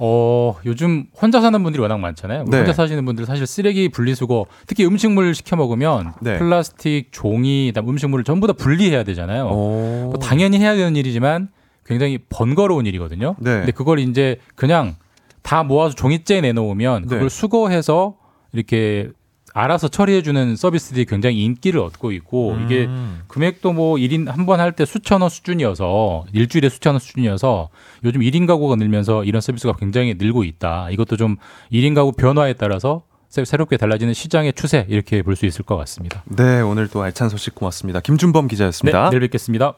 어, 0.02 0.56
요즘 0.66 1.06
혼자 1.22 1.42
사는 1.42 1.62
분들이 1.62 1.82
워낙 1.82 1.98
많잖아요. 2.00 2.46
네. 2.46 2.58
혼자 2.58 2.72
사시는 2.74 3.04
분들 3.06 3.26
사실 3.26 3.46
쓰레기 3.46 3.90
분리수거, 3.90 4.46
특히 4.66 4.86
음식물 4.86 5.36
시켜 5.36 5.58
먹으면 5.58 6.14
네. 6.22 6.38
플라스틱, 6.40 7.10
종이, 7.12 7.74
음식물을 7.78 8.24
전부 8.24 8.48
다 8.48 8.54
분리해야 8.54 9.04
되잖아요. 9.04 9.48
오. 9.48 10.10
뭐 10.12 10.14
당연히 10.22 10.58
해야 10.58 10.74
되는 10.76 10.96
일이지만 10.96 11.50
굉장히 11.90 12.20
번거로운 12.30 12.86
일이거든요. 12.86 13.36
네. 13.40 13.58
근데 13.58 13.72
그걸 13.74 14.00
이제 14.00 14.38
그냥 14.56 14.96
다 15.42 15.64
모아서 15.64 15.96
종이째에 15.96 16.40
내놓으면 16.42 17.04
그걸 17.04 17.20
네. 17.24 17.30
수거해서 17.30 18.16
이렇게 18.54 19.10
알아서 19.56 19.88
처리해주는 19.88 20.56
서비스들이 20.56 21.06
굉장히 21.06 21.44
인기를 21.44 21.80
얻고 21.80 22.12
있고 22.12 22.56
이게 22.64 22.86
음. 22.86 23.22
금액도 23.28 23.74
뭐 23.74 23.96
1인 23.98 24.28
한 24.28 24.46
번 24.46 24.60
할 24.60 24.74
때 24.74 24.86
수천 24.86 25.22
원 25.22 25.30
수준이어서 25.32 26.26
일주일에 26.34 26.70
수천 26.70 26.94
원 26.94 27.00
수준이어서 27.00 27.70
요즘 28.04 28.22
1인 28.22 28.46
가구가 28.46 28.76
늘면서 28.76 29.24
이런 29.24 29.42
서비스가 29.42 29.74
굉장히 29.74 30.14
늘고 30.20 30.44
있다. 30.44 30.90
이것도 30.92 31.18
좀 31.18 31.38
1인 31.72 31.96
가구 31.96 32.12
변화에 32.12 32.54
따라서 32.54 33.02
새- 33.30 33.44
새롭게 33.46 33.78
달라지는 33.78 34.14
시장의 34.14 34.54
추세 34.54 34.86
이렇게 34.88 35.24
볼 35.24 35.36
수 35.36 35.46
있을 35.48 35.66
것 35.66 35.76
같습니다. 35.78 36.24
네, 36.26 36.62
오늘 36.62 36.88
또 36.88 37.02
알찬 37.02 37.30
소식 37.30 37.56
고맙습니다. 37.56 38.00
김준범 38.02 38.46
네, 38.48 38.50
기자였습니다. 38.52 39.10
내일 39.10 39.22
뵙겠습니다. 39.22 39.74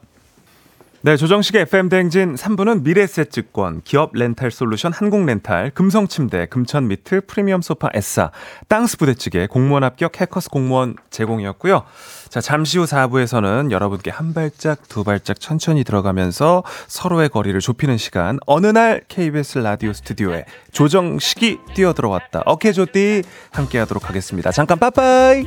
네, 1.04 1.16
조정식의 1.16 1.62
FM 1.62 1.88
대행진 1.88 2.36
3부는 2.36 2.84
미래셋증권, 2.84 3.80
기업 3.82 4.12
렌탈 4.14 4.52
솔루션 4.52 4.92
한국렌탈, 4.92 5.72
금성침대, 5.74 6.46
금천미트, 6.46 7.22
프리미엄 7.26 7.60
소파 7.60 7.88
에싸, 7.92 8.30
땅스 8.68 8.98
부대찌개, 8.98 9.48
공무원 9.48 9.82
합격 9.82 10.20
해커스 10.20 10.48
공무원 10.50 10.94
제공이었고요. 11.10 11.82
자, 12.28 12.40
잠시 12.40 12.78
후 12.78 12.84
4부에서는 12.84 13.72
여러분께 13.72 14.12
한 14.12 14.32
발짝, 14.32 14.88
두 14.88 15.02
발짝 15.02 15.40
천천히 15.40 15.82
들어가면서 15.82 16.62
서로의 16.86 17.30
거리를 17.30 17.58
좁히는 17.58 17.96
시간, 17.96 18.38
어느 18.46 18.68
날 18.68 19.02
KBS 19.08 19.58
라디오 19.58 19.92
스튜디오에 19.92 20.44
조정식이 20.70 21.58
뛰어들어왔다. 21.74 22.44
어케조띠 22.46 23.24
함께 23.50 23.78
하도록 23.80 24.08
하겠습니다. 24.08 24.52
잠깐 24.52 24.78
빠빠이! 24.78 25.46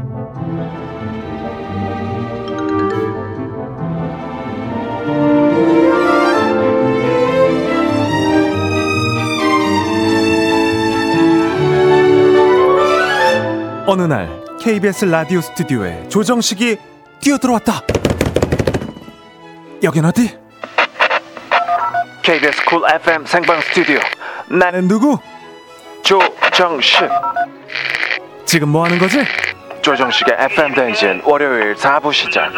어느 13.87 14.03
날 14.03 14.29
KBS 14.61 15.05
라디오 15.05 15.41
스튜디오에 15.41 16.07
조정식이 16.07 16.77
뛰어들어왔다. 17.19 17.81
여긴 19.83 20.05
어디? 20.05 20.37
KBS 22.21 22.63
쿨 22.65 22.83
FM 22.89 23.25
생방 23.25 23.59
스튜디오. 23.61 23.99
나는 24.47 24.87
누구? 24.87 25.17
조정식. 26.03 27.09
지금 28.45 28.69
뭐 28.69 28.85
하는 28.85 28.97
거지? 28.97 29.25
조정식의 29.81 30.35
FM 30.39 30.73
대행진 30.73 31.21
월요일 31.25 31.75
4부 31.75 32.13
시작. 32.13 32.51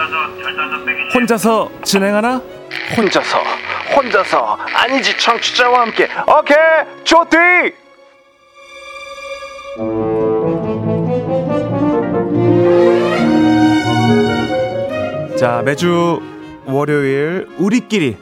혼자서 1.14 1.70
진행하나? 1.84 2.41
혼자서. 2.97 3.38
혼자서. 3.95 4.57
아니지 4.74 5.16
청취자와 5.16 5.82
함께. 5.82 6.09
오케이. 6.28 6.57
조띠. 7.03 7.38
자 15.38 15.61
매주 15.64 16.20
월요일 16.66 17.47
우리끼리 17.57 18.18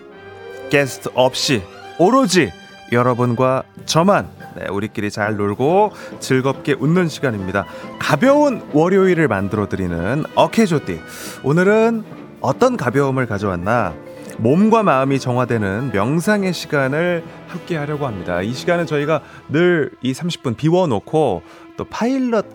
게스트 0.70 1.10
없이 1.14 1.62
오로지 1.98 2.52
여러분과 2.92 3.64
저만 3.86 4.28
네, 4.56 4.68
우리끼리 4.70 5.12
잘 5.12 5.38
놀고 5.38 5.94
즐겁게 6.20 6.76
웃는 6.78 7.08
시간입니다. 7.08 7.66
가벼운 8.00 8.62
월요일을 8.74 9.30
만들어 9.30 9.70
드리는 9.70 10.26
어케조띠. 10.36 11.00
오늘은 11.44 12.21
어떤 12.42 12.76
가벼움을 12.78 13.28
가져왔나? 13.28 13.94
몸과 14.38 14.82
마음이 14.82 15.20
정화되는 15.20 15.92
명상의 15.94 16.54
시간을 16.54 17.24
함께 17.48 17.78
하려고 17.78 18.08
합니다. 18.08 18.42
이 18.42 18.54
시간은 18.54 18.86
저희가 18.88 19.22
늘 19.50 19.92
이 20.02 20.14
30분 20.14 20.58
비워놓고 20.58 21.44
또 21.78 21.84
파일럿 21.86 22.46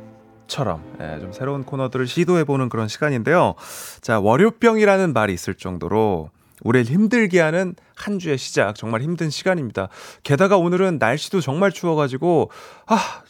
처럼 0.49 0.83
예, 1.01 1.19
좀 1.21 1.33
새로운 1.33 1.65
코너들을 1.65 2.07
시도해보는 2.07 2.69
그런 2.69 2.89
시간인데요. 2.89 3.55
자, 4.01 4.19
월요병이라는 4.21 5.13
말이 5.13 5.33
있을 5.33 5.55
정도로 5.55 6.31
우리를 6.63 6.87
힘들게 6.93 7.41
하는 7.41 7.75
한 7.95 8.19
주의 8.19 8.37
시작 8.39 8.75
정말 8.75 9.03
힘든 9.03 9.31
시간입니다. 9.31 9.89
게다가 10.23 10.57
오늘은 10.57 10.99
날씨도 10.99 11.41
정말 11.41 11.71
추워가지고 11.71 12.51
아 12.87 13.23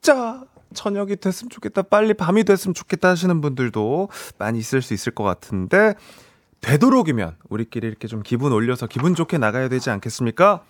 진짜 0.00 0.42
저녁이 0.74 1.16
됐으면 1.16 1.50
좋겠다 1.50 1.82
빨리 1.82 2.14
밤이 2.14 2.44
됐으면 2.44 2.74
좋겠다 2.74 3.08
하시는 3.10 3.40
분들도 3.40 4.08
많이 4.38 4.58
있을 4.58 4.82
수 4.82 4.94
있을 4.94 5.14
것 5.14 5.24
같은데 5.24 5.94
되도록이면 6.60 7.36
우리끼리 7.48 7.86
이렇게 7.86 8.08
좀 8.08 8.22
기분 8.22 8.52
올려서 8.52 8.86
기분 8.86 9.14
좋게 9.14 9.38
나가야 9.38 9.68
되지 9.68 9.90
않겠습니까? 9.90 10.62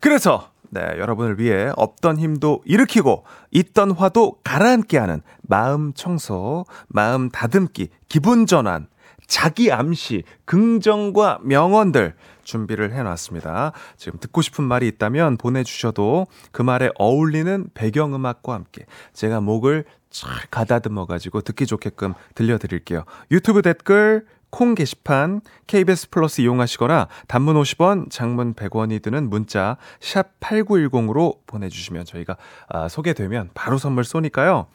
그래서 0.00 0.50
네, 0.70 0.80
여러분을 0.98 1.38
위해 1.38 1.70
없던 1.76 2.18
힘도 2.18 2.62
일으키고 2.64 3.24
있던 3.50 3.92
화도 3.92 4.38
가라앉게 4.42 4.98
하는 4.98 5.22
마음 5.42 5.92
청소, 5.94 6.64
마음 6.88 7.28
다듬기, 7.30 7.88
기분 8.08 8.46
전환, 8.46 8.88
자기 9.26 9.70
암시, 9.70 10.24
긍정과 10.44 11.40
명언들 11.42 12.14
준비를 12.46 12.94
해놨습니다. 12.94 13.72
지금 13.98 14.18
듣고 14.18 14.40
싶은 14.40 14.64
말이 14.64 14.88
있다면 14.88 15.36
보내주셔도 15.36 16.26
그 16.52 16.62
말에 16.62 16.88
어울리는 16.94 17.68
배경음악과 17.74 18.54
함께 18.54 18.86
제가 19.12 19.40
목을 19.40 19.84
잘 20.08 20.30
가다듬어가지고 20.50 21.42
듣기 21.42 21.66
좋게끔 21.66 22.14
들려드릴게요. 22.34 23.04
유튜브 23.30 23.60
댓글, 23.60 24.24
콩 24.48 24.74
게시판, 24.74 25.42
KBS 25.66 26.08
플러스 26.08 26.40
이용하시거나 26.40 27.08
단문 27.26 27.56
50원, 27.56 28.10
장문 28.10 28.54
100원이 28.54 29.02
드는 29.02 29.28
문자 29.28 29.76
샵 30.00 30.40
8910으로 30.40 31.40
보내주시면 31.46 32.06
저희가 32.06 32.36
아, 32.68 32.88
소개되면 32.88 33.50
바로 33.52 33.76
선물 33.76 34.04
쏘니까요. 34.04 34.68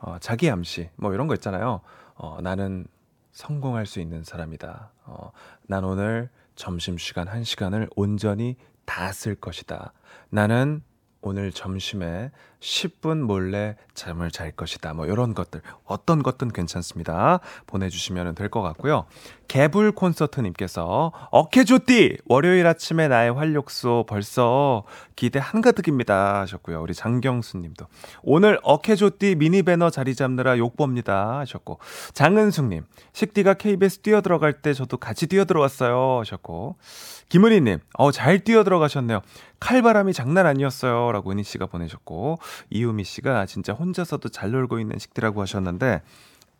어, 0.00 0.16
자기 0.20 0.50
암시 0.50 0.90
뭐 0.96 1.12
이런 1.14 1.28
거 1.28 1.34
있잖아요. 1.34 1.82
어, 2.14 2.38
나는 2.42 2.86
성공할 3.30 3.86
수 3.86 4.00
있는 4.00 4.24
사람이다. 4.24 4.90
어, 5.04 5.30
난 5.68 5.84
오늘 5.84 6.30
점심시간 6.58 7.28
한시간을 7.28 7.88
온전히 7.96 8.56
다 8.84 9.12
쓸 9.12 9.34
것이다. 9.34 9.92
나는 10.30 10.82
오늘 11.20 11.52
점심에 11.52 12.30
10분 12.60 13.18
몰래 13.22 13.76
잠을 13.94 14.30
잘 14.30 14.50
것이다. 14.52 14.94
뭐 14.94 15.06
이런 15.06 15.34
것들 15.34 15.60
어떤 15.84 16.22
것든 16.22 16.52
괜찮습니다. 16.52 17.40
보내주시면 17.66 18.34
될 18.34 18.48
것 18.48 18.62
같고요. 18.62 19.04
개불 19.46 19.92
콘서트님께서 19.92 21.12
어케조띠 21.30 22.18
월요일 22.26 22.66
아침에 22.66 23.08
나의 23.08 23.32
활력소 23.32 24.06
벌써 24.08 24.84
기대 25.16 25.38
한가득입니다 25.38 26.40
하셨고요. 26.40 26.80
우리 26.82 26.94
장경수님도 26.94 27.86
오늘 28.22 28.58
어케조띠 28.62 29.36
미니 29.36 29.62
배너 29.62 29.90
자리 29.90 30.14
잡느라 30.14 30.56
욕봅니다 30.58 31.38
하셨고 31.40 31.78
장은숙님 32.14 32.84
식디가 33.12 33.54
KBS 33.54 33.98
뛰어 33.98 34.20
들어갈 34.20 34.54
때 34.54 34.72
저도 34.74 34.96
같이 34.96 35.26
뛰어 35.26 35.44
들어왔어요 35.44 36.20
하셨고 36.20 36.76
김은희님, 37.28 37.78
어, 37.98 38.10
잘 38.10 38.38
뛰어 38.42 38.64
들어가셨네요. 38.64 39.20
칼바람이 39.60 40.14
장난 40.14 40.46
아니었어요. 40.46 41.12
라고 41.12 41.30
은희 41.30 41.42
씨가 41.42 41.66
보내셨고, 41.66 42.38
이유미 42.70 43.04
씨가 43.04 43.46
진짜 43.46 43.72
혼자서도 43.72 44.28
잘 44.30 44.50
놀고 44.50 44.78
있는 44.80 44.98
식디라고 44.98 45.40
하셨는데, 45.42 46.02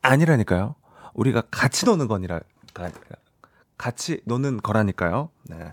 아니라니까요. 0.02 0.74
우리가 1.14 1.42
같이 1.50 1.86
노는 1.86 2.08
거니라, 2.08 2.40
가- 2.74 2.90
같이 3.76 4.20
노는 4.24 4.58
거라니까요. 4.58 5.30
네. 5.44 5.72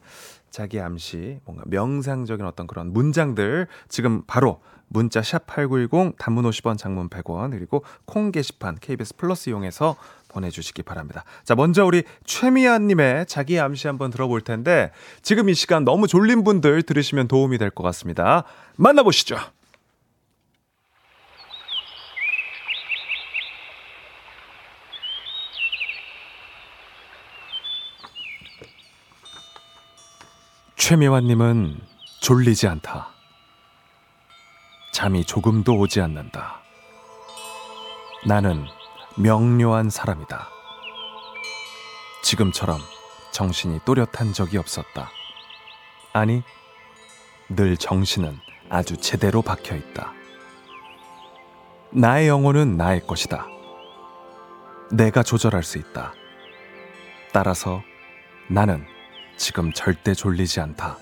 자기 0.50 0.80
암시, 0.80 1.40
뭔가 1.46 1.64
명상적인 1.68 2.46
어떤 2.46 2.66
그런 2.68 2.94
문장들, 2.94 3.68
지금 3.90 4.24
바로 4.26 4.62
문자 4.88 5.22
샵 5.22 5.48
8910 5.48 6.16
단문 6.18 6.46
50원 6.46 6.78
장문 6.78 7.10
100원 7.10 7.52
그리고 7.52 7.84
콩 8.06 8.32
게시판 8.32 8.78
KBS 8.80 9.16
플러스 9.18 9.50
이용해서 9.50 9.98
보내주시기 10.30 10.84
바랍니다. 10.84 11.24
자 11.44 11.56
먼저 11.56 11.84
우리 11.84 12.04
최미아님의 12.24 13.26
자기 13.26 13.60
암시 13.60 13.88
한번 13.88 14.12
들어볼 14.12 14.42
텐데 14.42 14.92
지금 15.24 15.50
이 15.50 15.56
시간 15.56 15.84
너무 15.86 16.08
졸린 16.08 16.44
분들 16.44 16.84
들으시면 16.84 17.28
도움이 17.28 17.58
될 17.58 17.72
것 17.72 17.84
같습니다. 17.84 18.44
만나보시죠. 18.78 19.38
최미화님은 30.86 31.82
졸리지 32.22 32.68
않다. 32.68 33.10
잠이 34.94 35.26
조금도 35.26 35.80
오지 35.80 36.00
않는다. 36.00 36.60
나는 38.28 38.68
명료한 39.18 39.90
사람이다. 39.90 40.48
지금처럼 42.22 42.80
정신이 43.32 43.80
또렷한 43.84 44.32
적이 44.32 44.60
없었다. 44.60 45.10
아니, 46.14 46.44
늘 47.50 47.78
정신은 47.78 48.38
아주 48.70 48.96
제대로 48.96 49.42
박혀 49.42 49.76
있다. 49.76 50.14
나의 51.90 52.28
영혼은 52.28 52.78
나의 52.78 53.08
것이다. 53.08 53.48
내가 54.92 55.24
조절할 55.24 55.64
수 55.64 55.80
있다. 55.80 56.14
따라서 57.34 57.82
나는 58.48 58.86
지금 59.38 59.72
절대 59.74 60.14
졸리지 60.14 60.60
않다. 60.62 60.98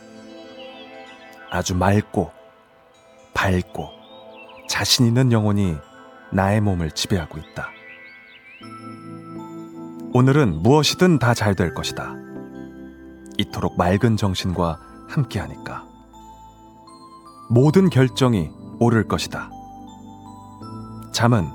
아주 1.51 1.75
맑고 1.75 2.31
밝고 3.34 3.89
자신 4.67 5.05
있는 5.05 5.31
영혼이 5.31 5.75
나의 6.31 6.61
몸을 6.61 6.91
지배하고 6.91 7.38
있다. 7.38 7.69
오늘은 10.13 10.61
무엇이든 10.61 11.19
다 11.19 11.34
잘 11.34 11.55
될 11.55 11.73
것이다. 11.73 12.15
이토록 13.38 13.77
맑은 13.77 14.15
정신과 14.17 14.79
함께하니까. 15.09 15.86
모든 17.49 17.89
결정이 17.89 18.49
옳을 18.79 19.07
것이다. 19.07 19.49
잠은 21.11 21.47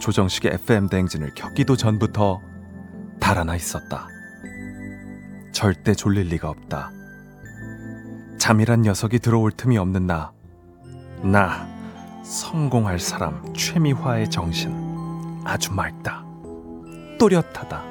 조정식의 0.00 0.52
FM 0.54 0.88
대행진을 0.88 1.32
겪기도 1.34 1.76
전부터 1.76 2.40
달아나 3.20 3.56
있었다. 3.56 4.08
절대 5.56 5.94
졸릴 5.94 6.28
리가 6.28 6.50
없다. 6.50 6.92
잠이란 8.36 8.82
녀석이 8.82 9.20
들어올 9.20 9.50
틈이 9.50 9.78
없는 9.78 10.06
나. 10.06 10.32
나 11.22 11.66
성공할 12.24 12.98
사람 12.98 13.42
최미화의 13.54 14.28
정신 14.28 14.70
아주 15.46 15.72
맑다. 15.72 16.26
또렷하다. 17.18 17.82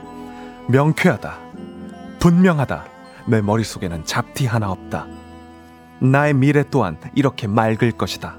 명쾌하다. 0.70 1.40
분명하다. 2.20 2.86
내 3.30 3.42
머릿속에는 3.42 4.06
잡티 4.06 4.46
하나 4.46 4.70
없다. 4.70 5.08
나의 6.02 6.36
미래 6.36 6.64
또한 6.70 7.00
이렇게 7.16 7.48
맑을 7.48 7.94
것이다. 7.94 8.38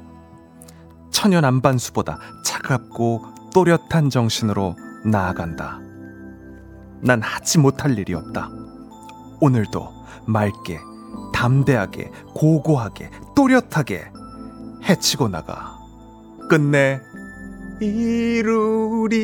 천연 1.10 1.44
안반수보다 1.44 2.20
차갑고 2.44 3.50
또렷한 3.52 4.08
정신으로 4.08 4.76
나아간다. 5.04 5.80
난 7.00 7.20
하지 7.22 7.58
못할 7.58 7.98
일이 7.98 8.14
없다. 8.14 8.65
오늘도 9.40 9.92
맑게, 10.26 10.78
담대하게, 11.32 12.10
고고하게, 12.34 13.10
또렷하게 13.34 14.10
해치고 14.88 15.28
나가. 15.28 15.76
끝내 16.48 17.00
이루리라. 17.80 19.16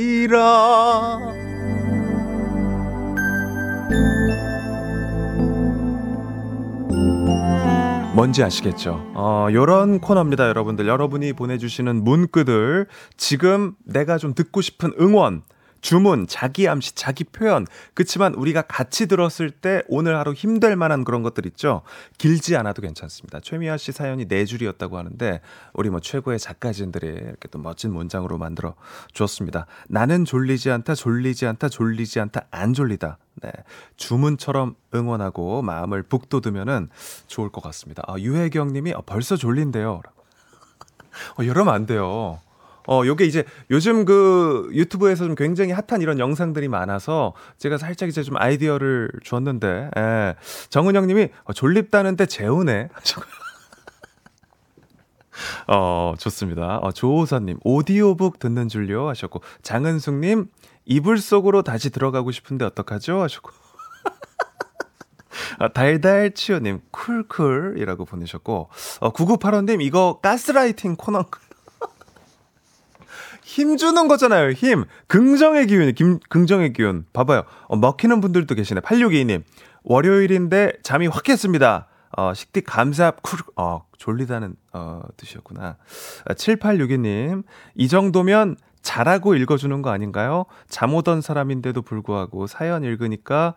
뭔지 8.15 8.43
아시겠죠? 8.43 9.01
어, 9.15 9.49
요런 9.51 10.01
코너입니다, 10.01 10.47
여러분들. 10.47 10.87
여러분이 10.87 11.33
보내주시는 11.33 12.05
문구들, 12.05 12.87
지금 13.17 13.75
내가 13.87 14.19
좀 14.19 14.35
듣고 14.35 14.61
싶은 14.61 14.93
응원, 15.01 15.43
주문, 15.83 16.27
자기 16.27 16.69
암시, 16.69 16.95
자기 16.95 17.25
표현. 17.25 17.67
그치만 17.93 18.35
우리가 18.35 18.63
같이 18.63 19.07
들었을 19.07 19.51
때 19.51 19.83
오늘 19.89 20.17
하루 20.17 20.33
힘들 20.33 20.75
만한 20.77 21.05
그런 21.05 21.23
것들 21.23 21.45
있죠? 21.47 21.83
길지 22.17 22.57
않아도 22.57 22.81
괜찮습니다. 22.81 23.41
최미아 23.41 23.77
씨 23.77 23.93
사연이 23.93 24.27
네 24.27 24.47
줄이었다고 24.47 24.97
하는데, 24.97 25.41
우리 25.75 25.91
뭐 25.91 26.01
최고의 26.01 26.39
작가진들이 26.39 27.07
이렇게 27.07 27.49
또 27.49 27.59
멋진 27.59 27.93
문장으로 27.93 28.39
만들어 28.39 28.75
주었습니다. 29.13 29.67
나는 29.89 30.25
졸리지 30.25 30.71
않다, 30.71 30.95
졸리지 30.95 31.47
않다, 31.47 31.69
졸리지 31.69 32.21
않다, 32.21 32.47
안 32.51 32.73
졸리다. 32.73 33.19
네. 33.43 33.51
주문처럼 33.97 34.77
응원하고 34.95 35.63
마음을 35.63 36.03
북돋으면은 36.05 36.91
좋을 37.27 37.51
것 37.51 37.61
같습니다. 37.63 38.03
아, 38.07 38.19
유혜경 38.19 38.73
님이 38.73 38.93
어, 38.93 39.03
벌써 39.05 39.37
졸린데요. 39.37 40.01
어, 41.37 41.43
이러면 41.43 41.75
안 41.75 41.87
돼요. 41.87 42.41
어, 42.89 43.03
요게 43.05 43.25
이제 43.25 43.45
요즘 43.71 44.05
그 44.05 44.69
유튜브에서 44.73 45.25
좀 45.25 45.35
굉장히 45.35 45.73
핫한 45.73 46.03
이런 46.03 46.19
영상들이 46.19 46.69
많아서 46.69 47.35
제가 47.59 47.79
살짝 47.79 48.09
이제 48.09 48.23
좀 48.23 48.37
아이디어를 48.37 49.11
줬는데, 49.25 49.91
예. 49.97 50.35
정은영 50.69 51.07
님이 51.07 51.29
어, 51.45 51.53
졸립다는데 51.53 52.27
재우네. 52.27 52.89
어, 55.69 56.15
좋습니다. 56.19 56.79
어, 56.79 56.93
조호사님, 56.93 57.59
오디오북 57.65 58.39
듣는 58.39 58.69
줄요 58.69 59.09
하셨고, 59.09 59.43
장은숙님, 59.63 60.47
이불 60.85 61.19
속으로 61.19 61.63
다시 61.63 61.91
들어가고 61.91 62.33
싶은데 62.33 62.65
어떡하죠? 62.65 63.21
하셨고. 63.21 63.51
아, 65.59 65.69
달달치요님, 65.69 66.81
쿨쿨이라고 66.91 68.05
보내셨고, 68.05 68.69
어, 69.01 69.13
9985님, 69.13 69.83
이거 69.83 70.19
가스라이팅 70.23 70.97
코너. 70.97 71.27
힘 73.43 73.77
주는 73.77 74.09
거잖아요, 74.09 74.53
힘. 74.53 74.85
긍정의 75.09 75.67
기운, 75.67 75.93
김, 75.95 76.19
긍정의 76.29 76.73
기운. 76.73 77.05
봐봐요. 77.13 77.43
어, 77.67 77.77
먹히는 77.77 78.21
분들도 78.21 78.55
계시네. 78.55 78.81
8622님, 78.81 79.43
월요일인데 79.85 80.75
잠이 80.83 81.07
확 81.09 81.25
깼습니다. 81.25 81.89
어, 82.17 82.35
식디 82.35 82.63
감사, 82.63 83.11
쿨, 83.23 83.41
어, 83.57 83.85
졸리다는, 83.99 84.55
어, 84.73 85.03
뜻이었구나. 85.17 85.77
아, 86.27 86.35
7862님, 86.35 87.43
이 87.75 87.89
정도면 87.89 88.57
잘하고 88.83 89.35
읽어주는 89.35 89.81
거 89.83 89.91
아닌가요? 89.91 90.45
잠 90.69 90.93
오던 90.95 91.21
사람인데도 91.21 91.83
불구하고 91.83 92.47
사연 92.47 92.83
읽으니까 92.85 93.55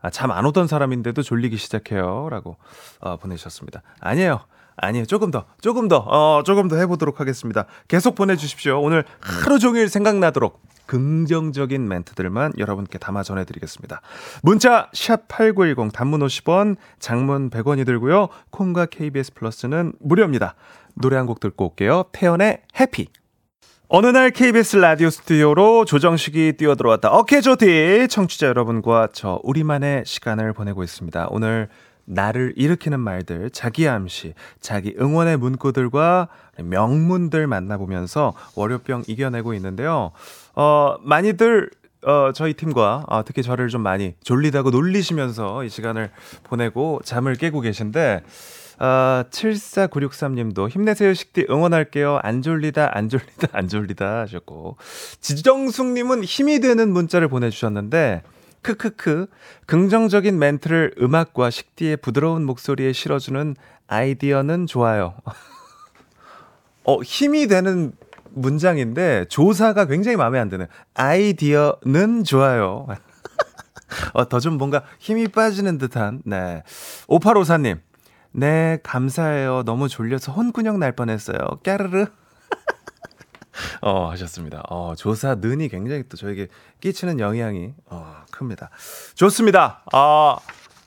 아, 0.00 0.10
잠 0.10 0.30
안 0.32 0.44
오던 0.46 0.66
사람인데도 0.66 1.22
졸리기 1.22 1.56
시작해요. 1.58 2.28
라고 2.30 2.56
어, 3.00 3.16
보내주셨습니다. 3.18 3.82
아니에요. 4.00 4.40
아니에요. 4.82 5.06
조금 5.06 5.30
더, 5.30 5.44
조금 5.60 5.88
더, 5.88 5.96
어, 5.98 6.42
조금 6.44 6.68
더 6.68 6.76
해보도록 6.76 7.20
하겠습니다. 7.20 7.66
계속 7.88 8.14
보내주십시오. 8.14 8.80
오늘 8.80 9.04
하루 9.20 9.58
종일 9.58 9.88
생각나도록 9.88 10.60
긍정적인 10.86 11.88
멘트들만 11.88 12.54
여러분께 12.58 12.98
담아 12.98 13.22
전해드리겠습니다. 13.22 14.02
문자, 14.42 14.90
샵8910, 14.92 15.92
단문 15.92 16.20
50원, 16.20 16.76
장문 16.98 17.48
100원이 17.50 17.86
들고요. 17.86 18.28
콩과 18.50 18.86
KBS 18.86 19.34
플러스는 19.34 19.92
무료입니다. 20.00 20.54
노래 20.94 21.16
한 21.16 21.26
곡 21.26 21.40
듣고 21.40 21.66
올게요. 21.70 22.04
태연의 22.12 22.62
해피. 22.78 23.08
어느 23.88 24.06
날 24.06 24.30
KBS 24.30 24.76
라디오 24.78 25.10
스튜디오로 25.10 25.84
조정식이 25.84 26.54
뛰어들어왔다. 26.58 27.10
어케조티 27.10 28.08
청취자 28.08 28.46
여러분과 28.48 29.08
저 29.12 29.38
우리만의 29.44 30.04
시간을 30.06 30.52
보내고 30.54 30.82
있습니다. 30.82 31.28
오늘 31.30 31.68
나를 32.04 32.52
일으키는 32.56 33.00
말들, 33.00 33.50
자기 33.50 33.88
암시, 33.88 34.34
자기 34.60 34.94
응원의 34.98 35.36
문구들과 35.36 36.28
명문들 36.58 37.46
만나보면서 37.46 38.34
월요병 38.54 39.04
이겨내고 39.06 39.54
있는데요. 39.54 40.12
어, 40.54 40.96
많이들 41.02 41.70
어, 42.04 42.32
저희 42.34 42.54
팀과 42.54 43.04
어, 43.06 43.22
특히 43.24 43.42
저를 43.42 43.68
좀 43.68 43.82
많이 43.82 44.14
졸리다고 44.24 44.70
놀리시면서 44.70 45.64
이 45.64 45.68
시간을 45.68 46.10
보내고 46.42 47.00
잠을 47.04 47.36
깨고 47.36 47.60
계신데 47.60 48.22
아, 48.78 49.24
7496님도 49.30 50.68
힘내세요 50.68 51.14
식디 51.14 51.46
응원할게요. 51.48 52.18
안 52.22 52.42
졸리다 52.42 52.96
안 52.96 53.08
졸리다 53.08 53.48
안 53.52 53.68
졸리다 53.68 54.22
하셨고 54.22 54.76
지정숙님은 55.20 56.24
힘이 56.24 56.58
되는 56.58 56.92
문자를 56.92 57.28
보내주셨는데 57.28 58.22
크크크 58.62 59.26
긍정적인 59.66 60.38
멘트를 60.38 60.94
음악과 61.00 61.50
식디의 61.50 61.98
부드러운 61.98 62.44
목소리에 62.44 62.92
실어주는 62.92 63.56
아이디어는 63.88 64.66
좋아요. 64.66 65.14
어 66.84 67.00
힘이 67.02 67.46
되는 67.48 67.92
문장인데 68.30 69.26
조사가 69.28 69.86
굉장히 69.86 70.16
마음에 70.16 70.38
안 70.38 70.48
드는 70.48 70.66
아이디어는 70.94 72.24
좋아요. 72.24 72.86
어, 74.14 74.28
더 74.28 74.40
좀 74.40 74.56
뭔가 74.56 74.82
힘이 74.98 75.28
빠지는 75.28 75.76
듯한, 75.78 76.22
네. 76.24 76.62
5854님, 77.08 77.78
네, 78.32 78.78
감사해요. 78.82 79.64
너무 79.64 79.88
졸려서 79.88 80.32
혼꾸녕 80.32 80.78
날 80.78 80.92
뻔했어요. 80.92 81.36
까르르. 81.62 82.06
어, 83.80 84.10
하셨습니다. 84.10 84.62
어, 84.68 84.94
조사 84.96 85.34
는이 85.36 85.68
굉장히 85.68 86.04
또 86.08 86.16
저에게 86.16 86.48
끼치는 86.80 87.20
영향이, 87.20 87.74
어, 87.86 88.14
큽니다. 88.30 88.70
좋습니다. 89.14 89.82
아, 89.92 90.36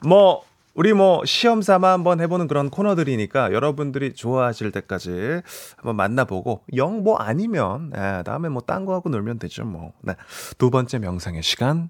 뭐, 0.03 0.43
우리 0.73 0.91
뭐, 0.93 1.23
시험 1.25 1.61
삼아 1.61 1.89
한번 1.93 2.19
해보는 2.19 2.47
그런 2.47 2.69
코너들이니까 2.69 3.53
여러분들이 3.53 4.13
좋아하실 4.13 4.71
때까지 4.71 5.41
한번 5.77 5.95
만나보고, 5.95 6.63
영 6.75 7.03
뭐 7.03 7.17
아니면, 7.17 7.91
예, 7.95 8.23
다음에 8.25 8.49
뭐 8.49 8.61
딴 8.61 8.85
거 8.85 8.93
하고 8.93 9.09
놀면 9.09 9.39
되죠, 9.39 9.63
뭐. 9.63 9.93
네. 10.01 10.15
두 10.57 10.69
번째 10.71 10.99
명상의 10.99 11.43
시간 11.43 11.89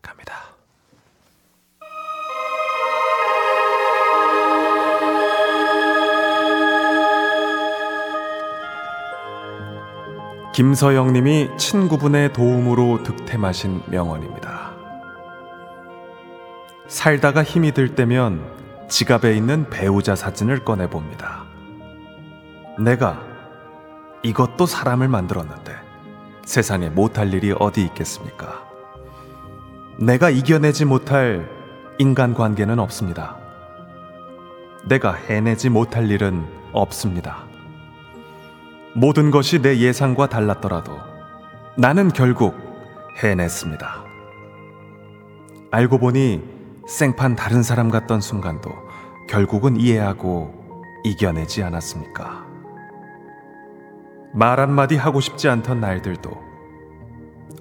갑니다. 0.00 0.47
김서영 10.58 11.12
님이 11.12 11.48
친구분의 11.56 12.32
도움으로 12.32 13.04
득템하신 13.04 13.80
명언입니다. 13.86 14.72
살다가 16.88 17.44
힘이 17.44 17.70
들 17.70 17.94
때면 17.94 18.44
지갑에 18.88 19.36
있는 19.36 19.70
배우자 19.70 20.16
사진을 20.16 20.64
꺼내봅니다. 20.64 21.44
내가 22.80 23.22
이것도 24.24 24.66
사람을 24.66 25.06
만들었는데 25.06 25.76
세상에 26.44 26.88
못할 26.88 27.32
일이 27.32 27.54
어디 27.56 27.84
있겠습니까? 27.84 28.64
내가 30.00 30.28
이겨내지 30.28 30.86
못할 30.86 31.48
인간 31.98 32.34
관계는 32.34 32.80
없습니다. 32.80 33.36
내가 34.88 35.12
해내지 35.12 35.68
못할 35.68 36.10
일은 36.10 36.44
없습니다. 36.72 37.47
모든 38.98 39.30
것이 39.30 39.62
내 39.62 39.78
예상과 39.78 40.28
달랐더라도 40.28 40.98
나는 41.76 42.08
결국 42.08 42.56
해냈습니다. 43.22 44.04
알고 45.70 45.98
보니 45.98 46.42
생판 46.88 47.36
다른 47.36 47.62
사람 47.62 47.90
같던 47.90 48.20
순간도 48.20 48.72
결국은 49.28 49.76
이해하고 49.76 50.82
이겨내지 51.04 51.62
않았습니까? 51.62 52.44
말 54.34 54.58
한마디 54.58 54.96
하고 54.96 55.20
싶지 55.20 55.48
않던 55.48 55.80
날들도 55.80 56.30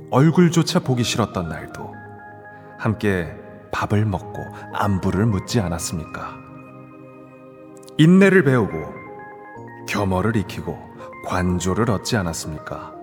얼굴조차 0.09 0.79
보기 0.79 1.03
싫었던 1.03 1.49
날도 1.49 1.93
함께 2.79 3.31
밥을 3.71 4.05
먹고 4.05 4.43
안부를 4.73 5.27
묻지 5.27 5.59
않았습니까? 5.59 6.35
인내를 7.99 8.43
배우고 8.43 8.91
겸허를 9.88 10.35
익히고 10.35 10.86
관조를 11.28 11.91
얻지 11.91 12.15
않았습니까? 12.15 12.93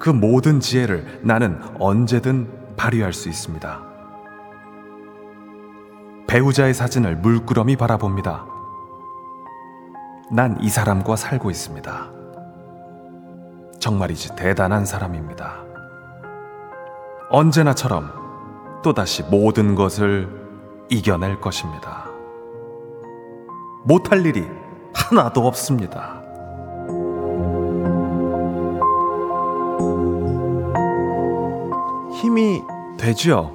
그 0.00 0.10
모든 0.10 0.58
지혜를 0.60 1.20
나는 1.22 1.60
언제든 1.78 2.74
발휘할 2.76 3.12
수 3.12 3.28
있습니다. 3.28 3.82
배우자의 6.26 6.74
사진을 6.74 7.16
물끄러미 7.16 7.76
바라봅니다. 7.76 8.46
난 10.30 10.58
이 10.60 10.68
사람과 10.68 11.14
살고 11.14 11.50
있습니다. 11.50 12.10
정말이지 13.78 14.34
대단한 14.34 14.84
사람입니다. 14.84 15.64
언제나처럼 17.30 18.10
또다시 18.82 19.22
모든 19.22 19.76
것을 19.76 20.28
이겨낼 20.88 21.40
것입니다. 21.40 22.06
못할 23.84 24.26
일이 24.26 24.44
하나도 24.92 25.46
없습니다. 25.46 26.15
힘이 32.26 32.60
되죠. 32.98 33.54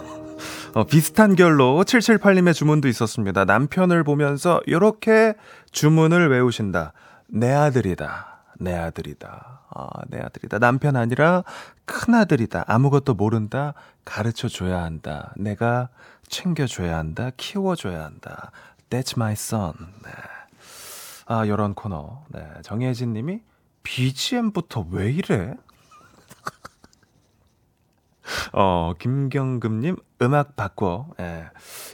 어, 0.74 0.84
비슷한 0.84 1.36
결로 1.36 1.84
778님의 1.84 2.54
주문도 2.54 2.88
있었습니다. 2.88 3.44
남편을 3.44 4.04
보면서 4.04 4.62
이렇게 4.64 5.34
주문을 5.70 6.30
외우신다. 6.30 6.94
내 7.28 7.52
아들이다. 7.52 8.40
내 8.58 8.74
아들이다. 8.74 9.60
아, 9.68 9.88
내 10.08 10.18
아들이다. 10.18 10.58
남편 10.58 10.96
아니라 10.96 11.44
큰 11.84 12.14
아들이다. 12.14 12.64
아무것도 12.66 13.12
모른다. 13.14 13.74
가르쳐 14.06 14.48
줘야 14.48 14.82
한다. 14.82 15.34
내가 15.36 15.90
챙겨줘야 16.26 16.96
한다. 16.96 17.30
키워줘야 17.36 18.02
한다. 18.02 18.50
That's 18.88 19.18
my 19.18 19.32
son. 19.32 19.74
네. 20.02 20.10
아, 21.26 21.46
요런 21.46 21.74
코너. 21.74 22.24
네. 22.28 22.46
정혜진 22.62 23.12
님이 23.12 23.42
BGM부터 23.82 24.86
왜 24.90 25.12
이래? 25.12 25.54
어, 28.52 28.94
김경금님, 28.98 29.96
음악 30.22 30.56
바꿔. 30.56 31.06
예. 31.20 31.46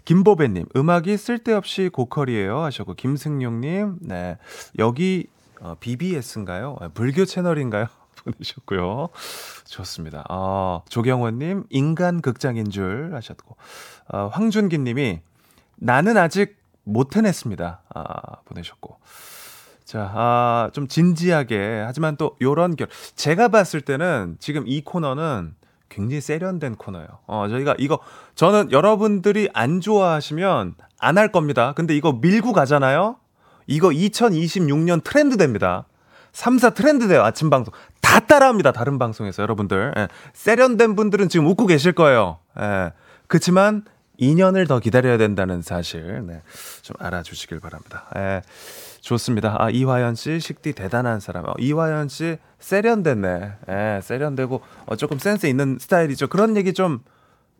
김보배님, 0.04 0.66
음악이 0.74 1.16
쓸데없이 1.16 1.90
고퀄이에요. 1.92 2.61
하셨고, 2.62 2.94
김승용님, 2.94 3.98
네. 4.02 4.38
여기, 4.78 5.26
어, 5.61 5.74
BBS인가요? 5.80 6.76
아, 6.80 6.88
불교 6.88 7.24
채널인가요? 7.24 7.86
보내셨고요. 8.24 9.09
좋습니다. 9.66 10.24
어, 10.30 10.82
조경원님, 10.88 11.64
인간 11.70 12.20
극장인 12.20 12.70
줄 12.70 13.14
하셨고, 13.14 13.57
어, 14.09 14.28
황준기님이, 14.32 15.20
나는 15.76 16.16
아직 16.16 16.57
못 16.84 17.16
해냈습니다. 17.16 17.82
아, 17.94 18.02
보내셨고. 18.46 18.98
자, 19.84 20.11
아, 20.14 20.70
좀 20.72 20.88
진지하게, 20.88 21.84
하지만 21.86 22.16
또 22.16 22.36
요런 22.40 22.76
결, 22.76 22.88
제가 23.14 23.48
봤을 23.48 23.80
때는 23.80 24.36
지금 24.40 24.66
이 24.66 24.80
코너는 24.80 25.54
굉장히 25.89 26.20
세련된 26.20 26.76
코너예요. 26.76 27.07
어, 27.26 27.47
저희가 27.49 27.74
이거 27.78 27.99
저는 28.34 28.72
여러분들이 28.72 29.49
안 29.55 29.80
좋아하시면 29.80 30.74
안 30.99 31.18
할 31.18 31.30
겁니다. 31.32 31.72
근데 31.76 31.97
이거 31.97 32.12
밀고 32.12 32.53
가잖아요. 32.53 33.16
이거 33.66 33.89
2026년 33.89 35.03
트렌드 35.05 35.37
됩니다. 35.37 35.87
3, 36.32 36.59
4 36.59 36.70
트렌드 36.70 37.09
돼요. 37.09 37.22
아침 37.24 37.49
방송. 37.51 37.72
다 38.03 38.20
따라합니다. 38.20 38.72
다른 38.72 38.99
방송에서 38.99 39.43
여러분들. 39.43 39.95
예. 39.97 40.09
세련된 40.34 40.95
분들은 40.97 41.28
지금 41.28 41.47
웃고 41.47 41.66
계실 41.66 41.93
거예요. 41.93 42.39
예. 42.61 42.93
그렇지만 43.26 43.84
2년을 44.20 44.66
더 44.68 44.78
기다려야 44.80 45.18
된다는 45.18 45.61
사실 45.62 46.24
네, 46.26 46.41
좀 46.82 46.97
알아주시길 46.99 47.61
바랍니다. 47.61 48.07
예, 48.16 48.41
좋습니다. 49.07 49.54
아 49.61 49.70
이화연 49.70 50.16
씨 50.16 50.40
식디 50.40 50.72
대단한 50.72 51.20
사람. 51.20 51.44
어, 51.46 51.54
이화연 51.61 52.09
씨 52.09 52.38
세련됐네. 52.59 53.52
예, 53.68 54.00
세련되고 54.02 54.61
어, 54.86 54.96
조금 54.96 55.20
센스 55.20 55.46
있는 55.46 55.78
스타일이죠. 55.80 56.26
그런 56.26 56.57
얘기 56.57 56.72
좀 56.72 56.98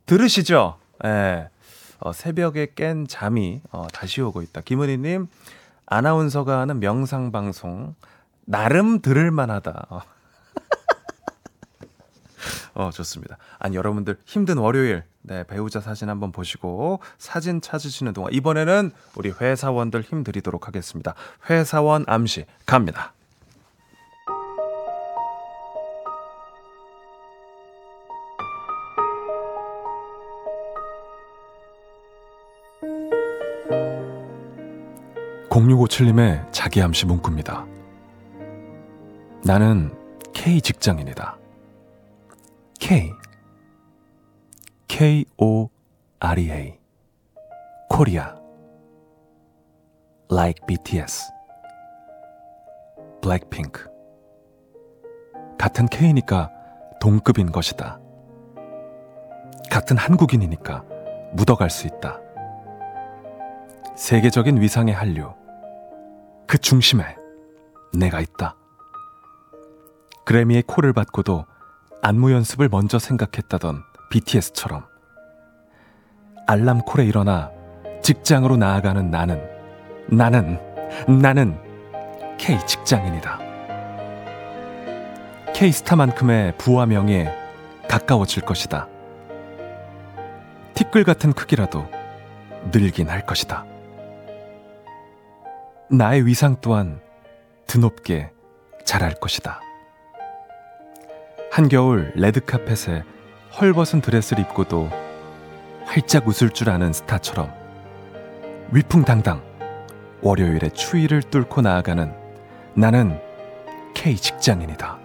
들으시죠? 0.07 0.77
예. 1.05 1.49
어, 2.01 2.13
새벽에 2.13 2.73
깬 2.75 3.07
잠이 3.07 3.61
어, 3.71 3.87
다시 3.93 4.21
오고 4.23 4.43
있다. 4.43 4.63
김은희님 4.63 5.29
아나운서가 5.87 6.59
하는 6.59 6.81
명상 6.81 7.31
방송 7.31 7.95
나름 8.45 9.01
들을 9.01 9.31
만하다. 9.31 9.87
어. 9.91 10.01
어, 12.77 12.91
좋습니다. 12.91 13.39
아니, 13.59 13.75
여러분들 13.75 14.19
힘든 14.27 14.59
월요일, 14.59 15.03
네, 15.23 15.45
배우자 15.45 15.81
사진 15.81 16.11
한번 16.11 16.31
보시고 16.31 17.01
사진 17.17 17.63
찾으시는 17.63 18.13
동안 18.13 18.35
이번에는 18.35 18.93
우리 19.17 19.31
회사원들 19.31 20.03
힘 20.03 20.23
드리도록 20.23 20.69
하겠습니다. 20.69 21.15
회사원 21.49 22.05
암시 22.07 22.45
갑니다. 22.67 23.15
(0657님의) 35.49 36.53
자기 36.53 36.83
암시 36.83 37.07
문구입니다 37.07 37.65
나는 39.43 39.91
K 40.35 40.61
직장인이다 40.61 41.39
K 42.89 43.13
K 44.87 45.25
O 45.39 45.69
R 46.21 46.41
E 46.41 46.51
A 46.53 46.79
코리아 47.91 48.37
like 50.31 50.65
BTS 50.69 51.33
블랙핑크 53.21 53.91
같은 55.59 55.89
K니까 55.89 56.49
동급인 57.01 57.51
것이다. 57.51 57.99
같은 59.69 59.97
한국인이니까 59.97 60.85
묻어갈 61.33 61.71
수 61.71 61.89
있다. 61.89 62.21
세계적인 63.97 64.61
위상의 64.61 64.95
한류 64.95 65.35
그 66.47 66.57
중심에 66.57 67.17
내가 67.93 68.21
있다. 68.21 68.55
그래미의 70.25 70.63
콜을 70.69 70.93
받고도 70.93 71.47
안무 72.07 72.31
연습을 72.31 72.69
먼저 72.69 73.01
생각했다던 73.01 73.83
BTS처럼 74.11 74.87
알람 76.47 76.83
콜에 76.83 77.05
일어나 77.05 77.51
직장으로 78.01 78.57
나아가는 78.57 79.11
나는 79.11 79.43
나는 80.09 80.61
나는 81.09 81.59
K 82.39 82.65
직장인이다. 82.65 83.41
K 85.53 85.73
스타만큼의 85.73 86.57
부와 86.59 86.87
명예에 86.87 87.37
가까워질 87.89 88.45
것이다. 88.45 88.87
티끌 90.75 91.03
같은 91.03 91.33
크기라도 91.33 91.89
늘긴 92.71 93.09
할 93.09 93.27
것이다. 93.27 93.67
나의 95.91 96.25
위상 96.25 96.55
또한 96.61 97.01
드높게 97.67 98.31
자랄 98.85 99.15
것이다. 99.15 99.66
한겨울 101.57 102.13
레드카펫에 102.17 103.03
헐벗은 103.59 104.03
드레스를 104.03 104.43
입고도 104.43 104.91
활짝 105.87 106.29
웃을 106.29 106.51
줄 106.51 106.69
아는 106.69 106.93
스타처럼 106.93 107.51
위풍당당 108.73 109.43
월요일의 110.21 110.73
추위를 110.73 111.23
뚫고 111.23 111.63
나아가는 111.63 112.13
나는 112.75 113.19
K 113.95 114.17
직장인이다. 114.17 114.99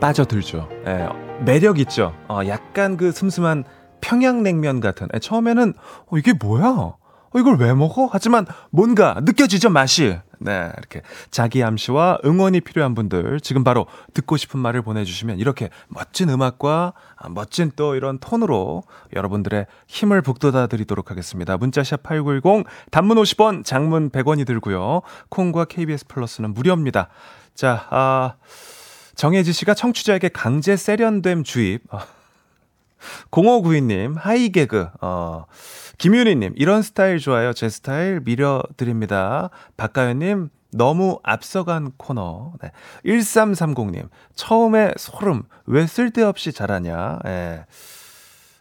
빠져들죠. 0.00 0.68
예, 0.88 1.08
매력 1.44 1.78
있죠. 1.78 2.12
어, 2.26 2.40
약간 2.48 2.96
그 2.96 3.12
슴슴한 3.12 3.62
평양냉면 4.00 4.80
같은. 4.80 5.06
예, 5.14 5.20
처음에는 5.20 5.74
어, 6.06 6.18
이게 6.18 6.32
뭐야? 6.32 6.96
어, 7.32 7.38
이걸 7.38 7.56
왜 7.56 7.72
먹어? 7.74 8.08
하지만 8.10 8.46
뭔가 8.70 9.20
느껴지죠 9.22 9.70
맛이. 9.70 10.18
네, 10.42 10.72
이렇게 10.78 11.02
자기 11.30 11.62
암시와 11.62 12.20
응원이 12.24 12.62
필요한 12.62 12.94
분들 12.94 13.40
지금 13.40 13.62
바로 13.62 13.86
듣고 14.14 14.38
싶은 14.38 14.58
말을 14.58 14.80
보내주시면 14.80 15.38
이렇게 15.38 15.68
멋진 15.88 16.30
음악과 16.30 16.94
아, 17.16 17.28
멋진 17.28 17.70
또 17.76 17.94
이런 17.94 18.18
톤으로 18.18 18.82
여러분들의 19.14 19.66
힘을 19.86 20.22
북돋아 20.22 20.66
드리도록 20.68 21.10
하겠습니다. 21.10 21.58
문자샵 21.58 22.02
8910 22.02 22.64
단문 22.90 23.18
50원, 23.18 23.64
장문 23.66 24.10
100원이 24.10 24.46
들고요. 24.46 25.02
콩과 25.28 25.66
KBS 25.66 26.06
플러스는 26.08 26.54
무료입니다. 26.54 27.08
자, 27.54 27.86
아, 27.90 28.34
정혜지 29.14 29.52
씨가 29.52 29.74
청취자에게 29.74 30.30
강제 30.30 30.74
세련됨 30.76 31.44
주입. 31.44 31.82
0592님, 33.30 34.16
하이 34.18 34.50
개그, 34.50 34.88
어, 35.00 35.44
김윤희님, 36.00 36.54
이런 36.56 36.80
스타일 36.80 37.18
좋아요. 37.18 37.52
제 37.52 37.68
스타일 37.68 38.20
밀어드립니다. 38.20 39.50
박가연님, 39.76 40.48
너무 40.72 41.20
앞서간 41.22 41.92
코너. 41.98 42.54
네. 42.62 42.70
1330님, 43.04 44.08
처음에 44.34 44.94
소름, 44.96 45.42
왜 45.66 45.86
쓸데없이 45.86 46.52
잘하냐. 46.52 47.18
예. 47.26 47.66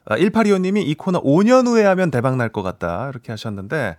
아, 0.04 0.18
1825님이 0.18 0.86
이 0.86 0.96
코너 0.96 1.22
5년 1.22 1.66
후에 1.66 1.86
하면 1.86 2.12
대박 2.12 2.36
날 2.36 2.50
것 2.50 2.62
같다. 2.62 3.08
이렇게 3.08 3.32
하셨는데, 3.32 3.96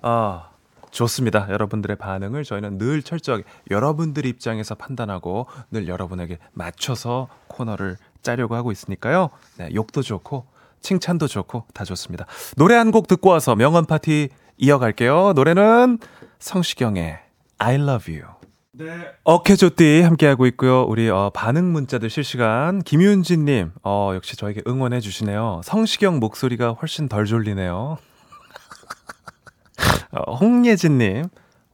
아, 0.00 0.48
좋습니다. 0.90 1.48
여러분들의 1.50 1.96
반응을 1.98 2.44
저희는 2.44 2.78
늘 2.78 3.02
철저하게 3.02 3.44
여러분들 3.70 4.24
입장에서 4.24 4.74
판단하고 4.74 5.46
늘 5.70 5.88
여러분에게 5.88 6.38
맞춰서 6.54 7.28
코너를 7.48 7.98
짜려고 8.22 8.54
하고 8.54 8.72
있으니까요. 8.72 9.28
네, 9.58 9.68
욕도 9.74 10.00
좋고 10.00 10.46
칭찬도 10.82 11.26
좋고 11.28 11.66
다 11.74 11.84
좋습니다. 11.84 12.26
노래 12.56 12.74
한 12.76 12.90
곡 12.90 13.06
듣고 13.08 13.30
와서 13.30 13.54
명언 13.54 13.84
파티 13.86 14.28
이어갈게요. 14.56 15.32
노래는 15.34 15.98
성시경의 16.38 17.18
I 17.58 17.74
love 17.76 18.12
you. 18.14 18.26
네. 18.72 18.86
어케조띠 19.24 20.02
함께하고 20.02 20.46
있고요. 20.46 20.82
우리 20.84 21.08
어, 21.10 21.30
반응 21.34 21.72
문자들 21.72 22.08
실시간 22.10 22.80
김윤진님 22.82 23.72
어, 23.82 24.12
역시 24.14 24.36
저에게 24.36 24.62
응원해 24.66 25.00
주시네요. 25.00 25.60
성시경 25.64 26.18
목소리가 26.20 26.72
훨씬 26.72 27.08
덜 27.08 27.26
졸리네요. 27.26 27.98
어, 30.12 30.34
홍예진님, 30.34 31.26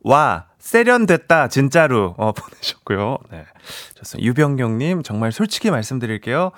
와, 0.02 0.46
세련됐다, 0.58 1.48
진짜로. 1.48 2.14
어, 2.18 2.32
보내셨고요. 2.32 3.18
네. 3.30 3.44
좋습니다. 3.94 4.26
유병용님, 4.26 5.02
정말 5.02 5.32
솔직히 5.32 5.70
말씀드릴게요. 5.70 6.50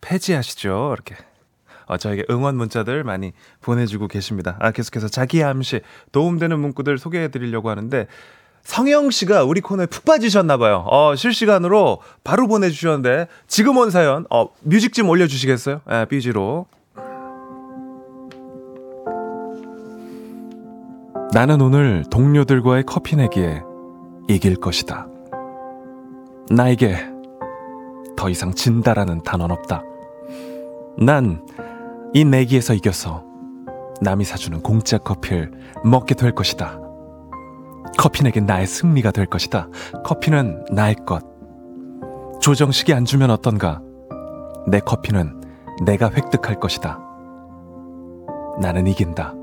폐지하시죠. 0.00 0.92
이렇게. 0.94 1.16
어, 1.92 1.96
저에게 1.98 2.24
응원 2.30 2.56
문자들 2.56 3.04
많이 3.04 3.32
보내주고 3.60 4.08
계십니다. 4.08 4.56
아, 4.60 4.70
계속해서 4.70 5.08
자기 5.08 5.44
암시, 5.44 5.82
도움되는 6.12 6.58
문구들 6.58 6.96
소개해 6.96 7.28
드리려고 7.28 7.68
하는데, 7.68 8.06
성영 8.62 9.10
씨가 9.10 9.44
우리 9.44 9.60
코너에 9.60 9.86
푹 9.86 10.04
빠지셨나봐요. 10.04 10.86
어, 10.88 11.14
실시간으로 11.16 12.00
바로 12.24 12.46
보내주셨는데, 12.48 13.28
지금 13.46 13.76
온 13.76 13.90
사연, 13.90 14.24
어, 14.30 14.48
music 14.62 14.94
좀 14.94 15.10
올려주시겠어요? 15.10 15.82
예, 15.90 16.06
BG로. 16.08 16.66
나는 21.34 21.60
오늘 21.60 22.04
동료들과의 22.10 22.84
커피 22.86 23.16
내기에 23.16 23.62
이길 24.28 24.56
것이다. 24.56 25.08
나에게 26.50 26.96
더 28.16 28.28
이상 28.28 28.54
진다라는 28.54 29.22
단어는 29.22 29.56
없다. 29.56 29.82
난 30.98 31.44
이 32.14 32.24
내기에서 32.24 32.74
이겨서 32.74 33.24
남이 34.02 34.24
사주는 34.24 34.60
공짜 34.60 34.98
커피를 34.98 35.50
먹게 35.84 36.14
될 36.14 36.32
것이다. 36.34 36.78
커피 37.98 38.22
내기 38.22 38.40
나의 38.40 38.66
승리가 38.66 39.12
될 39.12 39.26
것이다. 39.26 39.68
커피는 40.04 40.64
나의 40.72 40.96
것. 41.06 41.22
조정식이 42.40 42.92
안 42.92 43.04
주면 43.04 43.30
어떤가? 43.30 43.80
내 44.66 44.80
커피는 44.80 45.40
내가 45.86 46.10
획득할 46.10 46.60
것이다. 46.60 46.98
나는 48.60 48.86
이긴다. 48.86 49.34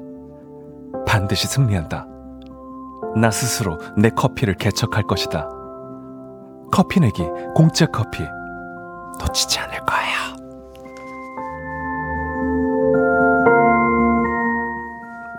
반드시 1.08 1.48
승리한다. 1.48 2.08
나 3.16 3.32
스스로 3.32 3.80
내 3.98 4.10
커피를 4.10 4.56
개척할 4.56 5.04
것이다. 5.04 5.50
커피 6.72 7.00
내기, 7.00 7.24
공짜 7.56 7.88
커피. 7.88 8.24
놓치지 9.20 9.60
않을 9.60 9.80
거야. 9.86 10.39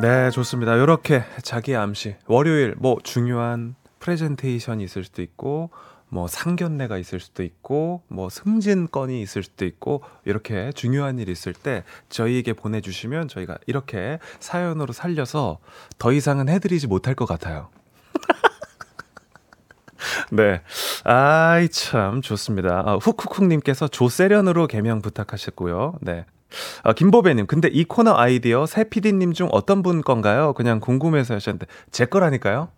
네, 0.01 0.31
좋습니다. 0.31 0.77
이렇게 0.77 1.25
자기 1.43 1.77
암시. 1.77 2.17
월요일, 2.27 2.75
뭐, 2.79 2.97
중요한 3.03 3.75
프레젠테이션이 3.99 4.83
있을 4.83 5.05
수도 5.05 5.21
있고, 5.21 5.69
뭐 6.09 6.27
상견례가 6.27 6.99
있을 6.99 7.21
수도 7.21 7.45
있고 7.45 8.03
뭐 8.09 8.29
승진건이 8.29 9.23
있을 9.23 9.45
수도 9.45 9.65
있고 9.65 10.03
이렇게 10.25 10.73
중요한 10.73 11.21
일이 11.21 11.31
있을 11.31 11.53
때 11.53 11.85
저희에게 12.09 12.53
보내주시면 12.53 13.29
저희가 13.29 13.59
이렇게 13.69 14.19
사연으로 14.41 14.93
살려서 14.93 15.59
더 15.99 16.13
이상은 16.13 16.49
해드리지 16.49 16.89
못할 16.89 17.15
것 17.15 17.27
같아요. 17.27 17.69
네. 20.31 20.63
아이, 21.05 21.69
참, 21.69 22.23
좋습니다. 22.23 22.83
아, 22.87 22.97
훅훅훅님께서 22.97 23.89
조세련으로 23.89 24.67
개명 24.67 25.03
부탁하셨고요. 25.03 25.95
네. 26.01 26.25
아, 26.83 26.93
김보배님, 26.93 27.47
근데 27.47 27.69
이 27.69 27.85
코너 27.85 28.17
아이디어 28.17 28.67
새 28.67 28.85
PD님 28.85 29.33
중 29.33 29.49
어떤 29.53 29.83
분 29.83 30.03
건가요? 30.03 30.53
그냥 30.55 30.81
궁금해서 30.81 31.35
하셨는데, 31.35 31.67
제 31.91 32.07
거라니까요? 32.07 32.69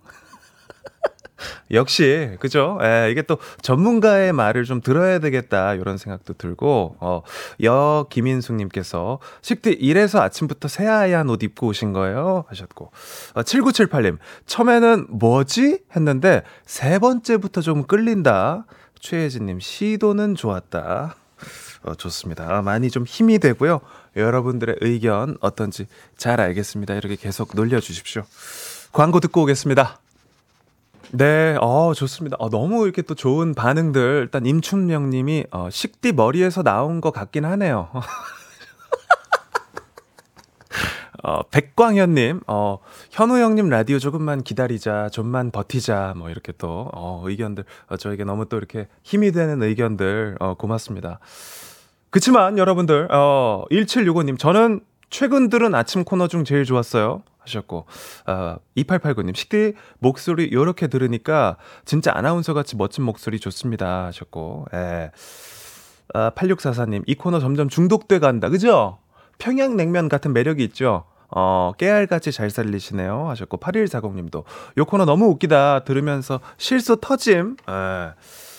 역시, 1.70 2.36
그죠? 2.40 2.78
예, 2.82 3.08
이게 3.10 3.22
또 3.22 3.38
전문가의 3.62 4.32
말을 4.32 4.64
좀 4.64 4.80
들어야 4.80 5.18
되겠다, 5.18 5.74
이런 5.74 5.98
생각도 5.98 6.34
들고, 6.34 6.96
어, 7.00 7.22
여 7.64 8.06
김인숙님께서, 8.10 9.18
식디 9.40 9.70
이래서 9.72 10.20
아침부터 10.20 10.68
새하얀 10.68 11.28
옷 11.28 11.42
입고 11.42 11.68
오신 11.68 11.92
거예요? 11.92 12.44
하셨고, 12.48 12.90
어, 13.34 13.42
7978님, 13.42 14.18
처음에는 14.46 15.06
뭐지? 15.10 15.80
했는데, 15.96 16.42
세 16.66 16.98
번째부터 16.98 17.60
좀 17.60 17.84
끌린다. 17.84 18.66
최혜진님, 19.00 19.60
시도는 19.60 20.34
좋았다. 20.36 21.16
어, 21.82 21.94
좋습니다. 21.94 22.56
아, 22.56 22.62
많이 22.62 22.90
좀 22.90 23.04
힘이 23.04 23.38
되고요. 23.38 23.80
여러분들의 24.16 24.76
의견 24.80 25.36
어떤지 25.40 25.86
잘 26.16 26.40
알겠습니다. 26.40 26.94
이렇게 26.94 27.16
계속 27.16 27.52
놀려주십시오. 27.54 28.22
광고 28.92 29.20
듣고 29.20 29.42
오겠습니다. 29.42 30.01
네, 31.14 31.58
어, 31.60 31.92
좋습니다. 31.94 32.38
어, 32.38 32.48
너무 32.48 32.84
이렇게 32.84 33.02
또 33.02 33.14
좋은 33.14 33.54
반응들. 33.54 34.20
일단 34.22 34.46
임춘명 34.46 35.10
님이, 35.10 35.44
어, 35.50 35.68
식디 35.70 36.12
머리에서 36.12 36.62
나온 36.62 37.02
것 37.02 37.10
같긴 37.12 37.44
하네요. 37.44 37.90
어, 41.22 41.42
백광현 41.50 42.14
님, 42.14 42.40
어, 42.46 42.78
현우 43.10 43.36
형님 43.36 43.68
라디오 43.68 43.98
조금만 43.98 44.42
기다리자, 44.42 45.10
좀만 45.12 45.50
버티자, 45.50 46.14
뭐 46.16 46.30
이렇게 46.30 46.52
또, 46.56 46.88
어, 46.94 47.22
의견들, 47.26 47.64
어, 47.88 47.98
저에게 47.98 48.24
너무 48.24 48.48
또 48.48 48.56
이렇게 48.56 48.88
힘이 49.02 49.32
되는 49.32 49.62
의견들, 49.62 50.38
어, 50.40 50.54
고맙습니다. 50.54 51.20
그치만 52.08 52.56
여러분들, 52.56 53.08
어, 53.12 53.64
1765님, 53.70 54.38
저는 54.38 54.80
최근 55.12 55.50
들은 55.50 55.74
아침 55.74 56.04
코너 56.04 56.26
중 56.26 56.42
제일 56.42 56.64
좋았어요. 56.64 57.22
하셨고, 57.40 57.84
어, 58.26 58.56
2889님, 58.78 59.36
식디 59.36 59.74
목소리 59.98 60.50
요렇게 60.50 60.86
들으니까 60.86 61.58
진짜 61.84 62.12
아나운서 62.14 62.54
같이 62.54 62.76
멋진 62.76 63.04
목소리 63.04 63.38
좋습니다. 63.38 64.06
하셨고, 64.06 64.66
예. 64.72 65.10
아, 66.14 66.30
8644님, 66.30 67.02
이 67.06 67.14
코너 67.14 67.40
점점 67.40 67.68
중독돼 67.68 68.20
간다. 68.20 68.48
그죠? 68.48 68.98
평양냉면 69.36 70.08
같은 70.08 70.32
매력이 70.32 70.64
있죠? 70.64 71.04
어, 71.28 71.72
깨알같이 71.76 72.32
잘 72.32 72.48
살리시네요. 72.48 73.28
하셨고, 73.28 73.58
8140님도, 73.58 74.44
요 74.78 74.84
코너 74.86 75.04
너무 75.04 75.26
웃기다. 75.26 75.80
들으면서 75.84 76.40
실수 76.56 76.96
터짐. 76.98 77.58
예. 77.68 78.14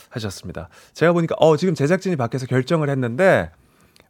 하셨습니다. 0.10 0.70
제가 0.94 1.14
보니까, 1.14 1.36
어, 1.40 1.58
지금 1.58 1.74
제작진이 1.74 2.16
밖에서 2.16 2.46
결정을 2.46 2.92
했는데, 2.92 3.50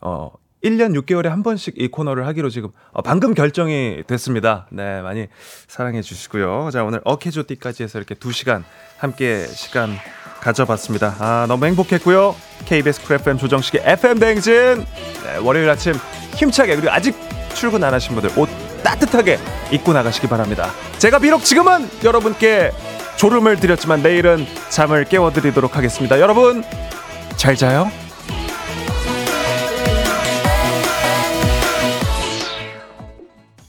어, 0.01 0.31
1년 0.63 0.97
6개월에 1.01 1.27
한 1.27 1.43
번씩 1.43 1.75
이 1.77 1.89
코너를 1.89 2.25
하기로 2.27 2.49
지금 2.49 2.69
어, 2.91 3.01
방금 3.01 3.33
결정이 3.33 4.03
됐습니다. 4.07 4.67
네, 4.71 5.01
많이 5.01 5.27
사랑해 5.67 6.01
주시고요. 6.01 6.69
자, 6.71 6.83
오늘 6.83 7.01
어케조띠까지 7.03 7.83
해서 7.83 7.99
이렇게 7.99 8.15
2시간 8.15 8.63
함께 8.97 9.45
시간 9.47 9.95
가져봤습니다. 10.39 11.15
아, 11.19 11.45
너무 11.47 11.65
행복했고요. 11.65 12.35
KBS 12.65 13.05
쿨 13.05 13.15
FM 13.17 13.37
조정식의 13.37 13.81
FM 13.85 14.19
대행진. 14.19 14.85
네, 15.23 15.37
월요일 15.41 15.69
아침 15.69 15.93
힘차게 16.35 16.75
그리고 16.75 16.91
아직 16.91 17.15
출근 17.53 17.83
안 17.83 17.93
하신 17.93 18.15
분들 18.15 18.37
옷 18.39 18.49
따뜻하게 18.83 19.39
입고 19.71 19.93
나가시기 19.93 20.27
바랍니다. 20.27 20.71
제가 20.97 21.19
비록 21.19 21.43
지금은 21.43 21.87
여러분께 22.03 22.71
졸음을 23.17 23.57
드렸지만 23.57 24.01
내일은 24.01 24.45
잠을 24.69 25.05
깨워드리도록 25.05 25.77
하겠습니다. 25.77 26.19
여러분 26.19 26.63
잘 27.37 27.55
자요. 27.55 28.02